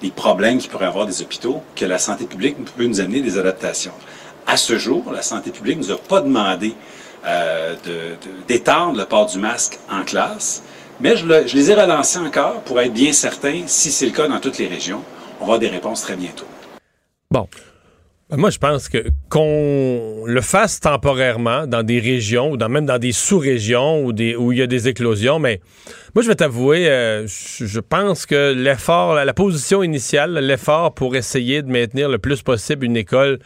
[0.02, 3.38] des problèmes qu'il pourrait avoir des hôpitaux, que la santé publique peut nous amener des
[3.38, 3.94] adaptations.
[4.46, 6.74] À ce jour, la santé publique ne nous a pas demandé de- de-
[8.48, 10.62] d'étendre le port du masque en classe,
[11.00, 14.12] mais je, le- je les ai relancés encore pour être bien certain, si c'est le
[14.12, 15.02] cas dans toutes les régions,
[15.40, 16.46] on va des réponses très bientôt.
[17.30, 17.48] Bon.
[18.30, 22.86] Ben, Moi, je pense que qu'on le fasse temporairement dans des régions ou dans, même
[22.86, 24.12] dans des sous-régions où,
[24.52, 25.60] il y a des éclosions, mais
[26.14, 31.62] moi, je vais t'avouer, euh, je, pense que l'effort, la position initiale, l'effort pour essayer
[31.62, 33.38] de maintenir le plus possible une école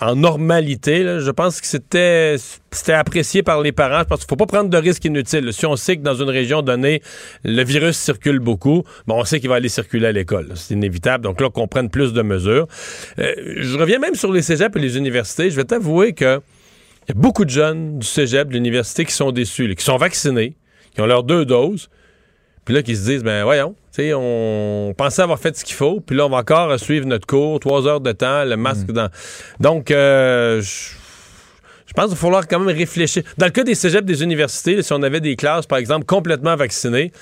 [0.00, 2.36] en normalité, là, je pense que c'était
[2.70, 4.00] c'était apprécié par les parents.
[4.00, 5.52] Je pense qu'il faut pas prendre de risques inutiles.
[5.52, 7.02] Si on sait que dans une région donnée,
[7.44, 10.52] le virus circule beaucoup, bon, on sait qu'il va aller circuler à l'école.
[10.54, 11.24] C'est inévitable.
[11.24, 12.66] Donc là, qu'on prenne plus de mesures.
[13.18, 15.50] Euh, je reviens même sur les cégeps et les universités.
[15.50, 16.40] Je vais t'avouer que
[17.08, 20.56] y a beaucoup de jeunes du cégep, de l'université qui sont déçus, qui sont vaccinés,
[20.94, 21.88] qui ont leurs deux doses,
[22.64, 26.00] puis là, qui se disent, ben voyons, sais, on pensait avoir fait ce qu'il faut,
[26.00, 29.08] puis là, on va encore suivre notre cours, trois heures de temps, le masque dans...
[29.60, 31.02] Donc, euh, je
[31.92, 33.22] je pense qu'il va falloir quand même réfléchir.
[33.36, 36.06] Dans le cas des cégeps des universités, là, si on avait des classes, par exemple,
[36.06, 37.12] complètement vaccinées,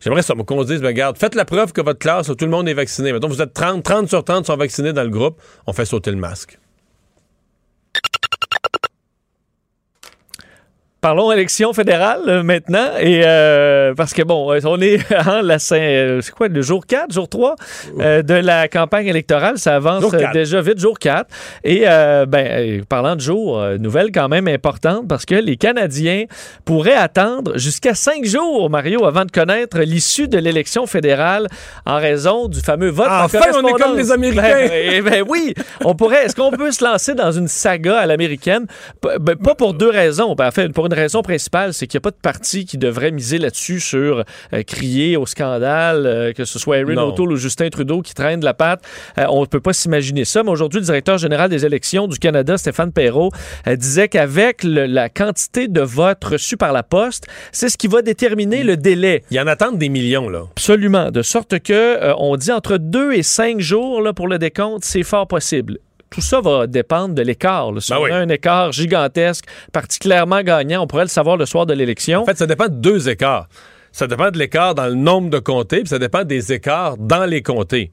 [0.00, 2.50] j'aimerais qu'on se dise, ben, regarde, faites la preuve que votre classe, là, tout le
[2.52, 3.12] monde est vacciné.
[3.12, 6.12] Mettons, vous êtes 30, 30 sur 30 sont vaccinés dans le groupe, on fait sauter
[6.12, 6.60] le masque.
[11.00, 12.88] Parlons élection fédérale euh, maintenant.
[13.00, 16.86] Et euh, parce que bon, euh, on est en la euh, c'est quoi, le jour
[16.86, 17.56] 4, jour 3
[18.00, 19.56] euh, de la campagne électorale.
[19.56, 21.26] Ça avance déjà vite, jour 4.
[21.64, 26.24] Et euh, ben, parlant de jour, nouvelle quand même importante parce que les Canadiens
[26.66, 31.46] pourraient attendre jusqu'à cinq jours, Mario, avant de connaître l'issue de l'élection fédérale
[31.86, 34.42] en raison du fameux vote par Enfin, on est comme les Américains.
[34.42, 36.24] Ben, ben, ben oui, on pourrait.
[36.24, 38.66] Est-ce qu'on peut se lancer dans une saga à l'américaine?
[39.02, 40.34] Ben, pas pour deux raisons.
[40.34, 42.78] Ben, en fait, pour une raison principale, c'est qu'il n'y a pas de parti qui
[42.78, 46.96] devrait miser là-dessus sur euh, crier au scandale, euh, que ce soit Erin.
[46.96, 48.84] O'Toole ou Justin Trudeau qui traînent de la patte.
[49.18, 50.42] Euh, on ne peut pas s'imaginer ça.
[50.42, 53.30] Mais aujourd'hui, le directeur général des élections du Canada, Stéphane Perrault,
[53.66, 58.62] disait qu'avec la quantité de votes reçus par la poste, c'est ce qui va déterminer
[58.62, 59.22] le délai.
[59.30, 60.42] Il y en attendent des millions, là.
[60.52, 61.10] Absolument.
[61.10, 65.02] De sorte que on dit entre deux et cinq jours là, pour le décompte, c'est
[65.02, 65.78] fort possible.
[66.10, 67.70] Tout ça va dépendre de l'écart.
[67.78, 68.10] Si Ben on oui.
[68.10, 72.22] a un écart gigantesque, particulièrement gagnant, on pourrait le savoir le soir de l'élection.
[72.22, 73.48] En fait, ça dépend de deux écarts.
[73.92, 77.24] Ça dépend de l'écart dans le nombre de comtés, puis ça dépend des écarts dans
[77.26, 77.92] les comtés.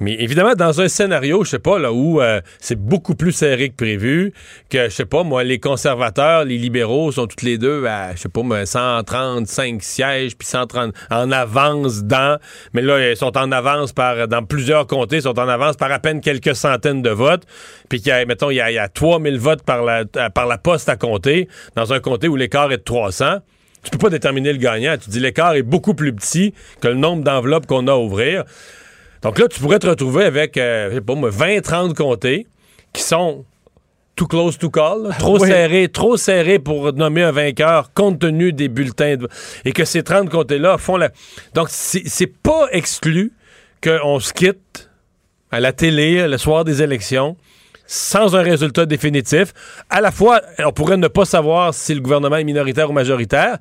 [0.00, 3.68] Mais évidemment, dans un scénario, je sais pas, là où euh, c'est beaucoup plus serré
[3.68, 4.32] que prévu,
[4.68, 8.22] que, je sais pas, moi, les conservateurs, les libéraux sont toutes les deux à, je
[8.22, 12.38] sais pas, moi, 135 sièges, puis 130 en avance dans,
[12.72, 15.92] mais là, ils sont en avance par, dans plusieurs comtés, ils sont en avance par
[15.92, 17.44] à peine quelques centaines de votes,
[17.88, 20.46] puis qu'il y a, mettons, il y a, y a 3000 votes par la, par
[20.46, 23.38] la poste à compter, dans un comté où l'écart est de 300
[23.82, 24.96] tu peux pas déterminer le gagnant.
[24.96, 28.44] Tu dis l'écart est beaucoup plus petit que le nombre d'enveloppes qu'on a à ouvrir.
[29.22, 32.46] Donc là, tu pourrais te retrouver avec, euh, je sais pas moi, 20-30 comtés
[32.92, 33.44] qui sont
[34.16, 35.48] too close to call, là, trop Oui.
[35.48, 39.16] serrés, trop serrés pour nommer un vainqueur compte tenu des bulletins.
[39.16, 39.28] de-
[39.64, 41.10] et que ces 30 comtés-là font la...
[41.54, 43.32] Donc, c'est pas exclu
[43.82, 44.90] qu'on se quitte
[45.50, 47.36] à la télé le soir des élections
[47.86, 49.52] sans un résultat définitif.
[49.90, 53.58] À la fois, on pourrait ne pas savoir si le gouvernement est minoritaire ou majoritaire,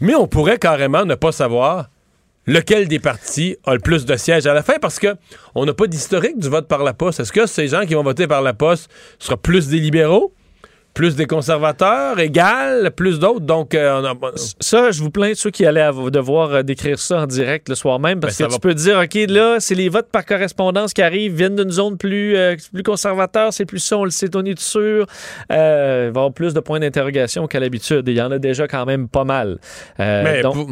[0.00, 1.88] mais on pourrait carrément ne pas savoir
[2.52, 4.74] lequel des partis a le plus de sièges à la fin?
[4.80, 5.14] Parce que
[5.54, 7.20] on n'a pas d'historique du vote par la poste.
[7.20, 10.32] Est-ce que ces gens qui vont voter par la poste seront plus des libéraux?
[10.92, 13.38] Plus des conservateurs, égal, plus d'autres?
[13.46, 16.98] Donc, euh, on a- Ça, je vous plains de ceux qui allaient devoir euh, décrire
[16.98, 19.58] ça en direct le soir même, parce Ben, que va- tu peux dire, OK, là,
[19.60, 23.66] c'est les votes par correspondance qui arrivent, viennent d'une zone plus, euh, plus conservateur, c'est
[23.66, 25.06] plus ça, on le sait, on est sûr.
[25.52, 28.02] Euh, il va y avoir plus de points d'interrogation qu'à l'habitude.
[28.08, 29.58] Il y en a déjà quand même pas mal.
[29.96, 30.70] Mais donc, pour,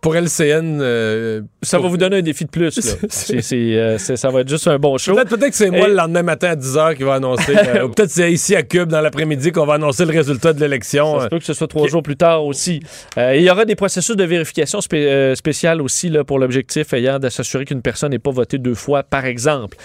[0.00, 2.76] pour LCN, euh, ça va vous donner un défi de plus.
[2.76, 2.92] là.
[3.80, 5.14] Euh, ça va être juste un bon show.
[5.14, 7.54] Peut-être que c'est moi le lendemain matin à 10h qui va annoncer.
[7.56, 10.60] euh, ou peut-être c'est ici à Cube dans l'après-midi qu'on va annoncer le résultat de
[10.60, 11.18] l'élection.
[11.18, 12.80] Ça se peut que ce soit trois jours plus tard aussi.
[13.16, 17.28] Il y aura des processus de vérification spé- spéciales aussi là, pour l'objectif ayant de
[17.28, 19.76] s'assurer qu'une personne n'ait pas voté deux fois, par exemple.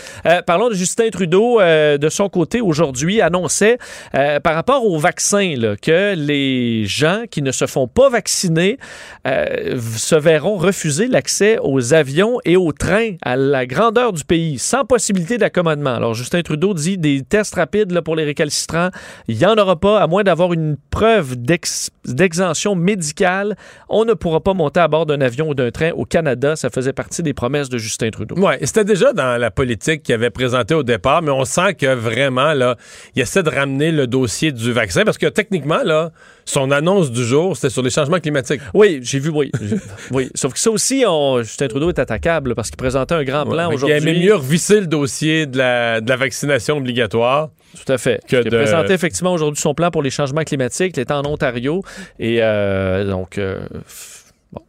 [0.45, 1.59] Parlons de Justin Trudeau.
[1.61, 3.78] de son côté, aujourd'hui, annonçait
[4.11, 8.78] par rapport au vaccin là, que les gens qui ne se font pas vacciner
[10.05, 14.85] se verront refuser l'accès aux avions et aux trains à la grandeur du pays, sans
[14.85, 15.95] possibilité d'accommodement.
[15.95, 18.89] Alors, Justin Trudeau dit des tests rapides là, pour les récalcitrants,
[19.27, 23.55] il n'y en aura pas, à moins d'avoir une preuve d'ex- d'exemption médicale.
[23.89, 26.55] On ne pourra pas monter à bord d'un avion ou d'un train au Canada.
[26.55, 28.35] Ça faisait partie des promesses de Justin Trudeau.
[28.59, 31.95] Et c'était déjà dans la politique qu'il avait présenté au départ, mais on sent que
[31.95, 32.75] vraiment, là,
[33.15, 36.11] il essaie de ramener le dossier du vaccin parce que techniquement, là,
[36.45, 38.61] son annonce du jour, c'était sur les changements climatiques.
[38.73, 39.51] Oui, j'ai vu, oui.
[40.11, 40.29] Oui.
[40.35, 43.67] Sauf que ça aussi, on- Justin Trudeau est attaquable parce qu'il présentait un grand plan
[43.69, 43.97] Ouais, aujourd'hui.
[43.97, 47.49] Il aimait mieux revisser le dossier de la, de la vaccination obligatoire.
[47.85, 48.21] Tout à fait.
[48.27, 50.95] Que Il de- présentait effectivement aujourd'hui son plan pour les changements climatiques.
[50.97, 51.83] Il était en Ontario.
[52.19, 53.59] Et euh, donc, euh,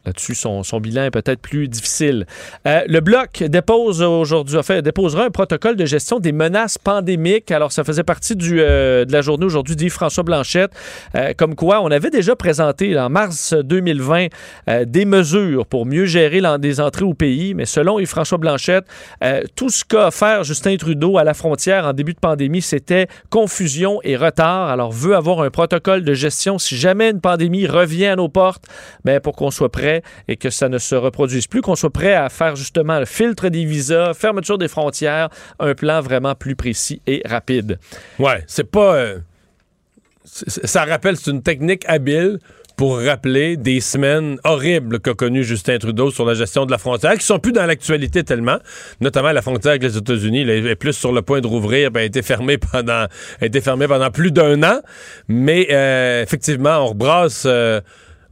[0.05, 2.25] là-dessus, son, bilan est peut-être plus difficile.
[2.67, 7.51] Euh, le Bloc dépose aujourd'hui, déposera un protocole de gestion des menaces pandémiques.
[7.51, 10.71] Alors, ça faisait partie euh, de la journée aujourd'hui d'Yves-François Blanchette.
[11.15, 14.27] Euh, comme quoi, on avait déjà présenté en mars 2020
[14.69, 17.53] euh, des mesures pour mieux gérer des entrées au pays.
[17.53, 18.85] Mais selon Yves-François Blanchette,
[19.55, 23.99] tout ce qu'a offert Justin Trudeau à la frontière en début de pandémie, c'était confusion
[24.03, 24.69] et retard.
[24.69, 28.65] Alors, veut avoir un protocole de gestion si jamais une pandémie revient à nos portes,
[29.03, 29.71] ben, pour qu'on soit
[30.27, 33.49] et que ça ne se reproduise plus, qu'on soit prêt à faire justement le filtre
[33.49, 37.79] des visas, fermeture des frontières, un plan vraiment plus précis et rapide.
[38.19, 38.95] Ouais, c'est pas.
[38.95, 39.17] euh,
[40.25, 42.39] ça rappelle, c'est une technique habile
[42.75, 47.17] pour rappeler des semaines horribles qu'a connues Justin Trudeau sur la gestion de la frontière,
[47.17, 48.57] qui sont plus dans l'actualité tellement,
[49.01, 52.01] notamment la frontière avec les États-Unis, là, est plus sur le point de rouvrir, ben,
[52.01, 53.07] a été fermée pendant,
[53.41, 54.81] a été fermée pendant plus d'un an,
[55.27, 57.45] mais euh, effectivement, on rebrasse.
[57.47, 57.81] euh,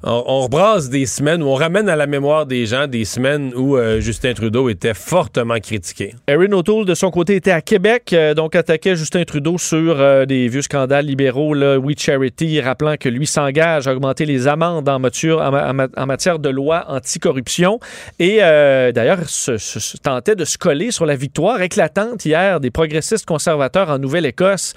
[0.05, 3.75] on, rebrasse des semaines où on ramène à la mémoire des gens des semaines où
[3.75, 6.13] euh, Justin Trudeau était fortement critiqué.
[6.27, 10.25] Erin O'Toole, de son côté, était à Québec, euh, donc attaquait Justin Trudeau sur euh,
[10.25, 14.87] des vieux scandales libéraux, là, We Charity, rappelant que lui s'engage à augmenter les amendes
[14.87, 17.79] en, matière- en ma- en ma- en matière de loi anticorruption.
[18.19, 23.89] Et d'ailleurs, se, tentait de se coller sur la victoire éclatante hier des progressistes conservateurs
[23.89, 24.73] en Nouvelle-Écosse,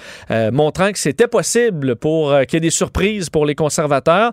[0.52, 4.32] montrant que c'était possible pour qu'il y ait des surprises pour les conservateurs.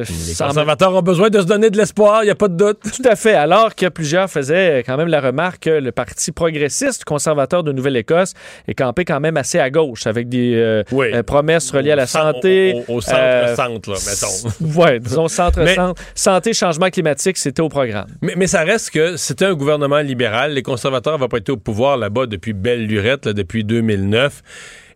[0.00, 2.78] Les conservateurs ont besoin de se donner de l'espoir, il n'y a pas de doute.
[2.94, 3.34] tout à fait.
[3.34, 8.34] Alors que plusieurs faisaient quand même la remarque que le Parti progressiste conservateur de Nouvelle-Écosse
[8.66, 12.06] est campé quand même assez à gauche, avec des euh, euh, promesses reliées à la
[12.06, 12.74] santé.
[12.88, 14.78] au- au- au euh, centre-centre, là, mettons.
[14.80, 16.00] Ouais, disons centre-centre.
[16.14, 18.06] Santé, changement climatique, c'était au programme.
[18.22, 20.52] Mais, mais ça reste que c'était un gouvernement libéral.
[20.52, 24.42] Les conservateurs n'avaient pas été au pouvoir là-bas depuis belle lurette, là, depuis 2009.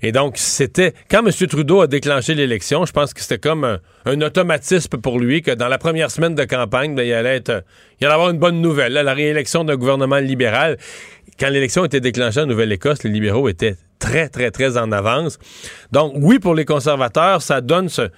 [0.02, 0.94] Et donc, c'était...
[1.10, 1.32] Quand M.
[1.48, 5.68] Trudeau a déclenché l'élection, je pense que c'était comme un, automatisme pour lui que dans
[5.68, 7.64] la première semaine de campagne, ben, il allait être...
[8.00, 8.92] Il allait avoir une bonne nouvelle.
[8.92, 10.76] la réélection d'un gouvernement libéral.
[11.38, 15.38] Quand l'élection était déclenchée en Nouvelle-Écosse, les libéraux étaient très, très, très en avance.
[15.92, 18.10] Donc, oui, pour les conservateurs, ça donne ce...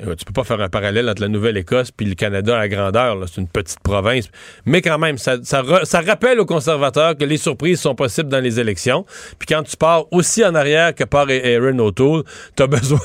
[0.00, 2.68] Euh, Tu peux pas faire un parallèle entre la Nouvelle-Écosse puis le Canada à la
[2.68, 3.16] grandeur.
[3.28, 4.28] C'est une petite province.
[4.66, 5.62] Mais quand même, ça, ça,
[6.00, 9.06] rappelle aux conservateurs que les surprises sont possibles dans les élections.
[9.38, 12.24] Puis quand tu pars aussi en arrière que par Aaron O'Toole,
[12.56, 12.98] t'as besoin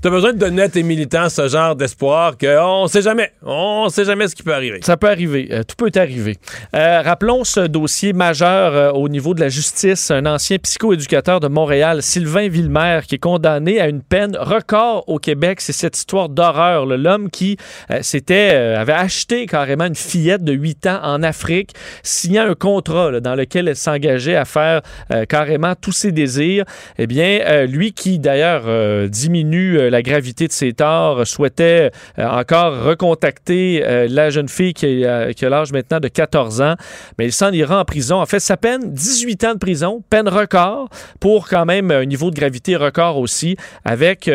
[0.00, 3.32] t'as besoin de à tes militants ce genre d'espoir que on sait jamais.
[3.42, 4.80] On sait jamais ce qui peut arriver.
[4.82, 5.48] Ça peut arriver.
[5.50, 6.36] Euh, tout peut arriver.
[6.74, 10.10] Euh, rappelons ce dossier majeur au niveau de la justice.
[10.10, 15.18] Un ancien psychoéducateur de Montréal, Sylvain Villemer, qui est condamné à une peine record au
[15.18, 15.60] Québec.
[15.60, 16.86] C'est cette histoire d'horreur.
[16.86, 17.56] L'homme qui
[17.90, 18.00] euh,
[18.30, 23.34] euh, avait acheté carrément une fillette de 8 ans en Afrique, signant un contrat dans
[23.34, 26.64] lequel elle s'engageait à faire euh, carrément tous ses désirs.
[26.98, 34.30] Eh bien, lui qui d'ailleurs diminue la gravité de ses torts, souhaitait encore recontacter la
[34.30, 36.74] jeune fille qui a, qui a l'âge maintenant de 14 ans,
[37.18, 38.20] mais il s'en ira en prison.
[38.20, 40.88] En fait, sa peine, 18 ans de prison, peine record,
[41.20, 44.30] pour quand même un niveau de gravité record aussi, avec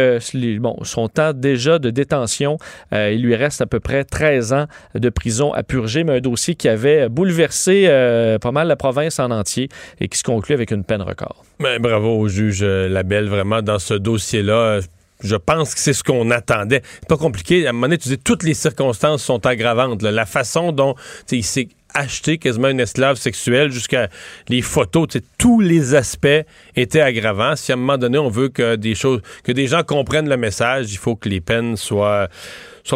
[0.60, 2.58] bon, son temps déjà de détention.
[2.94, 4.66] Euh, il lui reste à peu près 13 ans
[4.96, 9.20] de prison à purger, mais un dossier qui avait bouleversé euh, pas mal la province
[9.20, 9.70] en entier
[10.00, 11.44] et qui se conclut avec une peine record.
[11.60, 14.80] Ben, bravo au juge euh, Labelle, vraiment, dans ce dossier-là.
[15.24, 16.84] Je pense que c'est ce qu'on attendait.
[17.08, 17.66] Pas compliqué.
[17.66, 20.04] À un moment donné, tu dis toutes les circonstances sont aggravantes.
[20.04, 20.94] La façon dont
[21.32, 24.10] il s'est acheté quasiment un esclave sexuel jusqu'à
[24.50, 25.08] les photos,
[25.38, 26.28] tous les aspects
[26.76, 27.56] étaient aggravants.
[27.56, 30.38] Si à un moment donné, on veut que des choses, que des gens comprennent le
[30.38, 32.28] message, il faut que les peines soient,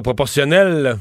[0.03, 0.97] proportionnelles.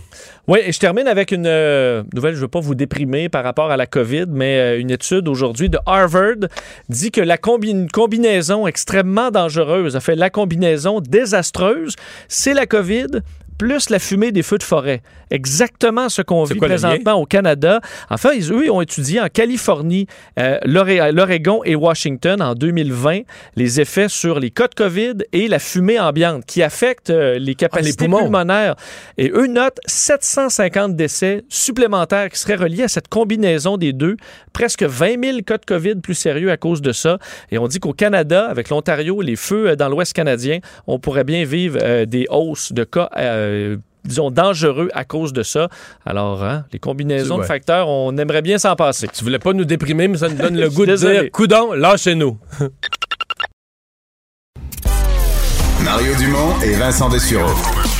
[0.49, 3.45] Oui, et je termine avec une euh, nouvelle, je ne veux pas vous déprimer par
[3.45, 6.49] rapport à la COVID, mais euh, une étude aujourd'hui de Harvard
[6.89, 11.95] dit que la combi- une combinaison extrêmement dangereuse, a fait la combinaison désastreuse,
[12.27, 13.23] c'est la COVID
[13.61, 15.03] plus la fumée des feux de forêt.
[15.31, 17.81] Exactement ce qu'on vit quoi présentement au Canada.
[18.09, 20.07] Enfin, ils, eux, ils ont étudié en Californie,
[20.39, 23.21] euh, l'Oré- l'Oregon et Washington en 2020
[23.57, 27.55] les effets sur les cas de COVID et la fumée ambiante qui affecte euh, les
[27.55, 28.23] capacités poumons.
[28.23, 28.77] pulmonaires.
[29.19, 34.17] Et eux notent 750 décès supplémentaires qui seraient reliés à cette combinaison des deux.
[34.55, 37.19] Presque 20 000 cas de COVID plus sérieux à cause de ça.
[37.51, 41.25] Et on dit qu'au Canada, avec l'Ontario, les feux euh, dans l'Ouest canadien, on pourrait
[41.25, 43.11] bien vivre euh, des hausses de cas.
[43.51, 45.69] Euh, disons, dangereux à cause de ça.
[46.07, 47.43] Alors, hein, les combinaisons Ouais.
[47.43, 49.09] de facteurs, on aimerait bien s'en passer.
[49.13, 51.21] Tu voulais pas nous déprimer, mais ça nous donne le goût de Désolé.
[51.23, 52.39] dire, coudon, lâchez-nous.
[55.85, 57.55] Mario Dumont et Vincent Dessureau.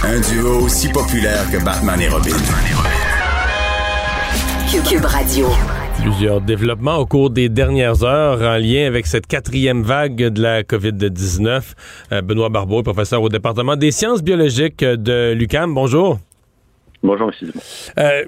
[0.05, 2.37] Un duo aussi populaire que Batman et Robin.
[4.89, 5.49] Cube Radio.
[6.03, 10.63] Plusieurs développements au cours des dernières heures en lien avec cette quatrième vague de la
[10.63, 11.75] COVID-19.
[12.13, 15.75] Euh, Benoît Barbeau, professeur au département des sciences biologiques de l'UCAM.
[15.75, 16.19] Bonjour.
[17.03, 17.35] Bonjour, M.
[17.49, 17.63] Dumont.
[17.99, 18.25] Euh,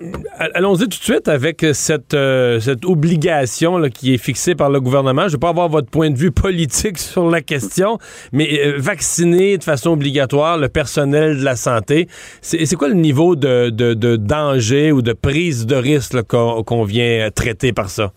[0.55, 4.81] Allons-y tout de suite avec cette, euh, cette obligation là, qui est fixée par le
[4.81, 5.23] gouvernement.
[5.23, 7.99] Je ne veux pas avoir votre point de vue politique sur la question,
[8.33, 12.07] mais euh, vacciner de façon obligatoire le personnel de la santé,
[12.41, 17.29] c'est quoi le niveau de, de- de danger ou de prise de risque qu'on vient
[17.31, 18.13] traiter par ça?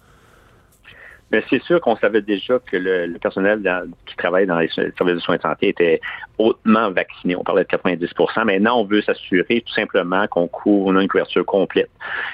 [1.31, 4.69] Mais c'est sûr qu'on savait déjà que le, le personnel dans- qui travaille dans les
[4.69, 5.99] services de soins de santé était
[6.37, 7.35] hautement vacciné.
[7.35, 11.07] On parlait de 90% Maintenant, on veut s'assurer tout simplement qu'on couvre, on a une
[11.07, 11.89] couverture complète.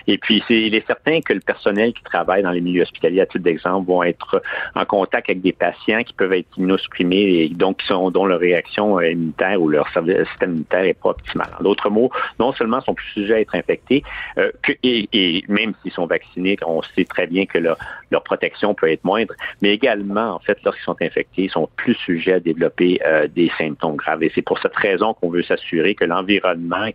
[0.07, 3.25] Et puis, il est certain que le personnel qui travaille dans les milieux hospitaliers, à
[3.25, 4.41] titre d'exemple, vont être
[4.75, 8.39] en contact avec des patients qui peuvent être immunosupprimés et donc qui sont, dont leur
[8.39, 11.49] réaction euh, immunitaire ou leur système immunitaire n'est pas optimal.
[11.59, 14.03] En d'autres mots, non seulement sont plus sujets à être infectés,
[14.37, 17.77] euh, que, et, et même s'ils sont vaccinés, on sait très bien que leur,
[18.11, 21.95] leur protection peut être moindre, mais également, en fait, lorsqu'ils sont infectés, ils sont plus
[21.95, 24.23] sujets à développer euh, des symptômes graves.
[24.23, 26.89] Et c'est pour cette raison qu'on veut s'assurer que l'environnement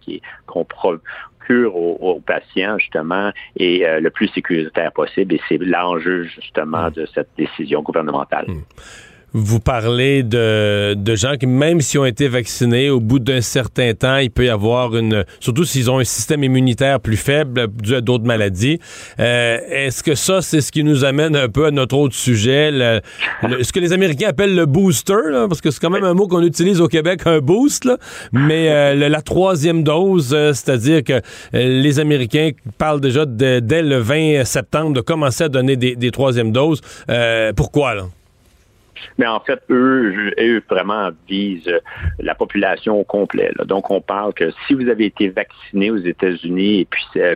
[0.47, 5.35] qu'on procure aux, aux patients, justement, est euh, le plus sécuritaire possible.
[5.35, 8.47] Et c'est l'enjeu, justement, de cette décision gouvernementale.
[9.39, 13.93] Vous parlez de, de gens qui, même s'ils ont été vaccinés, au bout d'un certain
[13.93, 15.27] temps, il peut y avoir une...
[15.41, 18.79] Surtout s'ils ont un système immunitaire plus faible dû à d'autres maladies.
[19.21, 22.71] Euh, Est-ce que ça, c'est ce qui nous amène un peu à notre autre sujet,
[22.71, 23.03] le-
[23.47, 26.15] le- ce que les Américains appellent le booster, là, parce que c'est quand même un
[26.15, 27.99] mot qu'on utilise au Québec, un boost, là,
[28.33, 31.21] mais euh, la troisième dose, euh, c'est-à-dire que euh,
[31.53, 36.11] les Américains parlent déjà de- dès le 20 septembre de commencer à donner des, des
[36.11, 36.81] troisièmes doses.
[37.11, 38.05] Euh, pourquoi, là?
[39.19, 41.81] Mais en fait, eux, eux vraiment visent euh,
[42.19, 43.53] la population au complet.
[43.65, 47.35] Donc, on parle que si vous avez été vacciné aux États-Unis et puis, euh,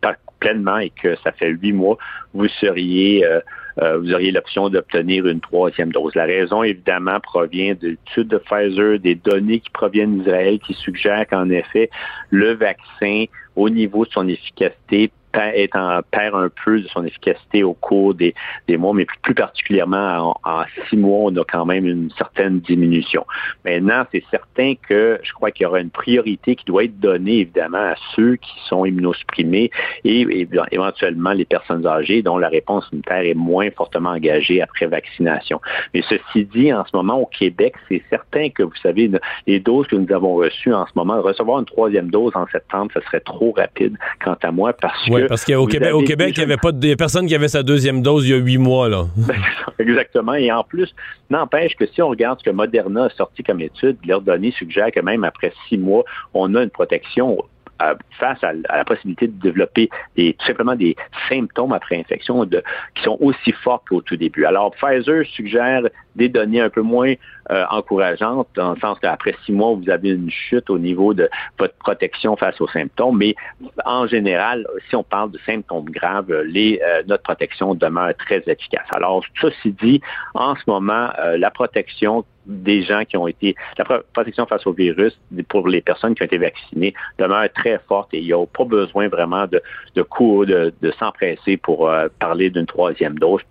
[0.00, 1.98] pas pleinement et que ça fait huit mois,
[2.32, 3.40] vous seriez euh,
[3.82, 6.14] euh, vous auriez l'option d'obtenir une troisième dose.
[6.14, 11.26] La raison, évidemment, provient de l'étude de Pfizer, des données qui proviennent d'Israël qui suggèrent
[11.26, 11.88] qu'en effet,
[12.30, 13.24] le vaccin,
[13.56, 18.14] au niveau de son efficacité, est en- perd un peu de son efficacité au cours
[18.14, 18.34] des,
[18.68, 22.60] des mois, mais plus, particulièrement en, en six mois, on a quand même une certaine
[22.60, 23.24] diminution.
[23.64, 27.40] Maintenant, c'est certain que je crois qu'il y aura une priorité qui doit être donnée,
[27.40, 29.70] évidemment, à ceux qui sont immunosupprimés
[30.04, 34.86] et, et éventuellement les personnes âgées dont la réponse immunitaire est moins fortement engagée après
[34.86, 35.60] vaccination.
[35.94, 39.10] Mais ceci dit, en ce moment, au Québec, c'est certain que, vous savez,
[39.46, 42.90] les doses que nous avons reçues en ce moment, recevoir une troisième dose en septembre,
[42.94, 46.34] ce serait trop rapide, quant à moi, parce Oui, Oui, parce qu'au Québec, au Québec,
[46.36, 48.58] il n'y avait pas de, personne qui avait sa deuxième dose il y a huit
[48.58, 48.88] mois.
[48.88, 49.06] Là.
[49.78, 50.34] Exactement.
[50.34, 50.94] Et en plus,
[51.30, 54.90] n'empêche que si on regarde ce que Moderna a sorti comme étude, leurs données suggèrent
[54.92, 56.04] que même après six mois,
[56.34, 57.38] on a une protection
[57.82, 60.96] euh, face à, à la possibilité de développer des, tout simplement des
[61.30, 62.62] symptômes après infection de,
[62.94, 64.44] qui sont aussi forts qu'au tout début.
[64.44, 65.82] Alors, Pfizer suggère
[66.16, 67.14] des données un peu moins
[67.50, 71.28] euh, encourageantes, dans le sens qu'après six mois, vous avez une chute au niveau de
[71.58, 73.34] votre protection face aux symptômes, mais
[73.84, 78.86] en général, si on parle de symptômes graves, les, euh, notre protection demeure très efficace.
[78.92, 80.00] Alors, ceci dit,
[80.34, 84.66] en ce moment, euh, la protection des gens qui ont été, la pro- protection face
[84.66, 85.16] au virus
[85.48, 88.64] pour les personnes qui ont été vaccinées demeure très forte et il n'y a pas
[88.64, 89.62] besoin vraiment de,
[89.94, 90.04] de
[90.80, 93.42] de, s'empresser pour euh, parler d'une troisième dose.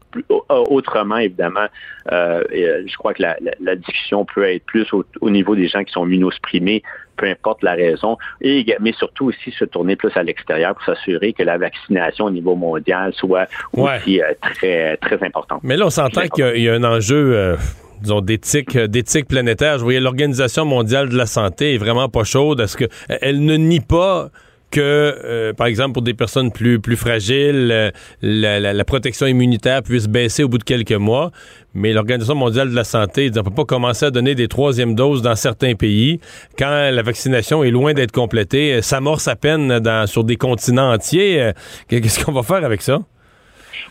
[0.50, 1.68] Autrement, évidemment,
[2.12, 5.30] euh, et, euh, je crois que la, la- la discussion peut être plus au, au
[5.30, 6.84] niveau des gens qui sont immunosprimés,
[7.18, 11.34] peu importe la raison, et, mais surtout aussi se tourner plus à l'extérieur pour s'assurer
[11.34, 15.62] que la vaccination au niveau mondial soit aussi euh, très, très importante.
[15.64, 17.56] Mais là, on s'entend qu'il y a- il y, a un enjeu, euh,
[18.02, 19.78] disons, d'éthique, d'éthique planétaire.
[19.80, 22.62] Je voyais l'Organisation mondiale de la santé est vraiment pas chaude.
[22.62, 22.86] Est-ce que
[23.22, 24.30] elle ne nie pas
[24.72, 27.92] que, euh, par exemple, pour des personnes plus, plus fragiles, euh,
[28.22, 31.32] la, protection immunitaire puisse baisser au bout de quelques mois.
[31.74, 34.96] Mais l'Organisation mondiale de la santé dit on peut pas commencer à donner des troisièmes
[34.96, 36.20] doses dans certains pays
[36.58, 41.42] quand la vaccination est loin d'être complétée, s'amorce à peine dans, sur des continents entiers.
[41.42, 41.52] Euh,
[41.88, 43.00] Qu'est-ce qu'on va faire avec ça?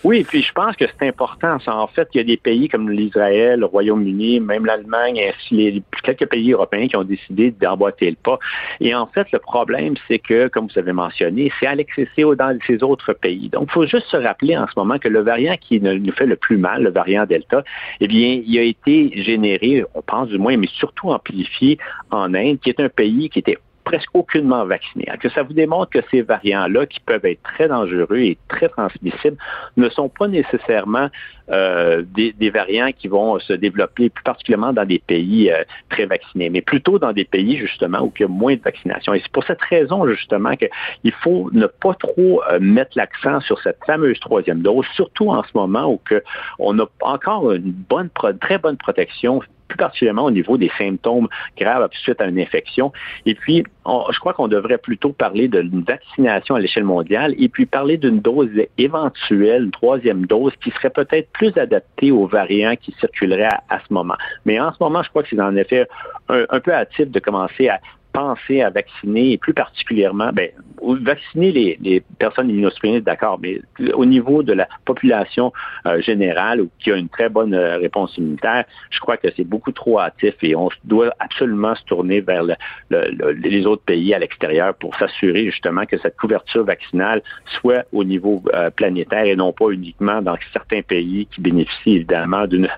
[0.05, 1.59] Oui, puis je pense que c'est important.
[1.67, 5.83] En fait, il y a des pays comme l'Israël, le Royaume-Uni, même l'Allemagne, ainsi les
[6.03, 8.39] quelques pays européens qui ont décidé d'emboîter le pas.
[8.81, 12.59] Et en fait, le problème, c'est que, comme vous avez mentionné, c'est à l'excès dans
[12.67, 13.49] ces autres pays.
[13.49, 16.27] Donc, il faut juste se rappeler en ce moment que le variant qui nous fait
[16.27, 17.63] le plus mal, le variant Delta,
[18.01, 21.79] eh bien, il a été généré, on pense du moins, mais surtout amplifié
[22.11, 23.59] en Inde, qui est un pays qui était
[23.89, 25.07] presque aucunement vaccinés.
[25.19, 29.39] Que ça vous démontre que ces variants-là, qui peuvent être très dangereux et très transmissibles,
[29.79, 31.09] ne sont pas nécessairement
[31.51, 36.05] euh, des, des variants qui vont se développer plus particulièrement dans des pays euh, très
[36.05, 39.15] vaccinés, mais plutôt dans des pays justement où il y a moins de vaccination?
[39.15, 43.59] Et c'est pour cette raison justement qu'il faut ne pas trop euh, mettre l'accent sur
[43.63, 46.23] cette fameuse troisième dose, surtout en ce moment où que
[46.59, 51.89] on a encore une bonne, très bonne protection plus particulièrement au niveau des symptômes graves
[51.93, 52.93] suite à une infection.
[53.27, 57.67] Et puis, je crois qu'on devrait plutôt parler d'une vaccination à l'échelle mondiale et puis
[57.67, 62.95] parler d'une dose éventuelle, une troisième dose, qui serait peut-être plus adaptée aux variants qui
[62.99, 64.17] circuleraient à, à ce moment.
[64.45, 65.87] Mais en ce moment, je crois que c'est en effet
[66.29, 67.81] un, un peu hâtif de commencer à
[68.13, 70.51] penser à vacciner, et plus particulièrement, ben,
[70.83, 73.61] vacciner les, les personnes immunosupprimées, d'accord, mais
[73.95, 75.53] au niveau de la population
[75.87, 79.45] euh, générale ou qui a une très bonne euh, réponse immunitaire, je crois que c'est
[79.45, 82.55] beaucoup trop hâtif et on doit absolument se tourner vers le-
[82.91, 87.23] le- le- les autres pays à l'extérieur pour s'assurer justement que cette couverture vaccinale
[87.61, 92.47] soit au niveau euh, planétaire et non pas uniquement dans certains pays qui bénéficient évidemment
[92.47, 92.69] d'une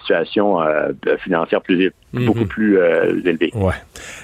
[0.00, 2.78] situation euh, financière plus, beaucoup plus
[3.24, 3.50] élevée.
[3.54, 3.74] Ouais.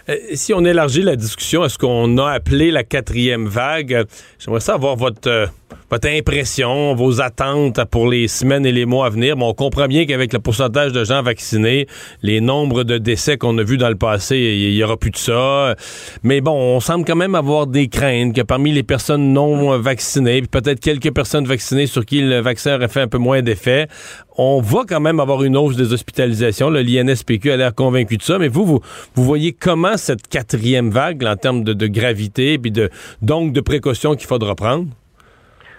[0.09, 4.05] Euh, si on élargit la discussion à ce qu'on a appelé la quatrième vague,
[4.39, 5.47] j'aimerais savoir votre, euh,
[5.91, 9.37] votre impression, vos attentes pour les semaines et les mois à venir?
[9.37, 11.87] Bon, on comprend bien qu'avec le pourcentage de gens vaccinés,
[12.23, 15.17] les nombres de décès qu'on a vus dans le passé, il n'y aura plus de
[15.17, 15.75] ça.
[16.23, 20.43] Mais bon, on semble quand même avoir des craintes que parmi les personnes non vaccinées,
[20.43, 23.89] puis peut-être quelques personnes vaccinées sur qui le vaccin aurait fait un peu moins d'effet,
[24.37, 26.71] on va quand même avoir une hausse des hospitalisations.
[26.71, 28.39] L'INSPQ a l'air convaincu de ça.
[28.39, 28.81] Mais vous, vous,
[29.15, 32.89] vous voyez comment cette quatrième vague, là, en termes de, de gravité, puis de,
[33.21, 34.87] donc de précautions qu'il faudra prendre?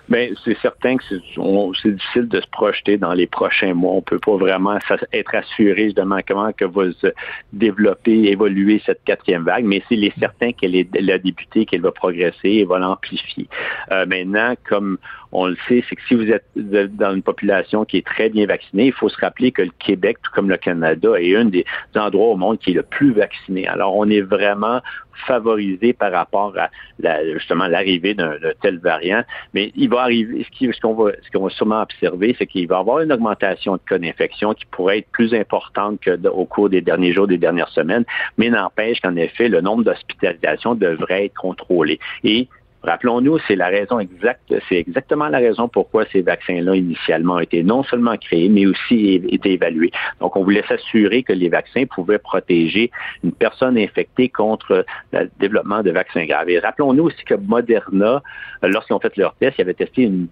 [0.10, 3.94] Ben, c'est certain que c'est difficile de se projeter dans les prochains mois.
[3.94, 4.80] On peut pas vraiment
[5.14, 7.07] être assuré justement comment que va se
[7.53, 11.91] développer, évoluer cette quatrième vague, mais c'est certain qu'elle est elle a débuté, qu'elle va
[11.91, 13.48] progresser et va l'amplifier.
[13.91, 14.98] Euh, maintenant, comme
[15.32, 18.46] on le sait, c'est que si vous êtes dans une population qui est très bien
[18.48, 21.66] vaccinée, il faut se rappeler que le Québec, tout comme le Canada, est un des
[21.96, 23.68] endroits au monde qui est le plus vacciné.
[23.68, 24.82] Alors, on est vraiment
[25.28, 26.70] favorisé par rapport à
[27.00, 29.24] la- justement l'arrivée d'un tel variant.
[29.54, 32.78] Mais il va arriver, ce qu'on va, ce qu'on va sûrement observer, c'est qu'il va
[32.78, 36.46] y avoir une augmentation de cas d'infection qui pourrait être plus importante que de- au
[36.46, 38.06] cours des derniers jours, des dernières semaines,
[38.38, 42.00] mais n'empêche qu'en effet, le nombre d'hospitalisations devrait être contrôlé.
[42.24, 42.48] Et
[42.84, 47.62] Rappelons-nous, c'est la raison exacte, c'est exactement la raison pourquoi ces vaccins-là initialement ont été
[47.62, 49.92] non seulement créés, mais aussi été évalués.
[50.22, 52.90] Donc, on voulait s'assurer que les vaccins pouvaient protéger
[53.24, 56.50] une personne infectée contre le développement de vaccins graves.
[56.50, 58.24] Et rappelons-nous aussi que Moderna,
[58.64, 60.28] lorsqu'ils ont fait leur test, ils avaient testé une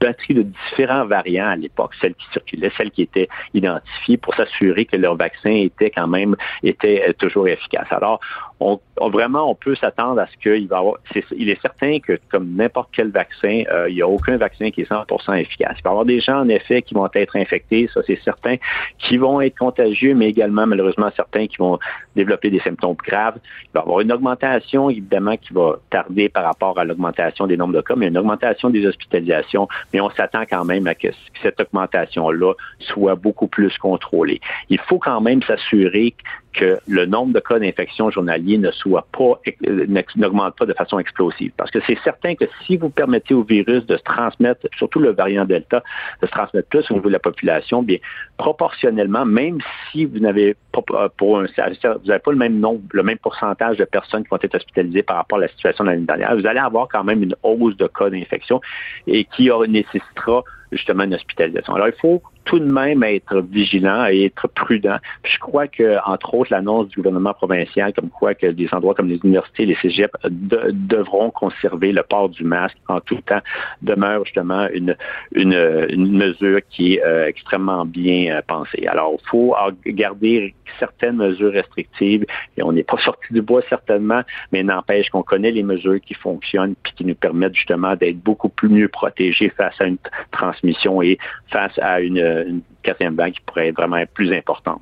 [0.00, 4.84] batterie de différents variants à l'époque, celles qui circulaient, celles qui étaient identifiées pour s'assurer
[4.84, 7.86] que leur vaccin était quand même était euh, toujours efficace.
[7.90, 8.20] Alors,
[8.60, 8.78] on,
[9.08, 10.96] vraiment, on peut s'attendre à ce qu'il va avoir.
[11.36, 14.82] il est certain que, comme n'importe quel vaccin, euh, il n'y a aucun vaccin qui
[14.82, 15.76] est 100% efficace.
[15.78, 18.56] Il va y avoir des gens, en effet, qui vont être infectés, ça c'est certain,
[18.98, 21.78] qui vont être contagieux, mais également, malheureusement, certains qui vont
[22.14, 23.38] développer des symptômes graves.
[23.64, 27.56] Il va y avoir une augmentation, évidemment, qui va tarder par rapport à l'augmentation des
[27.56, 29.68] nombres de cas, mais une augmentation des hospitalisations.
[29.94, 31.08] Mais on s'attend quand même à que
[31.42, 34.40] cette augmentation-là soit beaucoup plus contrôlée.
[34.68, 36.14] Il faut quand même s'assurer
[36.52, 39.86] que le nombre de cas d'infection journalier ne soit pas, euh,
[40.16, 41.52] n'augmente pas de façon explosive.
[41.56, 45.12] Parce que c'est certain que si vous permettez au virus de se transmettre, surtout le
[45.12, 45.82] variant Delta,
[46.20, 47.98] de se transmettre plus au niveau de la population, bien,
[48.36, 49.58] proportionnellement, même
[49.90, 53.18] si vous n'avez pas, euh, pour un, vous n'avez pas le même nombre, le même
[53.18, 56.36] pourcentage de personnes qui vont être hospitalisées par rapport à la situation de l'année dernière,
[56.36, 58.60] vous allez avoir quand même une hausse de cas d'infection
[59.06, 61.74] et qui nécessitera justement une hospitalisation.
[61.74, 64.96] Alors, il faut tout de même être vigilant et être prudent.
[65.22, 68.94] Puis je crois que, entre autres, l'annonce du gouvernement provincial, comme quoi que des endroits
[68.94, 73.40] comme les universités, les cégeps de- devront conserver le port du masque en tout temps,
[73.82, 74.96] demeure justement une,
[75.34, 78.86] une, une mesure qui est euh, extrêmement bien euh, pensée.
[78.86, 79.54] Alors, il faut
[79.86, 82.24] garder certaines mesures restrictives
[82.56, 84.22] et on n'est pas sorti du bois certainement,
[84.52, 88.48] mais n'empêche qu'on connaît les mesures qui fonctionnent puis qui nous permettent justement d'être beaucoup
[88.48, 89.98] plus mieux protégés face à une
[90.30, 91.18] transmission et
[91.48, 94.80] face à une, une quatrième vague qui pourrait être vraiment être plus importante.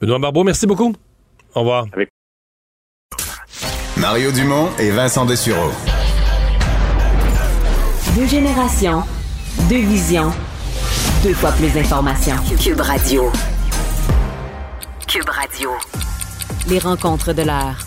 [0.00, 0.94] Benoît Barbeau, merci beaucoup.
[1.54, 1.86] Au revoir.
[3.96, 5.70] Mario Dumont et Vincent Dessureau.
[8.16, 9.02] Deux générations,
[9.68, 10.30] deux visions,
[11.22, 12.36] deux fois plus d'informations.
[12.62, 13.30] Cube Radio.
[15.08, 15.70] Cube Radio.
[16.68, 17.78] Les rencontres de l'heure.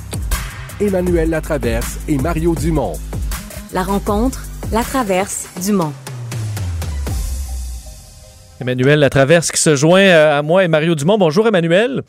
[0.79, 2.93] Emmanuel Latraverse et Mario Dumont.
[3.73, 5.93] La rencontre, la traverse, Dumont.
[8.59, 11.17] Emmanuel Latraverse qui se joint euh, à moi et Mario Dumont.
[11.17, 12.01] Bonjour Emmanuel.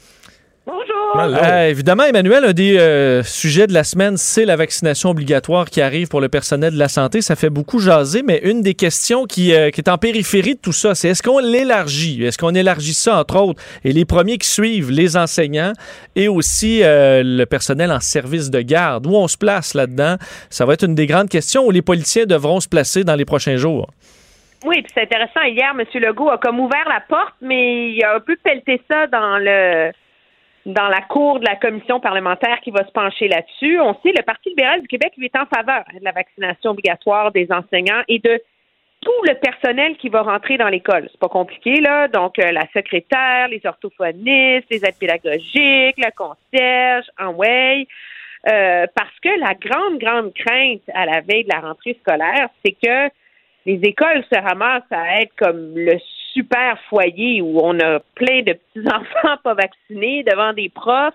[0.67, 0.99] Bonjour.
[1.17, 5.81] Euh, évidemment, Emmanuel, un des euh, sujets de la semaine, c'est la vaccination obligatoire qui
[5.81, 7.23] arrive pour le personnel de la santé.
[7.23, 10.61] Ça fait beaucoup jaser, mais une des questions qui, euh, qui est en périphérie de
[10.61, 12.23] tout ça, c'est est-ce qu'on l'élargit?
[12.25, 13.63] Est-ce qu'on élargit ça, entre autres?
[13.85, 15.73] Et les premiers qui suivent, les enseignants
[16.15, 19.07] et aussi euh, le personnel en service de garde.
[19.07, 20.17] Où on se place là-dedans?
[20.51, 23.25] Ça va être une des grandes questions où les politiciens devront se placer dans les
[23.25, 23.89] prochains jours.
[24.65, 25.43] Oui, puis c'est intéressant.
[25.43, 25.85] Hier, M.
[25.95, 29.93] Legault a comme ouvert la porte, mais il a un peu pelleté ça dans le
[30.67, 33.81] dans la cour de la commission parlementaire qui va se pencher là-dessus.
[33.81, 37.33] On sait le Parti libéral du Québec lui est en faveur de la vaccination obligatoire
[37.33, 38.43] des enseignants et de
[39.01, 41.09] tout le personnel qui va rentrer dans l'école.
[41.11, 42.09] C'est pas compliqué, là.
[42.09, 47.87] Donc, euh, la secrétaire, les orthophonistes, les aides pédagogiques, le concierge, en way.
[48.49, 52.73] Euh, parce que la grande, grande crainte à la veille de la rentrée scolaire, c'est
[52.73, 53.09] que
[53.69, 55.99] les écoles se ramassent à être comme le
[56.33, 61.15] super foyer où on a plein de petits-enfants pas vaccinés devant des profs.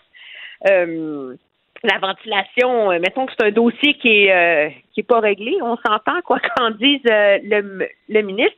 [0.70, 1.36] Euh,
[1.84, 5.58] la ventilation, euh, mettons que c'est un dossier qui est euh, qui est pas réglé,
[5.64, 8.56] on s'entend quoi qu'en dise le, le ministre.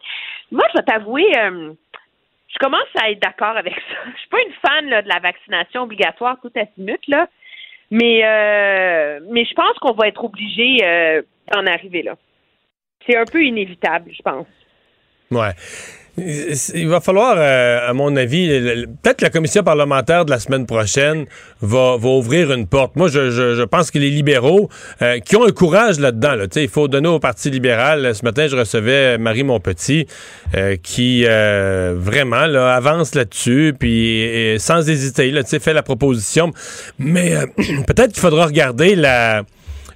[0.51, 3.95] Moi, je vais t'avouer, je commence à être d'accord avec ça.
[4.13, 7.27] Je suis pas une fan de la vaccination obligatoire tout azimut là,
[7.89, 8.19] mais
[9.31, 10.77] mais je pense qu'on va être obligé
[11.51, 12.15] d'en arriver là.
[13.06, 14.48] C'est un peu inévitable, je pense.
[15.32, 15.53] Ouais.
[16.18, 18.48] Il va falloir, euh, à mon avis,
[19.03, 21.26] peut-être la commission parlementaire de la semaine prochaine
[21.60, 22.95] va, ouvrir une porte.
[22.95, 24.69] Moi, je, pense que les libéraux,
[25.02, 28.15] euh, qui ont un courage là-dedans, il faut donner au Parti libéral.
[28.15, 30.07] Ce matin, je recevais Marie Monpetit,
[30.56, 36.53] euh, qui euh, vraiment avance là-dessus, puis sans hésiter, là, fait la proposition.
[36.98, 37.45] Mais euh,
[37.88, 39.44] peut-être qu'il faudra regarder la euh,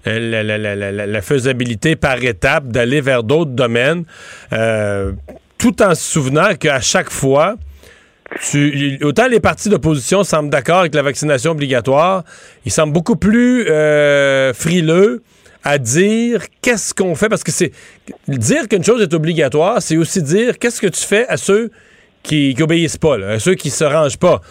[0.05, 4.05] la, la- faisabilité par étape d'aller vers d'autres domaines,
[4.53, 5.11] euh,
[5.57, 7.55] tout en se souvenant qu'à chaque fois,
[9.01, 12.23] autant les partis d'opposition semblent d'accord avec la vaccination obligatoire,
[12.65, 15.21] ils semblent beaucoup plus euh, frileux
[15.63, 17.71] à dire qu'est-ce qu'on fait, parce que c'est
[18.27, 21.69] dire qu'une chose est obligatoire, c'est aussi dire qu'est-ce que tu fais à ceux
[22.23, 24.41] qui, qui obéissent pas, à ceux qui se rangent pas.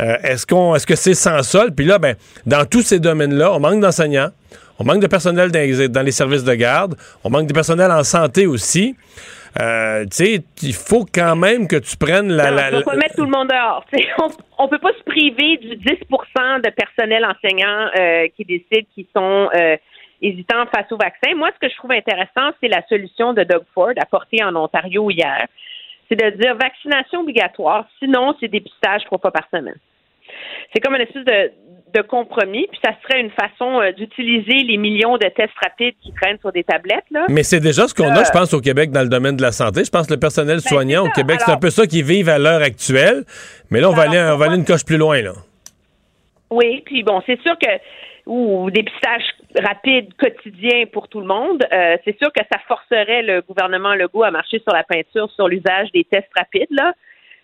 [0.00, 1.72] Euh, est-ce qu'on, est-ce que c'est sans sol?
[1.74, 2.16] Puis là, ben,
[2.46, 4.30] dans tous ces domaines-là, on manque d'enseignants,
[4.78, 6.94] on manque de personnel dans les, dans les services de garde,
[7.24, 8.96] on manque de personnel en santé aussi.
[9.60, 12.50] Euh, tu sais, il faut quand même que tu prennes la.
[12.50, 13.84] Non, on ne peut pas mettre tout le monde dehors.
[14.58, 19.06] On ne peut pas se priver du 10% de personnel enseignant euh, qui décident qu'ils
[19.16, 19.76] sont euh,
[20.20, 21.34] hésitants face au vaccin.
[21.36, 25.10] Moi, ce que je trouve intéressant, c'est la solution de Doug Ford apportée en Ontario
[25.10, 25.46] hier.
[26.08, 29.78] C'est de dire vaccination obligatoire, sinon c'est dépistage trois fois par semaine.
[30.72, 31.52] C'est comme une espèce de,
[31.94, 36.12] de compromis, puis ça serait une façon euh, d'utiliser les millions de tests rapides qui
[36.12, 37.04] traînent sur des tablettes.
[37.10, 37.26] Là.
[37.28, 39.42] Mais c'est déjà ce qu'on Euh, a, je pense, au Québec dans le domaine de
[39.42, 39.84] la santé.
[39.84, 42.38] Je pense que le personnel soignant au Québec, c'est un peu ça qu'ils vivent à
[42.38, 43.24] l'heure actuelle.
[43.70, 45.32] Mais là, on va, Alors, aller, on va aller une coche plus loin, là.
[46.50, 47.68] Oui, puis bon, c'est sûr que
[48.26, 49.22] ou dépistage
[49.58, 54.22] rapide quotidien pour tout le monde, euh, c'est sûr que ça forcerait le gouvernement Legault
[54.22, 56.92] à marcher sur la peinture sur l'usage des tests rapides là.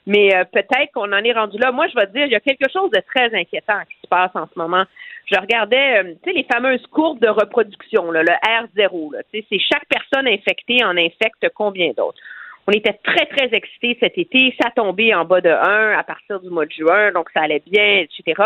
[0.06, 1.72] Mais euh, peut-être qu'on en est rendu là.
[1.72, 4.06] Moi, je vais te dire, il y a quelque chose de très inquiétant qui se
[4.06, 4.84] passe en ce moment.
[5.30, 9.14] Je regardais, euh, tu sais, les fameuses courbes de reproduction, là, le R0.
[9.14, 12.18] Là, tu sais, c'est chaque personne infectée en infecte combien d'autres?
[12.66, 14.54] On était très, très excités cet été.
[14.62, 17.62] Ça tombait en bas de 1 à partir du mois de juin, donc ça allait
[17.66, 18.42] bien, etc.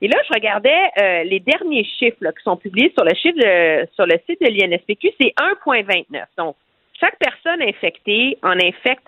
[0.00, 3.36] Et là, je regardais euh, les derniers chiffres là, qui sont publiés sur le chiffre
[3.38, 6.24] de- sur le site de l'INSPQ, c'est 1,29.
[6.38, 6.56] Donc,
[6.98, 9.06] chaque personne infectée en infecte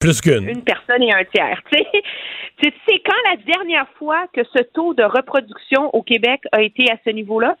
[0.00, 0.48] Plus qu'une.
[0.48, 1.60] une personne et un tiers.
[1.70, 1.86] Tu sais,
[2.62, 6.90] tu sais quand la dernière fois que ce taux de reproduction au Québec a été
[6.90, 7.56] à ce niveau-là?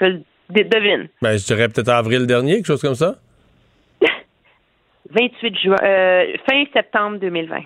[0.00, 1.08] Je devine.
[1.22, 3.16] Ben, je dirais peut-être avril dernier, quelque chose comme ça.
[5.10, 7.60] 28 juin, euh, fin septembre 2020.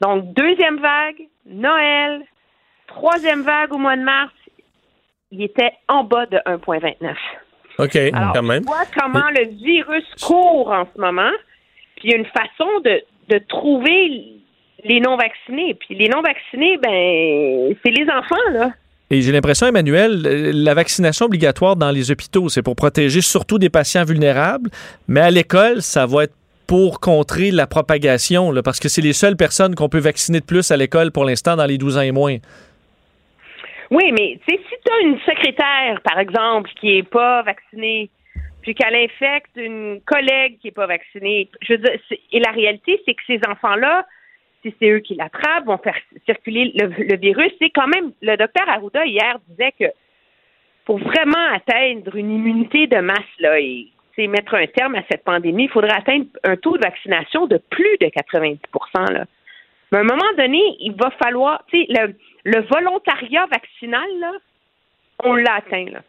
[0.00, 2.22] Donc, deuxième vague, Noël,
[2.88, 4.32] troisième vague au mois de mars,
[5.30, 7.14] il était en bas de 1,29.
[7.78, 8.62] OK, Alors, quand même.
[8.62, 11.30] tu vois comment le virus court en ce moment,
[12.02, 14.24] puis il y a une façon de, de trouver
[14.84, 15.74] les non-vaccinés.
[15.74, 18.72] Puis les non-vaccinés, ben, c'est les enfants, là.
[19.10, 23.58] Et j'ai l'impression, Emmanuel, euh, la vaccination obligatoire dans les hôpitaux, c'est pour protéger surtout
[23.58, 24.70] des patients vulnérables,
[25.06, 26.34] mais à l'école, ça va être
[26.66, 30.44] pour contrer la propagation, là, parce que c'est les seules personnes qu'on peut vacciner de
[30.46, 32.38] plus à l'école pour l'instant dans les 12 ans et moins.
[33.90, 38.08] Oui, mais tu sais, si tu as une secrétaire, par exemple, qui est pas vaccinée,
[38.62, 41.80] puis qu'elle infecte une collègue qui est pas vaccinée, c'est-
[42.32, 44.06] et la réalité, c'est que ces enfants-là,
[44.62, 47.52] si c'est eux qui l'attrapent, vont faire circuler le, le virus.
[47.58, 49.86] C'est quand même, le docteur Arruda hier disait que
[50.84, 55.24] pour vraiment atteindre une immunité de masse là et sais, mettre un terme à cette
[55.24, 58.58] pandémie, il faudrait atteindre un taux de vaccination de plus de 90
[59.10, 59.24] là.
[59.90, 62.14] Mais à un moment donné, il va falloir, tu sais, le,
[62.44, 64.32] le volontariat vaccinal, là,
[65.24, 66.00] on l'a atteint, là.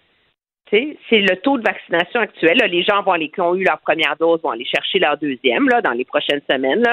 [1.10, 2.58] C'est le taux de vaccination actuel.
[2.70, 5.70] Les gens vont aller, qui ont eu leur première dose vont aller chercher leur deuxième,
[5.70, 6.84] là, dans les prochaines semaines.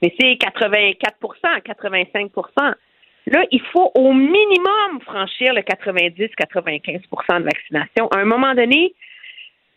[0.00, 0.96] Mais c'est 84%
[1.62, 2.74] 85%
[3.30, 8.08] Là, il faut au minimum franchir le 90-95% de vaccination.
[8.08, 8.94] À un moment donné,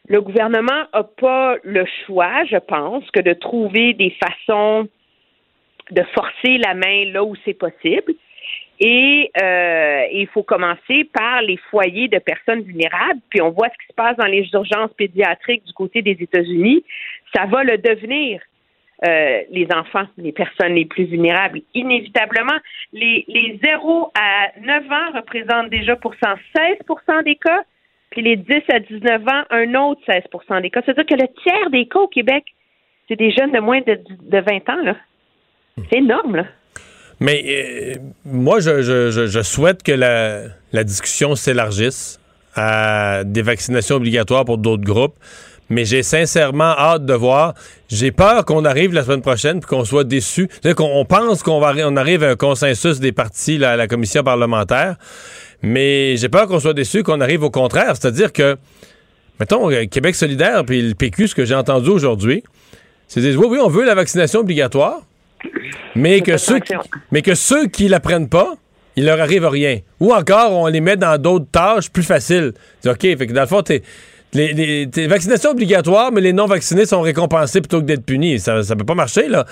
[0.07, 4.88] le gouvernement n'a pas le choix, je pense, que de trouver des façons
[5.90, 8.14] de forcer la main là où c'est possible.
[8.84, 13.22] Et euh, il faut commencer par les foyers de personnes vulnérables.
[13.30, 16.84] Puis on voit ce qui se passe dans les urgences pédiatriques du côté des États-Unis.
[17.34, 18.41] Ça va le devenir.
[19.03, 21.62] euh, les enfants, les personnes les plus vulnérables.
[21.74, 22.58] Inévitablement,
[22.94, 27.64] les, les 0 à 9 ans représentent déjà pour 116% des cas,
[28.12, 30.82] puis les 10 à 19 ans, un autre 16% des cas.
[30.86, 32.44] C'est-à-dire que le tiers des cas au Québec,
[33.08, 34.84] c'est des jeunes de moins de, de 20 ans.
[34.84, 34.95] là.
[35.90, 36.36] C'est énorme.
[36.36, 36.45] Là.
[37.22, 37.93] Mais euh,
[38.26, 40.41] moi, je, je- je- souhaite que la,
[40.73, 42.19] la discussion s'élargisse
[42.56, 45.15] à des vaccinations obligatoires pour d'autres groupes.
[45.69, 47.53] Mais j'ai sincèrement hâte de voir.
[47.88, 50.49] J'ai peur qu'on arrive la semaine prochaine puis qu'on soit déçu.
[50.76, 54.23] Qu'on on pense qu'on va on arrive à un consensus des partis à la commission
[54.23, 54.95] parlementaire.
[55.61, 57.93] Mais j'ai peur qu'on soit déçu, qu'on arrive au contraire.
[57.95, 58.57] C'est-à-dire que,
[59.39, 62.43] mettons, euh, Québec solidaire puis le PQ, ce que j'ai entendu aujourd'hui,
[63.07, 65.02] c'est dire oui, oui, on veut la vaccination obligatoire,
[65.95, 66.73] mais que, ceux qui,
[67.11, 68.55] mais que ceux qui la prennent pas,
[68.95, 69.80] il leur arrive rien.
[69.99, 72.53] Ou encore, on les met dans d'autres tâches plus faciles.
[72.85, 73.84] OK, fait que dans le fond, t'es.
[74.34, 78.40] Les, vaccinations obligatoires, mais les non-vaccinés sont récompensés plutôt que d'être punis.
[78.40, 79.45] Ça ça peut pas marcher, là.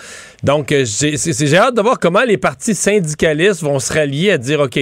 [0.43, 4.61] Donc, euh, j'ai hâte de voir comment les partis syndicalistes vont se rallier à dire,
[4.61, 4.79] OK,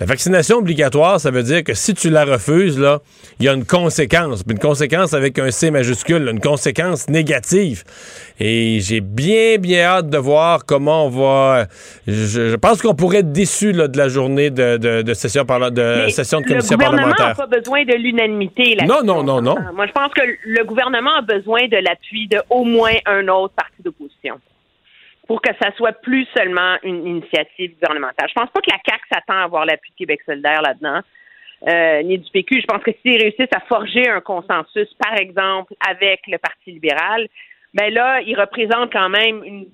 [0.00, 3.00] la vaccination obligatoire, ça veut dire que si tu la refuses, là,
[3.38, 4.42] il y a une conséquence.
[4.42, 7.84] Puis une conséquence avec un C majuscule, là, une conséquence négative.
[8.40, 11.66] Et j'ai bien, bien hâte de voir comment on va...
[12.06, 15.44] Je, je pense qu'on pourrait être déçu là, de la journée de, de- de session,
[15.44, 17.46] de, Mais session de le commission gouvernement n'a parlementaire.
[17.48, 18.76] pas besoin de l'unanimité.
[18.86, 19.56] Non, non, non, non.
[19.72, 23.54] Moi, je pense que le gouvernement a besoin de l'appui de au moins un autre
[23.54, 24.40] parti d'opposition
[25.26, 28.28] pour que ça soit plus seulement une initiative gouvernementale.
[28.28, 31.00] Je pense pas que la CAQ s'attend à avoir l'appui de Québec solidaire là-dedans,
[31.68, 32.60] euh, ni du PQ.
[32.60, 37.28] Je pense que s'ils réussissent à forger un consensus, par exemple, avec le Parti libéral,
[37.72, 39.66] ben là, ils représentent quand même une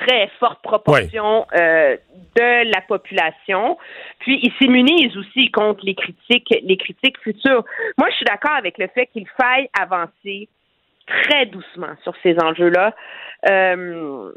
[0.00, 1.96] très forte proportion euh,
[2.36, 3.78] de la population.
[4.20, 7.64] Puis ils s'immunisent aussi contre les critiques, les critiques futures.
[7.96, 10.48] Moi, je suis d'accord avec le fait qu'il faille avancer
[11.06, 12.94] très doucement sur ces enjeux-là.
[13.48, 14.32] Euh,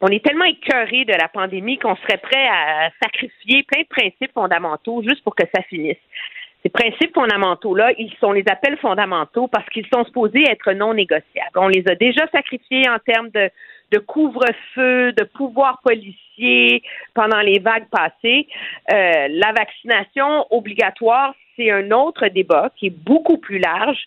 [0.00, 4.32] on est tellement écœuré de la pandémie qu'on serait prêt à sacrifier plein de principes
[4.34, 5.98] fondamentaux juste pour que ça finisse.
[6.62, 11.56] Ces principes fondamentaux-là, ils sont les appels fondamentaux parce qu'ils sont supposés être non négociables.
[11.56, 13.50] On les a déjà sacrifiés en termes de,
[13.92, 16.82] de couvre-feu, de pouvoir policier
[17.14, 18.48] pendant les vagues passées.
[18.92, 23.98] Euh, la vaccination obligatoire, c'est un autre débat qui est beaucoup plus large,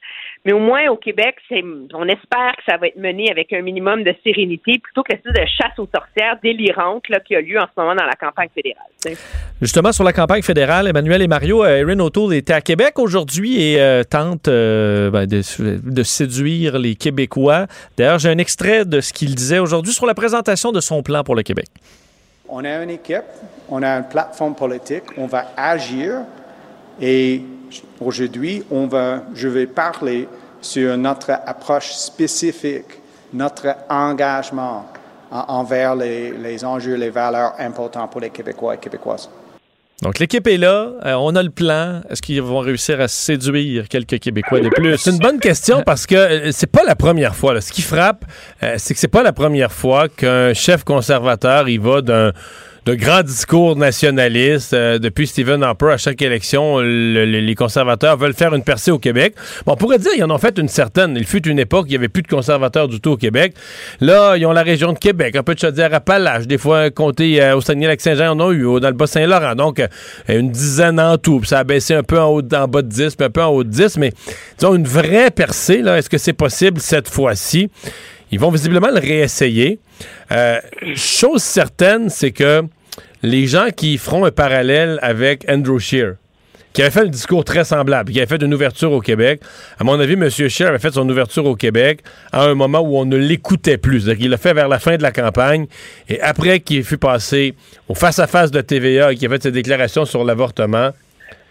[0.45, 1.63] mais au moins au Québec, c'est,
[1.93, 5.33] on espère que ça va être mené avec un minimum de sérénité plutôt que l'espèce
[5.33, 8.49] de chasse aux sorcières délirante là, qui a lieu en ce moment dans la campagne
[8.53, 9.17] fédérale.
[9.61, 13.61] Justement, sur la campagne fédérale, Emmanuel et Mario, euh, Erin O'Toole était à Québec aujourd'hui
[13.61, 17.67] et euh, tente euh, ben, de, de séduire les Québécois.
[17.97, 21.23] D'ailleurs, j'ai un extrait de ce qu'il disait aujourd'hui sur la présentation de son plan
[21.23, 21.67] pour le Québec.
[22.47, 23.23] On a une équipe,
[23.69, 26.21] on a une plateforme politique, on va agir
[27.01, 27.41] et
[27.99, 30.27] aujourd'hui, on va, je vais parler
[30.61, 32.85] sur notre approche spécifique,
[33.33, 34.85] notre engagement
[35.31, 39.29] en- envers les, les enjeux, les valeurs importantes pour les Québécois et Québécoises.
[40.01, 40.93] Donc, l'équipe est là.
[41.05, 42.01] euh, on a le plan.
[42.09, 44.97] Est-ce qu'ils vont réussir à séduire quelques Québécois de plus?
[44.97, 47.59] C'est une bonne question parce que euh, c'est pas la première fois.
[47.59, 48.23] Ce qui frappe,
[48.63, 52.31] euh, c'est que c'est pas la première fois qu'un chef conservateur il va d'un
[52.89, 54.73] de grands discours nationalistes.
[54.73, 58.89] Euh, depuis Stephen Harper, à chaque élection, le- le- les conservateurs veulent faire une percée
[58.89, 59.35] au Québec.
[59.67, 61.15] Bon, on pourrait dire qu'ils en ont fait une certaine.
[61.15, 63.53] Il fut une époque, il n'y avait plus de conservateurs du tout au Québec.
[64.01, 66.47] Là, ils ont la région de Québec, un peu de Chaudière-Appalaches.
[66.47, 69.53] Des fois, un comté euh, au Saguenay-Lac-Saint-Jean, en ont eu, dans le Bas-Saint-Laurent.
[69.53, 69.87] Donc, euh,
[70.27, 71.41] une dizaine en tout.
[71.41, 73.43] Puis ça a baissé un peu en, haut, en bas de 10, puis un peu
[73.43, 73.97] en haut de 10.
[73.97, 74.13] Mais,
[74.57, 77.69] disons, une vraie percée, là, est-ce que c'est possible cette fois-ci?
[78.31, 79.77] Ils vont visiblement le réessayer.
[80.31, 80.57] Euh,
[80.95, 82.63] chose certaine, c'est que
[83.23, 86.15] les gens qui feront un parallèle avec Andrew Scheer,
[86.73, 89.41] qui avait fait un discours très semblable, qui avait fait une ouverture au Québec.
[89.79, 90.29] À mon avis, M.
[90.29, 92.01] Scheer avait fait son ouverture au Québec
[92.31, 94.05] à un moment où on ne l'écoutait plus.
[94.15, 95.67] Qu'il l'a fait vers la fin de la campagne.
[96.07, 97.55] Et après qu'il fut passé
[97.87, 100.91] au face-à-face de TVA et qu'il a fait ses déclarations sur l'avortement,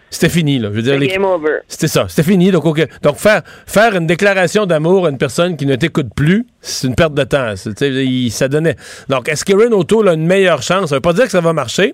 [0.09, 0.59] c'était fini.
[0.59, 0.69] Là.
[0.71, 1.59] Je veux dire, les- game over.
[1.67, 2.51] c'était ça, c'était fini.
[2.51, 2.87] Donc, ok.
[3.01, 6.95] donc faire, faire une déclaration d'amour à une personne qui ne t'écoute plus, c'est une
[6.95, 7.53] perte de temps.
[7.81, 8.75] Il- ça donnait.
[9.07, 10.89] Donc, est-ce qu'Erin O'Toole a une meilleure chance?
[10.89, 11.93] Ça veut pas dire que ça va marcher,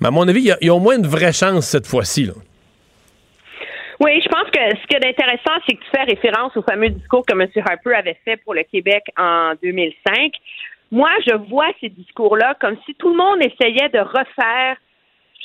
[0.00, 1.66] mais à mon avis, il y a, il y a au moins une vraie chance
[1.66, 2.24] cette fois-ci.
[2.24, 2.32] là.
[3.98, 6.90] Oui, je pense que ce qui est intéressant, c'est que tu fais référence au fameux
[6.90, 7.48] discours que M.
[7.66, 10.32] Harper avait fait pour le Québec en 2005.
[10.92, 14.76] Moi, je vois ces discours-là comme si tout le monde essayait de refaire,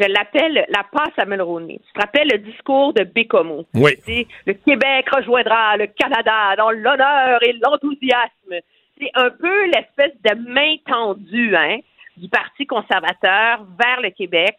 [0.01, 1.79] je l'appelle la passe à Mulroney.
[1.85, 3.65] Tu te rappelles le discours de Bécomo?
[3.75, 3.91] Oui.
[4.05, 8.55] C'est le Québec rejoindra le Canada dans l'honneur et l'enthousiasme.
[8.99, 11.77] C'est un peu l'espèce de main tendue hein,
[12.17, 14.55] du Parti conservateur vers le Québec.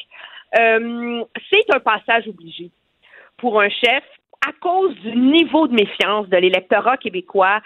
[0.59, 2.71] Euh, c'est un passage obligé
[3.39, 4.05] pour un chef
[4.47, 7.61] à cause du niveau de méfiance de l'électorat québécois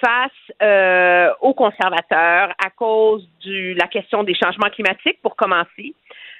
[0.00, 0.30] face
[0.62, 5.94] euh, aux conservateurs, à cause de la question des changements climatiques, pour commencer,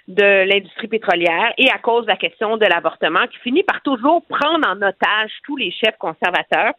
[0.07, 4.25] de l'industrie pétrolière, et à cause de la question de l'avortement, qui finit par toujours
[4.27, 6.75] prendre en otage tous les chefs conservateurs.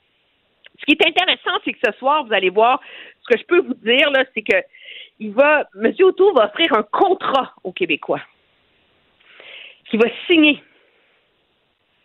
[0.79, 2.79] Ce qui est intéressant, c'est que ce soir, vous allez voir,
[3.21, 4.57] ce que je peux vous dire, c'est que
[5.19, 5.93] il va, M.
[5.99, 8.21] O'Toole va offrir un contrat aux Québécois
[9.89, 10.63] qui va signer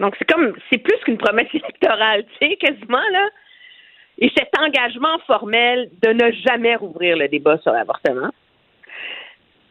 [0.01, 3.29] donc, c'est comme, c'est plus qu'une promesse électorale, tu sais, quasiment, là.
[4.19, 8.31] Et cet engagement formel de ne jamais rouvrir le débat sur l'avortement,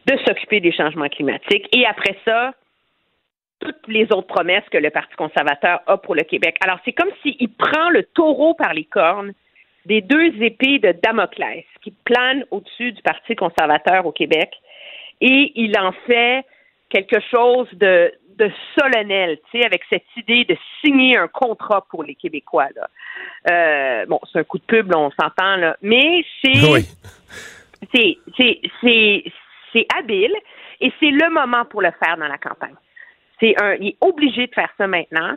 [0.06, 2.52] de s'occuper des changements climatiques, et après ça,
[3.60, 6.56] toutes les autres promesses que le Parti conservateur a pour le Québec.
[6.62, 9.32] Alors, c'est comme s'il prend le taureau par les cornes
[9.86, 14.50] des deux épées de Damoclès qui planent au-dessus du Parti conservateur au Québec,
[15.20, 16.44] et il en fait
[16.90, 22.04] quelque chose de, de solennel, tu sais, avec cette idée de signer un contrat pour
[22.04, 22.68] les Québécois.
[22.74, 22.88] Là.
[23.50, 26.54] Euh, bon, c'est un coup de pub, là, on s'entend, là, mais c'est
[27.94, 29.24] c'est c'est c'est
[29.72, 30.34] c'est habile
[30.80, 32.74] et c'est le moment pour le faire dans la campagne.
[33.40, 35.36] C'est un, il est obligé de faire ça maintenant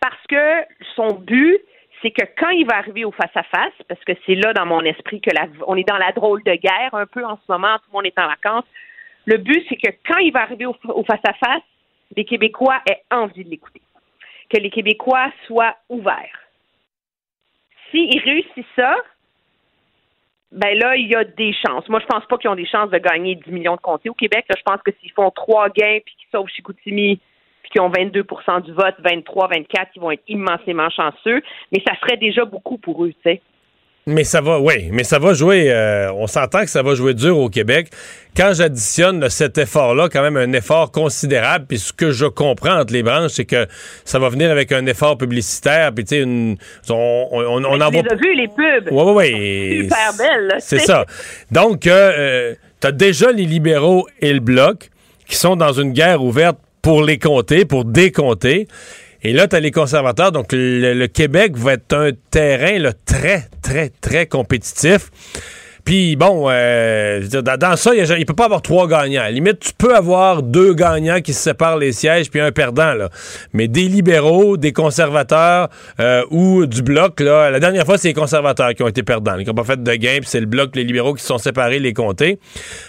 [0.00, 0.64] parce que
[0.94, 1.58] son but,
[2.02, 5.20] c'est que quand il va arriver au face-à-face, parce que c'est là dans mon esprit
[5.20, 7.90] que la, on est dans la drôle de guerre un peu en ce moment, tout
[7.92, 8.66] le monde est en vacances.
[9.24, 11.62] Le but, c'est que quand il va arriver au au face-à-face,
[12.14, 13.82] les Québécois aient envie de l'écouter,
[14.50, 16.40] que les Québécois soient ouverts.
[17.90, 18.96] S'il réussit ça,
[20.52, 21.88] ben là, il y a des chances.
[21.88, 24.14] Moi, je pense pas qu'ils ont des chances de gagner 10 millions de comtés au
[24.14, 24.44] Québec.
[24.48, 27.20] Là, je pense que s'ils font trois gains puis qu'ils sauvent Chicoutimi
[27.62, 31.42] puis qu'ils ont 22% du vote, 23, 24, ils vont être immensément chanceux.
[31.72, 33.42] Mais ça serait déjà beaucoup pour eux, tu sais.
[34.08, 37.12] Mais ça va, oui, mais ça va jouer, euh, on s'entend que ça va jouer
[37.12, 37.88] dur au Québec.
[38.36, 42.92] Quand j'additionne cet effort-là, quand même un effort considérable, puis ce que je comprends entre
[42.92, 43.66] les branches, c'est que
[44.04, 46.56] ça va venir avec un effort publicitaire, puis tu sais, une-
[46.88, 48.02] on, on, on, en voit...
[48.36, 48.92] les pubs?
[48.92, 49.78] Ouais, ouais, ouais.
[49.82, 51.04] Super belles, C'est ça.
[51.50, 54.88] Donc, euh, tu as déjà les libéraux et le Bloc
[55.26, 58.68] qui sont dans une guerre ouverte pour les compter, pour décompter.
[59.26, 60.30] Et là, tu as les conservateurs.
[60.30, 65.10] Donc, le, Québec va être un terrain très, très, très compétitif.
[65.86, 69.20] Puis bon, euh, je veux dire, dans, ça, il il peut pas avoir trois gagnants.
[69.20, 72.50] À la limite, tu peux avoir deux gagnants qui se séparent les sièges puis un
[72.50, 72.92] perdant.
[72.92, 73.08] Là.
[73.52, 75.68] Mais des libéraux, des conservateurs
[76.00, 79.36] euh, ou du bloc, là, la dernière fois, c'est les conservateurs qui ont été perdants.
[79.38, 81.38] Ils n'ont pas fait de gain, puis c'est le bloc, les libéraux qui se sont
[81.38, 82.40] séparés, les comptés.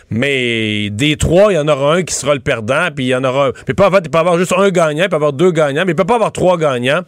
[0.10, 3.16] Mais des trois, il y en aura un qui sera le perdant, puis il y
[3.16, 3.52] en aura un.
[3.52, 5.84] Puis pas, en fait, il peut avoir juste un gagnant, il peut avoir deux gagnants,
[5.86, 7.02] mais il peut pas avoir trois gagnants.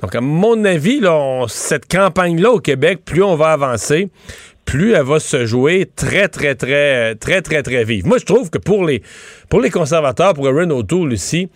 [0.00, 4.08] Donc, à mon avis, là, on- cette campagne-là au Québec, plus on va avancer,
[4.64, 8.06] plus elle va se jouer très, très, très, très, très, très vive.
[8.06, 9.02] Moi, je trouve que pour les,
[9.48, 11.48] pour les conservateurs, pour Erin O'Toole ici,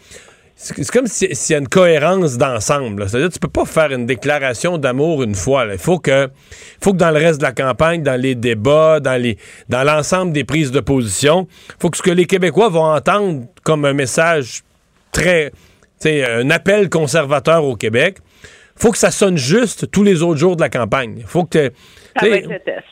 [0.61, 3.09] c'est comme si- s'il y a une cohérence d'ensemble.
[3.09, 5.67] C'est-à-dire, tu peux pas faire une déclaration d'amour une fois.
[5.71, 6.29] Il faut que,
[6.83, 10.33] faut que dans le reste de la campagne, dans les débats, dans les, dans l'ensemble
[10.33, 11.47] des prises de position,
[11.81, 14.63] faut que ce que les Québécois vont entendre comme un message
[15.13, 15.53] très,
[16.05, 18.19] un appel conservateur au Québec,
[18.75, 21.23] faut que ça sonne juste tous les autres jours de la campagne.
[21.27, 21.71] Faut que,
[22.21, 22.85] Ça être test.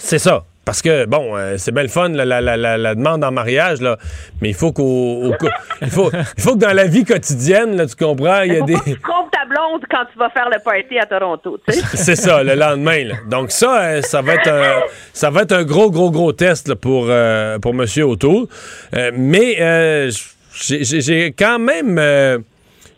[0.00, 0.44] C'est ça.
[0.64, 3.96] Parce que, bon, euh, c'est bien le fun, la, la- la- demande en mariage, là,
[4.40, 4.84] mais il faut qu'au...
[5.32, 5.34] au-
[5.82, 8.60] il, faut, il faut que dans la vie quotidienne, là, tu comprends, il y a
[8.60, 8.74] Faut des...
[8.74, 11.74] pas que tu trompes ta blonde quand tu vas faire le party à Toronto, tu
[11.74, 11.82] sais.
[11.94, 13.04] C'est ça, le lendemain.
[13.04, 13.14] là.
[13.28, 14.82] Donc ça, euh, ça va être un,
[15.12, 17.86] ça va être un gros, gros, gros test là, pour, euh, pour M.
[18.04, 18.46] O'Toole.
[18.94, 20.10] Euh, mais euh,
[20.52, 21.96] j'ai- quand même...
[21.98, 22.38] euh,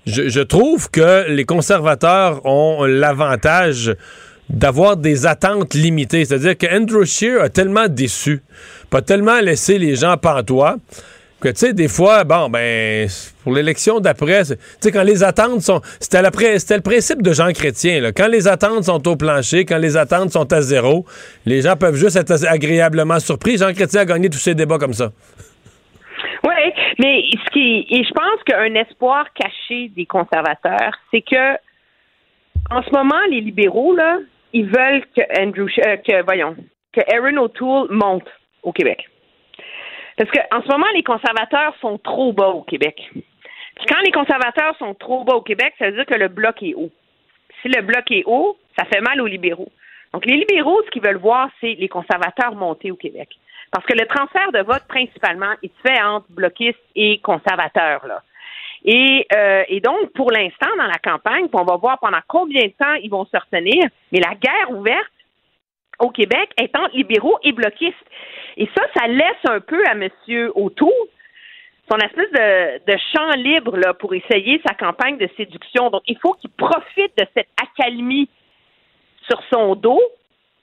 [0.05, 3.95] je, je trouve que les conservateurs ont l'avantage
[4.53, 6.25] d'avoir des attentes limitées.
[6.25, 8.43] C'est-à-dire que Andrew Scheer a tellement déçu,
[8.91, 10.77] pas tellement laissé les gens pantois,
[11.41, 13.09] que, tu sais, des fois, bon, ben,
[13.43, 15.81] pour l'élection d'après, tu sais, quand les attentes sont.
[15.99, 18.13] C'était le principe de Jean Chrétien, là.
[18.13, 21.05] Quand les attentes sont au plancher, quand les attentes sont à zéro,
[21.45, 23.59] les gens peuvent juste être agréablement surpris.
[23.59, 25.11] Jean Chrétien a gagné tous ses débats comme ça.
[26.45, 31.55] Oui, mais ce qui et je pense qu'un espoir caché des conservateurs, c'est que
[32.71, 34.19] en ce moment, les libéraux là,
[34.53, 36.57] ils veulent que Andrew, euh, que voyons,
[36.93, 38.29] que Erin O'Toole monte
[38.63, 39.09] au Québec.
[40.17, 42.97] Parce que en ce moment, les conservateurs sont trop bas au Québec.
[43.13, 46.63] Puis quand les conservateurs sont trop bas au Québec, ça veut dire que le bloc
[46.63, 46.91] est haut.
[47.63, 49.71] Si le bloc est haut, ça fait mal aux libéraux.
[50.13, 53.31] Donc, les libéraux, ce qu'ils veulent voir, c'est les conservateurs monter au Québec.
[53.71, 58.07] Parce que le transfert de vote, principalement, il se fait entre bloquistes et conservateurs.
[58.07, 58.23] Là.
[58.85, 62.73] Et, euh, et donc, pour l'instant, dans la campagne, on va voir pendant combien de
[62.73, 65.11] temps ils vont se retenir, mais la guerre ouverte
[66.01, 67.95] au Québec est entre libéraux et bloquistes.
[68.57, 70.09] Et ça, ça laisse un peu à M.
[70.55, 70.91] O'Toole
[71.91, 75.91] son espèce de, de champ libre là, pour essayer sa campagne de séduction.
[75.91, 78.29] Donc, il faut qu'il profite de cette accalmie
[79.29, 80.01] sur son dos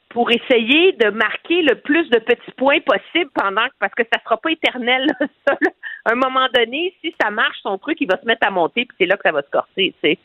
[0.10, 4.38] pour essayer de marquer le plus de petits points possible pendant parce que ça sera
[4.38, 5.58] pas éternel là, ça.
[5.62, 5.72] là.
[6.06, 8.86] À un moment donné, si ça marche, son truc, il va se mettre à monter,
[8.86, 10.18] puis c'est là que ça va se corser, tu sais.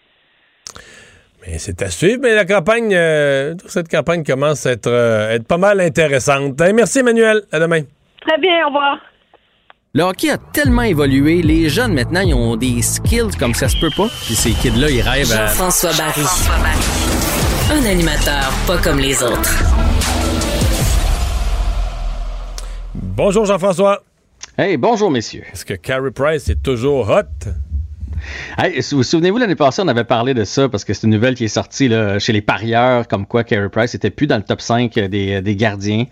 [1.47, 2.21] Mais c'est à suivre.
[2.23, 6.61] Mais la campagne, euh, cette campagne commence à être, euh, être pas mal intéressante.
[6.61, 7.43] Hein, merci, Emmanuel.
[7.53, 7.83] À demain.
[8.27, 8.99] Très bien, au revoir.
[9.93, 13.79] Le hockey a tellement évolué, les jeunes maintenant, ils ont des skills comme ça se
[13.79, 14.09] peut pas.
[14.25, 15.47] Puis ces kids-là, ils rêvent à...
[15.47, 17.24] Jean-François Barry.
[17.71, 19.65] Un animateur pas comme les autres.
[22.95, 24.03] Bonjour, Jean-François.
[24.59, 25.45] Hey, bonjour, messieurs.
[25.53, 27.49] Est-ce que Carey Price est toujours hot?
[28.59, 31.35] Hey, vous souvenez-vous, l'année passée, on avait parlé de ça parce que c'est une nouvelle
[31.35, 34.61] qui est sortie chez les parieurs, comme quoi Carey Price était plus dans le top
[34.61, 36.05] 5 des, des gardiens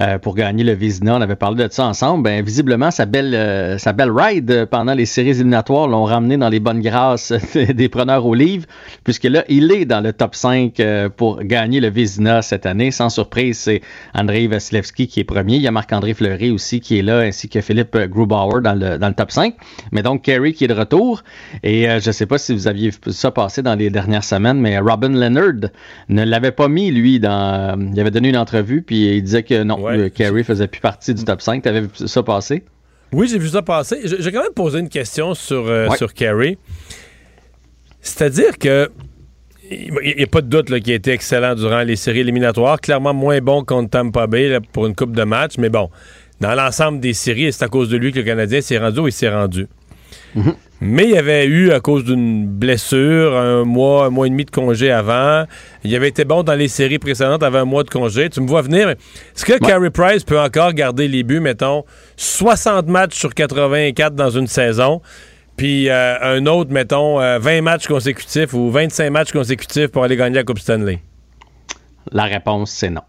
[0.00, 1.16] euh, pour gagner le Vizina.
[1.16, 2.24] On avait parlé de ça ensemble.
[2.24, 6.60] Ben, visiblement, sa belle, euh, ride euh, pendant les séries éliminatoires l'ont ramené dans les
[6.60, 8.66] bonnes grâces des preneurs au livre,
[9.04, 12.90] puisque là, il est dans le top 5 euh, pour gagner le Vizina cette année.
[12.90, 13.82] Sans surprise, c'est
[14.14, 15.56] Andrei Vasilevski qui est premier.
[15.56, 18.98] Il y a Marc-André Fleury aussi qui est là, ainsi que Philippe Grubauer dans le,
[18.98, 19.54] dans le top 5.
[19.92, 21.22] Mais donc, Carey qui est de retour.
[21.62, 24.24] Et euh, je ne sais pas si vous aviez vu ça passer dans les dernières
[24.24, 25.70] semaines, mais Robin Leonard
[26.08, 27.78] ne l'avait pas mis, lui, dans.
[27.92, 30.10] il avait donné une entrevue, puis il disait que non, ouais.
[30.10, 31.62] Carey faisait plus partie du top 5.
[31.62, 32.64] Tu avais vu ça passer?
[33.12, 34.00] Oui, j'ai vu ça passer.
[34.04, 35.96] J'ai quand même posé une question sur, euh, ouais.
[35.96, 36.58] sur Carey.
[38.00, 38.90] C'est-à-dire que.
[39.70, 42.78] Il n'y a pas de doute qu'il a été excellent durant les séries éliminatoires.
[42.78, 45.54] Clairement moins bon contre Tampa Bay là, pour une coupe de match.
[45.56, 45.88] Mais bon,
[46.38, 49.08] dans l'ensemble des séries, c'est à cause de lui que le Canadien s'est rendu où
[49.08, 49.66] il s'est rendu.
[50.34, 50.54] Mm -hmm.
[50.86, 54.44] Mais il y avait eu, à cause d'une blessure, un mois, un mois et demi
[54.44, 55.46] de congé avant.
[55.82, 58.28] Il avait été bon dans les séries précédentes, avait un mois de congé.
[58.28, 58.90] Tu me vois venir.
[58.90, 59.58] Est-ce que ouais.
[59.60, 61.86] Carey Price peut encore garder les buts, mettons,
[62.18, 65.00] 60 matchs sur 84 dans une saison,
[65.56, 70.16] puis euh, un autre, mettons, euh, 20 matchs consécutifs ou 25 matchs consécutifs pour aller
[70.16, 71.00] gagner la Coupe Stanley?
[72.12, 73.00] La réponse, c'est non.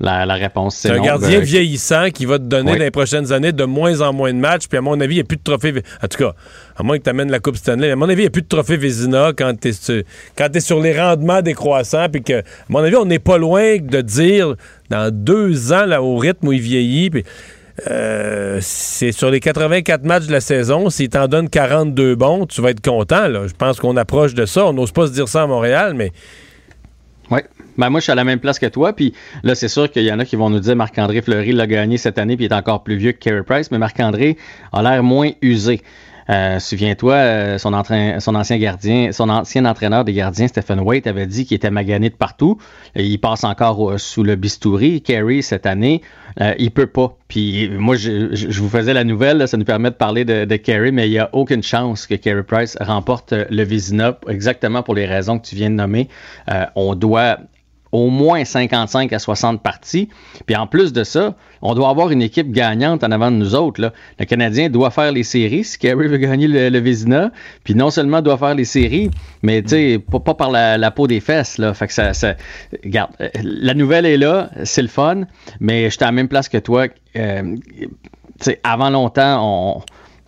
[0.00, 1.04] La, la réponse, c'est un non.
[1.04, 2.78] gardien vieillissant qui va te donner Oui.
[2.78, 4.66] dans les prochaines années de moins en moins de matchs.
[4.66, 5.72] Puis à mon avis, il n'y a plus de trophée.
[6.02, 6.34] En tout cas,
[6.76, 7.92] à moins que tu amènes la Coupe Stanley.
[7.92, 11.00] À mon avis, il n'y a plus de trophée Vézina quand tu es, sur les
[11.00, 12.08] rendements décroissants.
[12.10, 14.56] Puis que, à mon avis, on n'est pas loin de dire
[14.90, 17.10] dans deux ans, là, au rythme où il vieillit.
[17.10, 17.24] Puis,
[17.88, 20.90] euh, c'est sur les 84 matchs de la saison.
[20.90, 23.28] S'il t'en donne 42 bons, tu vas être content.
[23.28, 23.46] Là.
[23.46, 24.66] Je pense qu'on approche de ça.
[24.66, 26.10] On n'ose pas se dire ça à Montréal, mais
[27.30, 27.40] Oui.
[27.76, 28.92] Ben moi, je suis à la même place que toi.
[28.94, 31.66] Puis là, c'est sûr qu'il y en a qui vont nous dire Marc-André Fleury l'a
[31.66, 33.70] gagné cette année, puis il est encore plus vieux que Carey Price.
[33.70, 34.36] Mais Marc-André
[34.72, 35.82] a l'air moins usé.
[36.30, 37.70] Euh, Souviens-toi, euh, son,
[38.18, 42.08] son ancien gardien, son ancien entraîneur des gardiens, Stephen Waite, avait dit qu'il était magané
[42.08, 42.58] de partout.
[42.96, 45.02] Il passe encore au- sous le bistouri.
[45.02, 46.00] Carey, cette année,
[46.40, 47.16] euh, il peut pas.
[47.28, 51.08] Puis moi, je, vous faisais la nouvelle, ça nous permet de parler de, de mais
[51.08, 55.04] il n'y a aucune chance que Carey Price remporte euh, le Vizina, exactement pour les
[55.04, 56.08] raisons que tu viens de nommer.
[56.50, 57.38] Euh, on doit
[57.94, 60.08] au moins 55 à 60 parties.
[60.46, 63.54] Puis en plus de ça, on doit avoir une équipe gagnante en avant de nous
[63.54, 63.80] autres.
[63.80, 63.92] Là.
[64.18, 67.30] Le Canadien doit faire les séries si Carey veut gagner le, le Vézina.
[67.62, 69.12] Puis non seulement doit faire les séries,
[69.42, 71.56] mais tu sais, pas, pas par la, la peau des fesses.
[71.58, 71.72] Là.
[71.72, 72.34] Fait que ça, ça-
[72.82, 75.22] Regarde, euh, la nouvelle est là, c'est le fun,
[75.60, 76.88] mais j'étais à la même place que toi.
[77.16, 77.88] Euh, tu
[78.40, 79.82] sais, avant longtemps, on,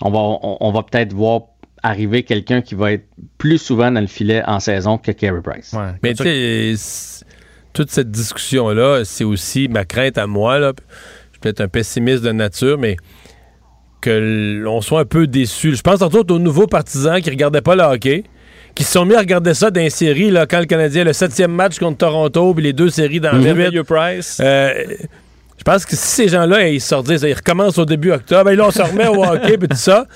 [0.06, 1.40] on va, on, on va peut-être voir
[1.82, 3.06] arriver quelqu'un qui va être
[3.38, 5.72] plus souvent dans le filet en saison que Carey Price.
[6.02, 6.74] Mais tu sais,
[7.76, 10.58] toute cette discussion-là, c'est aussi ma crainte à moi.
[10.58, 10.72] Là.
[10.78, 12.96] Je suis peut-être un pessimiste de nature, mais
[14.00, 15.74] que l'on soit un peu déçu.
[15.76, 18.24] Je pense entre autres aux nouveaux partisans qui regardaient pas le hockey,
[18.74, 21.12] qui se sont mis à regarder ça dans les séries, là, quand le Canadien, le
[21.12, 23.70] septième match contre Toronto, puis les deux séries dans Mhm.
[23.72, 24.40] le Price.
[24.40, 28.66] je pense que si ces gens-là, ils sortent, ils recommencent au début octobre, et là,
[28.68, 30.06] on se remet au hockey, puis tout ça.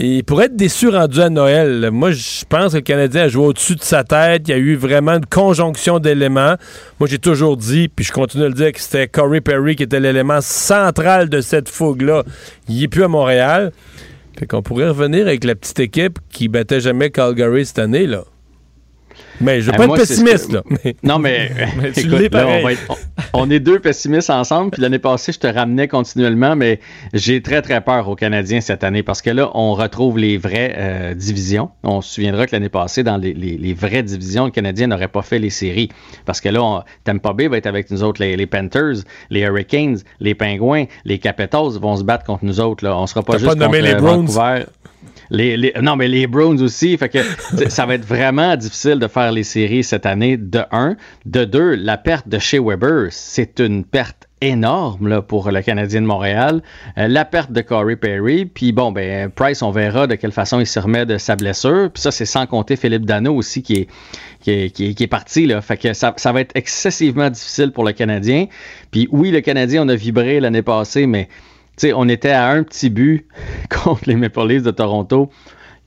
[0.00, 3.46] Et pour être déçu rendu à Noël, moi, je pense que le Canadien a joué
[3.46, 4.42] au-dessus de sa tête.
[4.46, 6.54] Il y a eu vraiment une conjonction d'éléments.
[7.00, 9.82] Moi, j'ai toujours dit, puis je continue à le dire, que c'était Corey Perry qui
[9.82, 12.22] était l'élément central de cette fougue-là.
[12.68, 13.72] Il n'est plus à Montréal.
[14.38, 18.22] Fait qu'on pourrait revenir avec la petite équipe qui battait jamais Calgary cette année, là.
[19.40, 20.62] Mais je veux Euh, pas moi, être pessimiste, là.
[20.84, 21.50] Mais- Non, mais,
[21.80, 22.60] Mais tu écoute, l'es là, pareil.
[22.60, 22.82] on, va être-
[23.34, 24.70] on- on est deux pessimistes ensemble.
[24.72, 26.80] Puis l'année passée, je te ramenais continuellement, mais
[27.14, 30.74] j'ai très, très peur aux Canadiens cette année parce que là, on retrouve les vraies
[30.76, 31.70] euh, divisions.
[31.82, 35.08] On se souviendra que l'année passée, dans les, les- les vraies divisions, le Canadien n'aurait
[35.08, 35.88] pas fait les séries.
[36.24, 38.96] Parce que là, on, Tampa Bay va être avec nous autres, les, les Panthers,
[39.30, 42.84] les Hurricanes, les Pingouins, les Capitals vont se battre contre nous autres.
[42.84, 42.96] Là.
[42.98, 44.26] On sera pas juste pas nommé contre les euh, Browns?
[44.26, 44.64] Vancouver.
[45.30, 46.96] Les, non, mais les Browns aussi.
[46.96, 47.18] Fait que
[47.68, 50.96] ça va être vraiment difficile de faire les séries cette année, de un.
[51.26, 56.00] De deux, la perte de chez Weber, c'est une perte énorme là, pour le Canadien
[56.00, 56.62] de Montréal.
[56.96, 58.46] Euh, la perte de Corey Perry.
[58.46, 61.90] Puis bon, ben Price, on verra de quelle façon il se remet de sa blessure.
[61.92, 63.88] Puis ça, c'est sans compter Philippe Dano aussi qui
[64.44, 65.46] est, qui est, parti.
[65.46, 65.60] Là.
[65.60, 68.46] Fait que ça, ça va être excessivement difficile pour le Canadien.
[68.90, 71.28] Puis oui, le Canadien, on a vibré l'année passée, mais
[71.78, 73.26] sais, on était à un petit but
[73.70, 75.30] contre les Maple Leafs de Toronto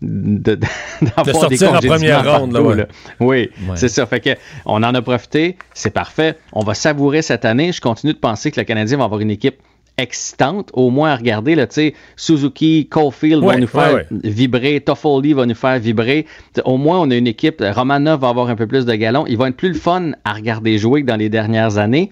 [0.02, 0.60] de, de-
[1.16, 2.76] d'avoir des sortir en première ronde, là, partout, ouais.
[2.78, 2.86] là.
[3.20, 3.76] Oui, Ouais.
[3.76, 4.06] c'est ça.
[4.08, 4.32] Fait que
[4.66, 6.38] on en a profité, c'est parfait.
[6.54, 7.72] On va savourer cette année.
[7.72, 9.58] Je continue de penser que le Canadien va avoir une équipe
[9.98, 11.54] excitante, au moins à regarder.
[11.54, 11.68] Là,
[12.16, 16.26] Suzuki, Caulfield Ouais, va nous faire vibrer, Toffoli va nous faire vibrer.
[16.54, 17.62] T'sais, Au moins, on a une équipe.
[17.62, 19.26] Romanov va avoir un peu plus de galons.
[19.28, 22.12] Il va être plus le fun à regarder jouer que dans les dernières années.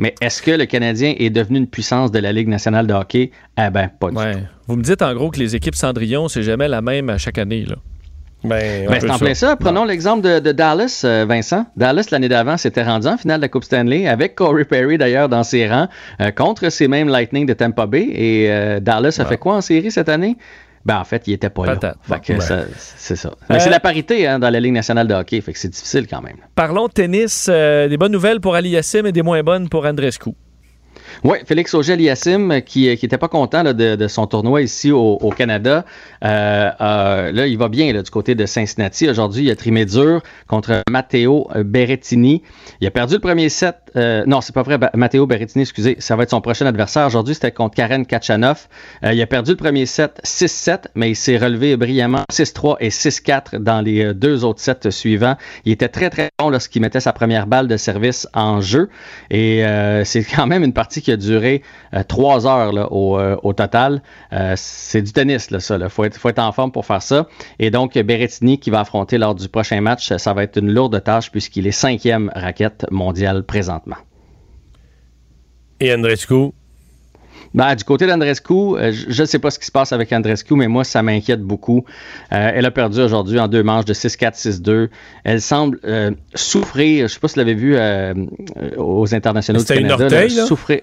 [0.00, 3.30] Mais est-ce que le Canadien est devenu une puissance de la Ligue nationale de hockey?
[3.58, 4.32] Eh ben, pas du Ouais.
[4.32, 4.38] tout.
[4.66, 7.36] Vous me dites en gros que les équipes Cendrillon, c'est jamais la même à chaque
[7.36, 7.66] année.
[7.68, 7.76] Là.
[8.42, 9.56] Ben, Ben, c'est en plein ça.
[9.56, 11.66] Prenons l'exemple de, de Dallas, euh, Vincent.
[11.76, 15.28] Dallas, l'année d'avant, s'était rendu en finale de la Coupe Stanley avec Corey Perry, d'ailleurs,
[15.28, 15.88] dans ses rangs,
[16.22, 18.08] euh, contre ces mêmes Lightning de Tampa Bay.
[18.14, 20.38] Et euh, Dallas a fait quoi en série cette année?
[20.84, 21.72] Ben, en fait, il était pas là.
[22.08, 22.66] Ben.
[22.96, 23.30] c'est ça.
[23.48, 25.68] Mais Euh, c'est la parité hein, dans la Ligue nationale de hockey, fait que c'est
[25.68, 26.36] difficile quand même.
[26.54, 27.48] Parlons tennis.
[27.50, 30.30] euh, des bonnes nouvelles pour Ali Yassim et des moins bonnes pour Andrescu.
[31.22, 35.28] Oui, Félix Auger-Aliassime, qui n'était pas content là, de, de son tournoi ici au, au
[35.30, 35.84] Canada.
[36.24, 39.06] Euh, euh, là, il va bien là, du côté de Cincinnati.
[39.06, 42.42] Aujourd'hui, il a trimé dur contre Matteo Berrettini.
[42.80, 43.76] Il a perdu le premier set.
[43.96, 44.78] euh, non, c'est pas vrai.
[44.94, 47.06] Matteo Berrettini, excusez, ça va être son prochain adversaire.
[47.06, 48.68] Aujourd'hui, c'était contre Karen Kachanov.
[49.04, 52.88] Euh, il a perdu le premier set 6-7, mais il s'est relevé brillamment 6-3 et
[52.88, 55.36] 6-4 dans les euh, deux autres sets suivants.
[55.66, 58.88] Il était très, très bon lorsqu'il mettait sa première balle de service en jeu.
[59.30, 59.62] Et
[60.04, 61.62] c'est quand même une partie qui a duré
[61.94, 64.02] euh, trois heures là, au, euh, au total.
[64.32, 65.76] Euh, c'est du tennis, là, ça.
[65.80, 67.26] Il faut être, faut être en forme pour faire ça.
[67.58, 71.02] Et donc, Berrettini, qui va affronter lors du prochain match, ça va être une lourde
[71.02, 73.96] tâche puisqu'il est cinquième raquette mondiale présentement.
[75.80, 76.52] Et Andrescu?
[77.52, 80.68] Ben, du côté d'Andrescu, je ne sais pas ce qui se passe avec Andrescu, mais
[80.68, 81.84] moi, ça m'inquiète beaucoup.
[82.32, 84.88] Euh, elle a perdu aujourd'hui en deux manches de 6-4, 6-2.
[85.24, 88.14] Elle semble euh, souffrir, je ne sais pas si vous l'avez vu euh,
[88.76, 90.04] aux internationaux du une Canada.
[90.04, 90.46] orteil, là, là?
[90.46, 90.82] souffrir.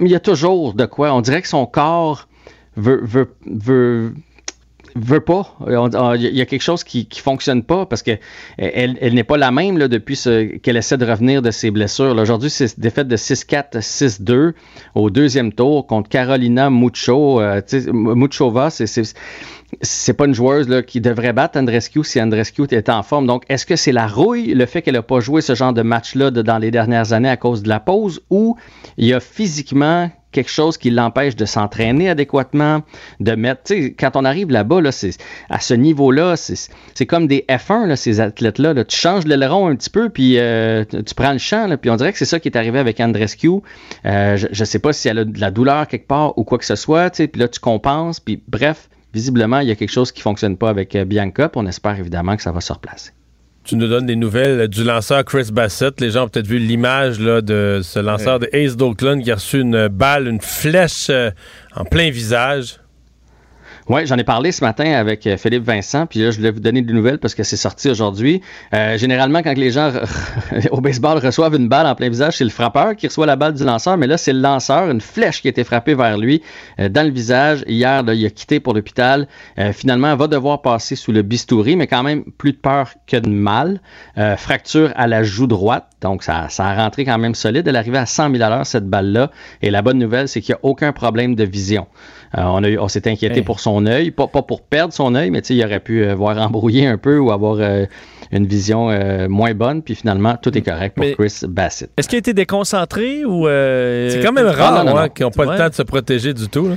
[0.00, 1.12] Il y a toujours de quoi.
[1.12, 2.28] On dirait que son corps
[2.76, 3.34] veut,
[5.00, 5.56] veut pas.
[5.60, 8.12] On- on- Il y a quelque chose qui ne fonctionne pas parce que
[8.58, 10.18] elle, elle n'est pas la même depuis
[10.62, 12.16] qu'elle essaie de revenir de ses blessures.
[12.16, 14.54] Aujourd'hui, c'est défaite de 6-4, 6-2
[14.94, 17.40] au deuxième tour contre Carolina Mucho.
[17.40, 17.60] euh,
[17.92, 19.14] Muchova, c'est-
[19.82, 23.26] c'est pas une joueuse qui devrait battre Andrescu si Andrescu était en forme.
[23.26, 25.82] Donc, est-ce que c'est la rouille, le fait qu'elle n'a pas joué ce genre de
[25.82, 28.56] match-là dans les dernières années à cause de la pause, ou
[28.96, 32.82] il y a physiquement quelque chose qui l'empêche de s'entraîner adéquatement,
[33.20, 34.90] de mettre, tu sais, quand on arrive là-bas, là,
[35.48, 38.84] à ce niveau-là, c'est, comme des F1, là, ces athlètes-là, là.
[38.84, 41.96] Tu changes l'aileron un petit peu, puis euh, tu prends le champ, là, puis on
[41.96, 43.48] dirait que c'est ça qui est arrivé avec Andrescu.
[44.04, 46.58] Euh, je ne sais pas si elle a de la douleur quelque part ou quoi
[46.58, 49.76] que ce soit, tu sais, puis là, tu compenses, puis bref, visiblement, il y a
[49.76, 52.60] quelque chose qui fonctionne pas avec euh, Bianca, puis on espère évidemment que ça va
[52.60, 53.12] se replacer.
[53.68, 56.00] Tu nous donnes des nouvelles du lanceur Chris Bassett.
[56.00, 59.60] Les gens ont peut-être vu l'image de ce lanceur de Ace d'Oakland qui a reçu
[59.60, 61.30] une balle, une flèche euh,
[61.76, 62.80] en plein visage.
[63.90, 66.60] Oui, j'en ai parlé ce matin avec euh, Philippe Vincent, puis là, je voulais vous
[66.60, 68.42] donner des nouvelles parce que c'est sorti aujourd'hui.
[68.74, 69.90] Euh, généralement, quand les gens
[70.72, 73.54] au baseball reçoivent une balle en plein visage, c'est le frappeur qui reçoit la balle
[73.54, 76.42] du lanceur, mais là, c'est le lanceur, une flèche qui a été frappée vers lui
[76.78, 77.64] euh, dans le visage.
[77.66, 79.26] Hier, là, il a quitté pour l'hôpital.
[79.58, 83.16] Euh, finalement, va devoir passer sous le bistouri, mais quand même plus de peur que
[83.16, 83.80] de mal.
[84.36, 87.66] Fracture à la joue droite, donc ça, ça a rentré quand même solide.
[87.66, 89.30] Elle est arrivée à 100 000 à cette balle-là.
[89.62, 91.86] Et la bonne nouvelle, c'est qu'il n'y a aucun problème de vision.
[92.36, 93.42] Euh, on a eu- on s'est inquiété Hey.
[93.42, 96.04] pour son œil, pas, pas pour perdre son œil, mais tu sais, il aurait pu
[96.04, 97.86] euh, voir embrouiller un peu ou avoir euh,
[98.32, 99.82] une vision euh, moins bonne.
[99.82, 101.90] Puis finalement, tout est correct pour Mais- Chris Bassett.
[101.96, 103.48] Est-ce qu'il a été déconcentré ou.
[103.48, 105.52] euh, C'est quand même rare hein, qu'ils n'ont pas Ouais.
[105.52, 106.68] le temps de se protéger du tout.
[106.68, 106.74] là.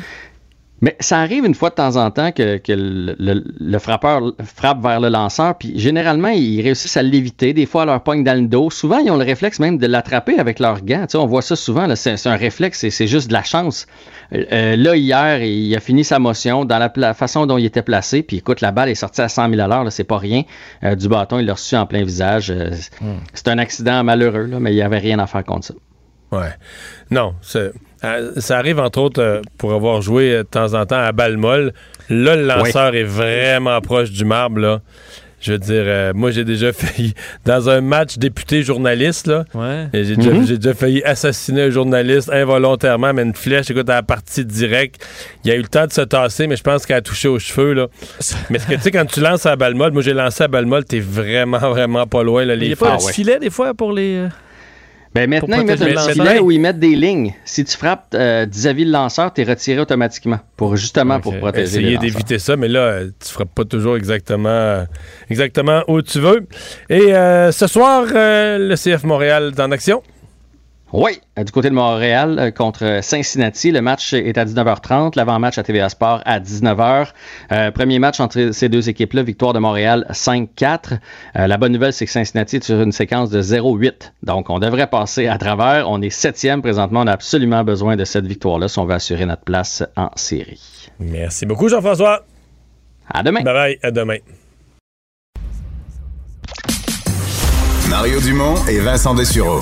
[0.83, 4.33] Mais ça arrive une fois de temps en temps que, que le, le- le frappeur
[4.43, 7.53] frappe vers le lanceur, puis généralement, ils réussissent à l'éviter.
[7.53, 8.71] Des fois, à leur pogne dans le dos.
[8.71, 11.01] Souvent, ils ont le réflexe même de l'attraper avec leurs gants.
[11.01, 13.85] Tu sais, on voit ça souvent, c'est un réflexe, c'est- c'est juste de la chance.
[14.33, 17.83] Euh, euh, là, hier, il a fini sa motion dans la, façon dont il était
[17.83, 20.43] placé, puis écoute, la balle est sortie à 100 000 à c'est pas rien.
[20.83, 22.49] Euh, du bâton, il l'a reçu en plein visage.
[22.49, 22.71] Euh,
[23.33, 25.73] C'est un accident malheureux, là, mais il n'y avait rien à faire contre ça.
[26.31, 26.49] Ouais.
[27.11, 27.71] Non, c'est-
[28.03, 31.11] euh, ça arrive entre autres euh, pour avoir joué euh, de temps en temps à
[31.11, 31.73] balle molle.
[32.10, 34.60] Là, le lanceur est vraiment proche du marbre.
[34.60, 34.82] Là.
[35.40, 37.15] Je veux dire, euh, moi, j'ai déjà failli,
[37.45, 39.88] dans un match député journaliste, là, Ouais.
[39.91, 40.45] et j'ai déjà, Mhm.
[40.45, 45.03] j'ai déjà failli assassiner un journaliste involontairement, mais une flèche, écoute, à la partie directe.
[45.44, 47.40] Il a eu le temps de se tasser, mais je pense qu'elle a touché aux
[47.40, 47.73] cheveux.
[47.73, 47.88] Là.
[48.52, 50.48] mais ce que tu sais, quand tu lances à balle molle, moi, j'ai lancé à
[50.48, 52.45] balle molle, t'es vraiment, vraiment pas loin.
[52.45, 53.11] Là, Il n'y les a pas Ah ouais.
[53.14, 54.28] filet des fois pour les.
[55.11, 57.33] Euh, Ben maintenant, ils mettent un où ils mettent des lignes.
[57.43, 60.39] Si tu frappes euh, vis-à-vis le lanceur, tu es retiré automatiquement.
[60.55, 61.99] Pour justement pour protéger lanceurs.
[61.99, 64.85] d'éviter ça, mais là, euh, tu frappes pas toujours exactement, euh,
[65.29, 66.47] exactement où tu veux.
[66.89, 70.01] Et euh, ce soir, euh, le CF Montréal est en action.
[70.93, 75.57] Oui, euh, du côté de Montréal euh, contre Cincinnati, le match est à 19h30, l'avant-match
[75.57, 77.07] à TVA Sport à 19h.
[77.53, 80.99] Euh, premier match entre ces deux équipes-là, victoire de Montréal 5-4.
[81.38, 84.11] Euh, la bonne nouvelle, c'est que Cincinnati est sur une séquence de 0-8.
[84.23, 85.89] Donc, on devrait passer à travers.
[85.89, 87.01] On est septième présentement.
[87.01, 90.89] On a absolument besoin de cette victoire-là si on veut assurer notre place en série.
[90.99, 92.26] Merci beaucoup, Jean-François.
[93.09, 93.41] À demain.
[93.43, 94.18] Bye bye, à demain.
[97.89, 99.61] Mario Dumont et Vincent Dessureau.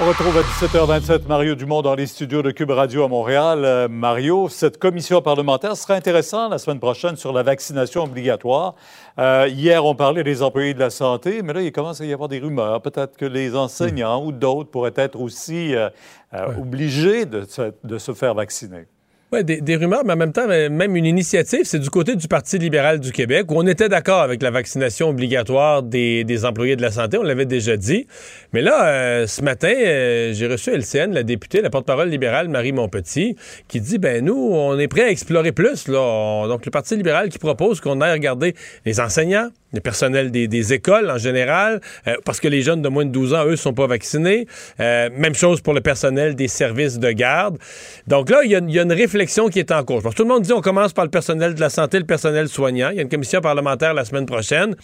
[0.00, 3.64] On retrouve à 17h27 Mario Dumont dans les studios de Cube Radio à Montréal.
[3.64, 8.76] Euh, Mario, cette commission parlementaire sera intéressante la semaine prochaine sur la vaccination obligatoire.
[9.18, 12.12] Euh, hier, on parlait des employés de la santé, mais là, il commence à y
[12.12, 12.80] avoir des rumeurs.
[12.80, 15.90] Peut-être que les enseignants ou d'autres pourraient être aussi euh,
[16.32, 18.86] euh, obligés de se, de se faire vacciner.
[19.30, 22.26] Oui, des, rumeurs, mais en même temps, euh, même une initiative, c'est du côté du
[22.28, 26.76] Parti libéral du Québec, où on était d'accord avec la vaccination obligatoire des, des employés
[26.76, 28.06] de la santé, on l'avait déjà dit.
[28.54, 32.72] Mais là, euh, ce matin, euh, j'ai reçu LCN, la députée, la porte-parole libérale Marie
[32.72, 33.36] Montpetit,
[33.68, 35.84] qui dit, ben nous, on est prêt à explorer plus.
[35.84, 38.54] Donc, le Parti libéral qui propose qu'on aille regarder
[38.86, 41.82] les enseignants, les personnels des, écoles en général,
[42.24, 44.46] parce que les jeunes de moins de 12 ans, eux, sont pas vaccinés.
[44.78, 47.58] Même chose pour le personnel des services de garde.
[48.06, 50.02] Donc là, il y a une réflexion réflexion qui est en cours.
[50.14, 52.90] Tout le monde dit on commence par le personnel de la santé, le personnel soignant.
[52.90, 54.76] Il y a une commission parlementaire la semaine prochaine.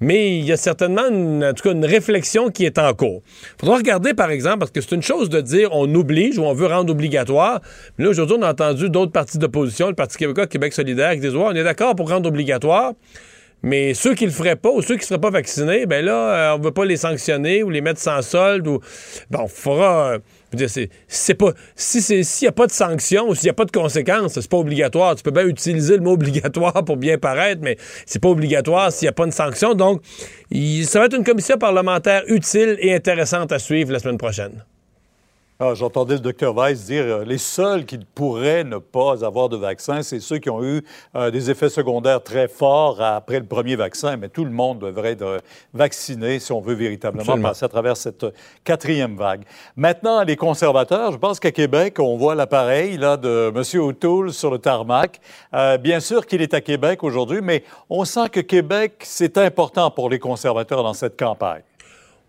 [0.00, 3.22] Mais il y a certainement, une, en tout cas, une réflexion qui est en cours.
[3.56, 6.42] Il faudra regarder, par exemple, parce que c'est une chose de dire on oblige ou
[6.42, 7.60] on veut rendre obligatoire.
[7.96, 11.20] Mais là, aujourd'hui, on a entendu d'autres partis d'opposition, le Parti québécois, Québec solidaire, qui
[11.20, 12.92] disent on est d'accord pour rendre obligatoire.
[13.62, 16.52] Mais ceux qui le feraient pas ou ceux qui ne seraient pas vaccinés, ben là,
[16.52, 18.80] euh, on ne veut pas les sanctionner ou les mettre sans solde ou
[19.30, 20.12] bon, faudra.
[20.12, 20.18] Euh,
[21.08, 23.70] c'est pas si s'il n'y a pas de sanction ou s'il n'y a pas de
[23.70, 25.14] conséquences, c'est pas obligatoire.
[25.16, 29.06] Tu peux bien utiliser le mot obligatoire pour bien paraître, mais c'est pas obligatoire s'il
[29.06, 29.74] n'y a pas de sanction.
[29.74, 30.02] Donc,
[30.84, 34.64] ça va être une commission parlementaire utile et intéressante à suivre la semaine prochaine.
[35.62, 39.58] Ah, J'entendais le docteur Weiss dire euh, les seuls qui pourraient ne pas avoir de
[39.58, 40.82] vaccin, c'est ceux qui ont eu
[41.14, 44.16] euh, des effets secondaires très forts après le premier vaccin.
[44.16, 45.38] Mais tout le monde devrait être euh,
[45.74, 48.24] vacciné si on veut véritablement passer à travers cette
[48.64, 49.42] quatrième vague.
[49.76, 53.82] Maintenant, les conservateurs, je pense qu'à Québec, on voit l'appareil là, de M.
[53.82, 55.20] O'Toole sur le tarmac.
[55.82, 60.08] bien sûr qu'il est à Québec aujourd'hui, mais on sent que Québec, c'est important pour
[60.08, 61.60] les conservateurs dans cette campagne.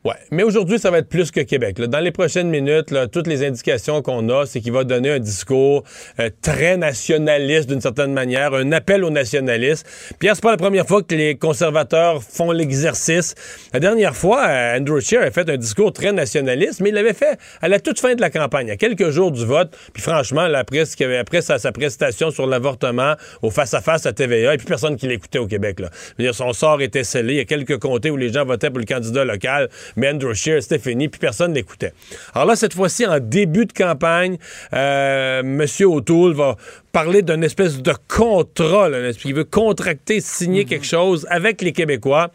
[0.04, 1.80] Oui, mais aujourd'hui, ça va être plus que Québec.
[1.80, 5.84] Dans les prochaines minutes, toutes les indications qu'on a, c'est qu'il va donner un discours
[6.20, 9.86] euh, très nationaliste d'une certaine manière, un appel aux nationalistes.
[10.18, 13.36] Pierre, c'est pas la première fois que les conservateurs font l'exercice.
[13.74, 17.14] La dernière fois, euh, Andrew Scheer a fait un discours très nationaliste, mais il l'avait
[17.14, 19.78] fait à la toute fin de la campagne, à quelques jours du vote.
[19.94, 20.84] Puis franchement, après,
[21.20, 23.14] après sa, prestation sur l'avortement
[23.44, 25.80] au face-à-face à, TVA, et puis personne qui l'écoutait au Québec.
[25.80, 25.92] Là.
[26.18, 27.34] dire, son sort était scellé.
[27.34, 30.34] Il y a quelques comtés où les gens votaient pour le candidat local mais Andrew
[30.34, 31.94] Scheer, c'était fini, puis personne n'écoutait.
[32.34, 34.38] Alors là, cette fois-ci, en début de campagne,
[34.74, 35.66] euh, M.
[35.88, 36.56] O'Toole va
[36.92, 40.68] parler d'une espèce de contrat, là, il veut contracter, signer mm-hmm.
[40.68, 42.32] quelque chose avec les Québécois.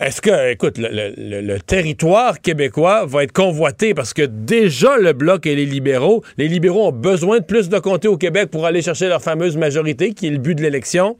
[0.00, 3.94] Est-ce que, écoute, le, territoire québécois va être convoité?
[3.94, 7.80] Parce que déjà le Bloc et les libéraux, les libéraux ont besoin de plus de
[7.80, 11.16] comtés au Québec pour aller chercher leur fameuse majorité, qui est le but de l'élection.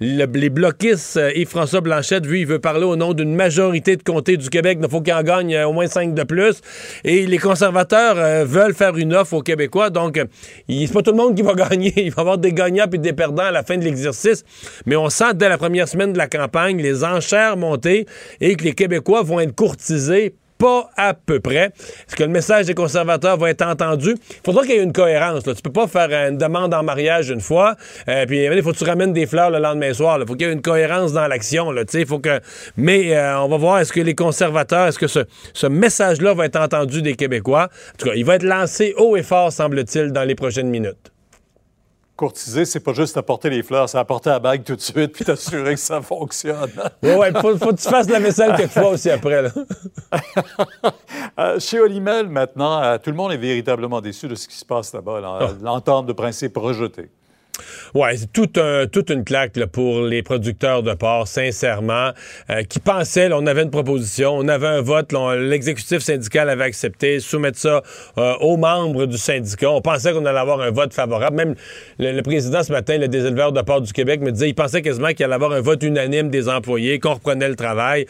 [0.00, 4.38] les bloquistes, euh, Yves-François Blanchette, vu, il veut parler au nom d'une majorité de comtés
[4.38, 6.62] du Québec, il faut qu'il en gagne euh, au moins cinq de plus.
[7.04, 10.18] Et les conservateurs euh, veulent faire une offre aux Québécois, donc
[10.66, 11.92] c'est pas tout le monde qui va gagner.
[11.94, 14.44] Il va y avoir des gagnants et des perdants à la fin de l'exercice.
[14.86, 18.06] Mais on sent dès la première semaine de la campagne les enchères monter
[18.40, 21.72] et que les Québécois vont être courtisés pas à peu près.
[22.06, 24.14] Est-ce que le message des conservateurs va être entendu?
[24.18, 25.46] Il faudra qu'il y ait une cohérence.
[25.46, 25.54] Là.
[25.54, 27.76] Tu peux pas faire une demande en mariage une fois,
[28.08, 30.18] euh, puis il faut que tu ramènes des fleurs le lendemain soir.
[30.20, 31.72] Il faut qu'il y ait une cohérence dans l'action.
[32.76, 35.20] Mais euh, on va voir, est-ce que les conservateurs, est-ce que ce,
[35.52, 37.68] ce message-là va être entendu des Québécois?
[37.94, 41.13] En tout cas, il va être lancé haut et fort, semble-t-il, dans les prochaines minutes
[42.16, 45.24] courtiser, c'est pas juste apporter les fleurs, c'est apporter la bague tout de suite puis
[45.24, 46.70] t'assurer que ça fonctionne.
[47.02, 49.42] oui, ouais, faut, faut que tu fasses la vaisselle quelquefois aussi après.
[49.42, 49.50] Là.
[51.36, 54.64] Euh, chez Olimel, maintenant, euh, tout le monde est véritablement déçu de ce qui se
[54.64, 55.48] passe là-bas, ah.
[55.60, 57.10] l'entente de principe rejetée.
[57.96, 58.48] Oui, c'est tout
[58.90, 62.10] toute une claque pour les producteurs de porc, sincèrement,
[62.50, 67.20] euh, qui pensaient, on avait une proposition, on avait un vote, l'exécutif syndical avait accepté,
[67.20, 67.82] soumettre ça
[68.18, 69.70] euh, aux membres du syndicat.
[69.70, 71.36] On pensait qu'on allait avoir un vote favorable.
[71.36, 71.54] Même
[72.00, 74.82] le, président ce matin, le des éleveurs de porc du Québec, me disait, il pensait
[74.82, 78.06] quasiment qu'il allait avoir un vote unanime des employés, qu'on reprenait le travail.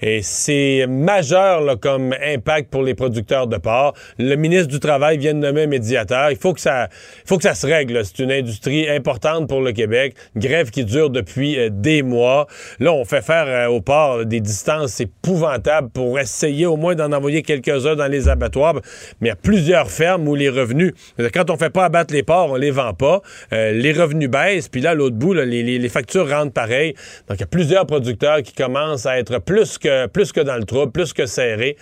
[0.00, 3.94] Et c'est majeur comme impact pour les producteurs de porc.
[4.18, 6.30] Le ministre du Travail vient de nommer un médiateur.
[6.30, 6.88] Il faut que ça,
[7.24, 8.04] faut que ça se règle.
[8.04, 10.14] C'est une industrie importante pour le Québec.
[10.36, 12.46] Grève qui dure depuis euh, des mois.
[12.78, 17.12] Là, on fait faire euh, au port des distances épouvantables pour essayer au moins d'en
[17.12, 18.74] envoyer quelques-uns dans les abattoirs.
[19.20, 20.92] Mais il y a plusieurs fermes où les revenus,
[21.32, 23.22] quand on fait pas abattre les porcs, on les vend pas.
[23.52, 24.68] Euh, les revenus baissent.
[24.68, 26.94] Puis là, à l'autre bout, les, les, factures rentrent pareil.
[27.28, 30.56] Donc, il y a plusieurs producteurs qui commencent à être plus que plus que dans
[30.56, 31.76] le trouble, plus que serré.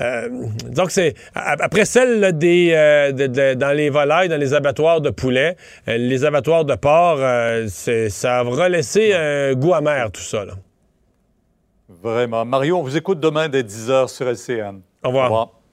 [0.00, 0.28] Euh,
[0.70, 5.56] donc, c'est après celle des, euh, dans les volailles, dans les abattoirs de poulet,
[5.88, 7.18] euh, les abattoirs de porc,
[7.68, 10.44] ça a relaissé un goût amer, tout ça.
[12.02, 12.44] Vraiment.
[12.44, 14.80] Mario, on vous écoute demain dès 10h sur LCN.
[15.02, 15.24] Au revoir.
[15.24, 15.63] Au revoir.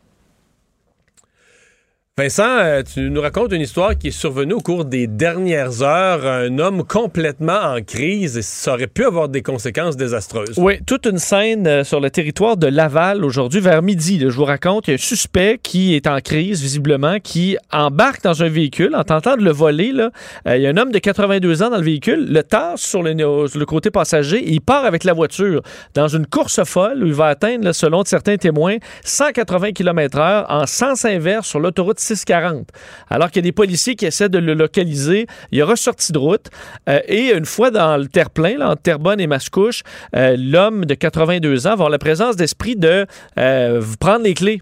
[2.18, 6.26] Vincent, euh, tu nous racontes une histoire qui est survenue au cours des dernières heures.
[6.26, 10.56] Un homme complètement en crise et ça aurait pu avoir des conséquences désastreuses.
[10.58, 14.20] Oui, toute une scène euh, sur le territoire de Laval aujourd'hui vers midi.
[14.20, 18.24] je vous raconte, il y a un suspect qui est en crise visiblement, qui embarque
[18.24, 19.94] dans un véhicule en tentant de le voler.
[19.98, 23.04] Euh, il y a un homme de 82 ans dans le véhicule, le tasse sur
[23.04, 25.62] le, le, côté passager et il part avec la voiture
[25.94, 28.76] dans une course folle où il va atteindre, selon certains témoins,
[29.06, 32.68] 180 km/h en sens inverse sur l'autoroute 640.
[33.10, 36.18] Alors qu'il y a des policiers qui essaient de le localiser, il a ressorti de
[36.18, 36.48] route.
[36.90, 39.84] Euh, et une fois dans le terre-plein, entre Terrebonne et Mascouche,
[40.16, 43.06] euh, l'homme de 82 ans va avoir la présence d'esprit de
[43.38, 44.62] euh, prendre les clés.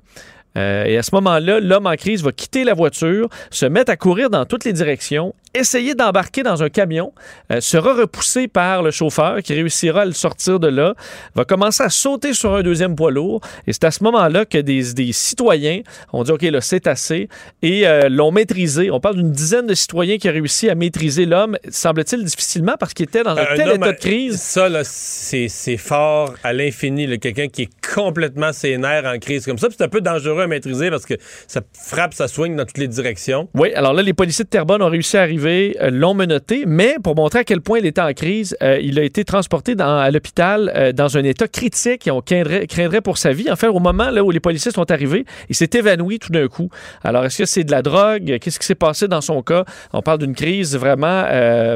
[0.57, 3.97] Euh, et à ce moment-là, l'homme en crise va quitter la voiture, se mettre à
[3.97, 7.13] courir dans toutes les directions, essayer d'embarquer dans un camion,
[7.51, 10.93] euh, sera repoussé par le chauffeur qui réussira à le sortir de là,
[11.35, 13.41] va commencer à sauter sur un deuxième poids lourd.
[13.67, 15.81] Et c'est à ce moment-là que des, des, citoyens
[16.13, 17.30] ont dit, OK, là, c'est assez,
[17.61, 18.91] et euh, l'ont maîtrisé.
[18.91, 22.93] On parle d'une dizaine de citoyens qui ont réussi à maîtriser l'homme, semble-t-il, difficilement parce
[22.93, 24.39] qu'il était dans un, tel état de crise.
[24.39, 27.19] Ça, là, c'est fort à l'infini.
[27.19, 29.67] Quelqu'un qui est complètement sénère en crise comme ça.
[29.71, 31.15] C'est un peu dangereux à maîtriser parce que
[31.47, 33.49] ça frappe, ça soigne dans toutes les directions.
[33.55, 36.95] Oui, alors là, les policiers de Terrebonne ont réussi à arriver euh, l'ont menotté, mais
[37.03, 40.09] pour montrer à quel point il était en crise, euh, il a été transporté à
[40.11, 43.49] l'hôpital euh, dans un état critique et on craindrait, pour sa vie.
[43.51, 46.69] En fait, au moment où les policiers sont arrivés, il s'est évanoui tout d'un coup.
[47.03, 48.38] Alors, est-ce que c'est de la drogue?
[48.39, 49.65] Qu'est-ce qui s'est passé dans son cas?
[49.93, 51.26] On parle d'une crise vraiment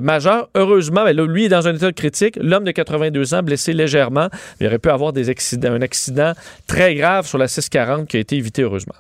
[0.02, 0.50] majeure.
[0.56, 2.38] Heureusement, ben lui est dans un état critique.
[2.42, 4.28] L'homme de 82 ans, blessé légèrement.
[4.60, 6.34] Il aurait pu avoir un accident
[6.68, 8.96] très grave sur la 640 qui a été évité heureusement.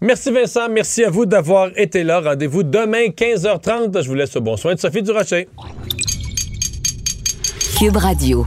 [0.00, 2.20] Merci Vincent, merci à vous d'avoir été là.
[2.20, 4.02] Rendez-vous demain 15h30.
[4.02, 5.48] Je vous laisse au bon soin de Sophie Durocher.
[7.78, 8.46] Cube Radio.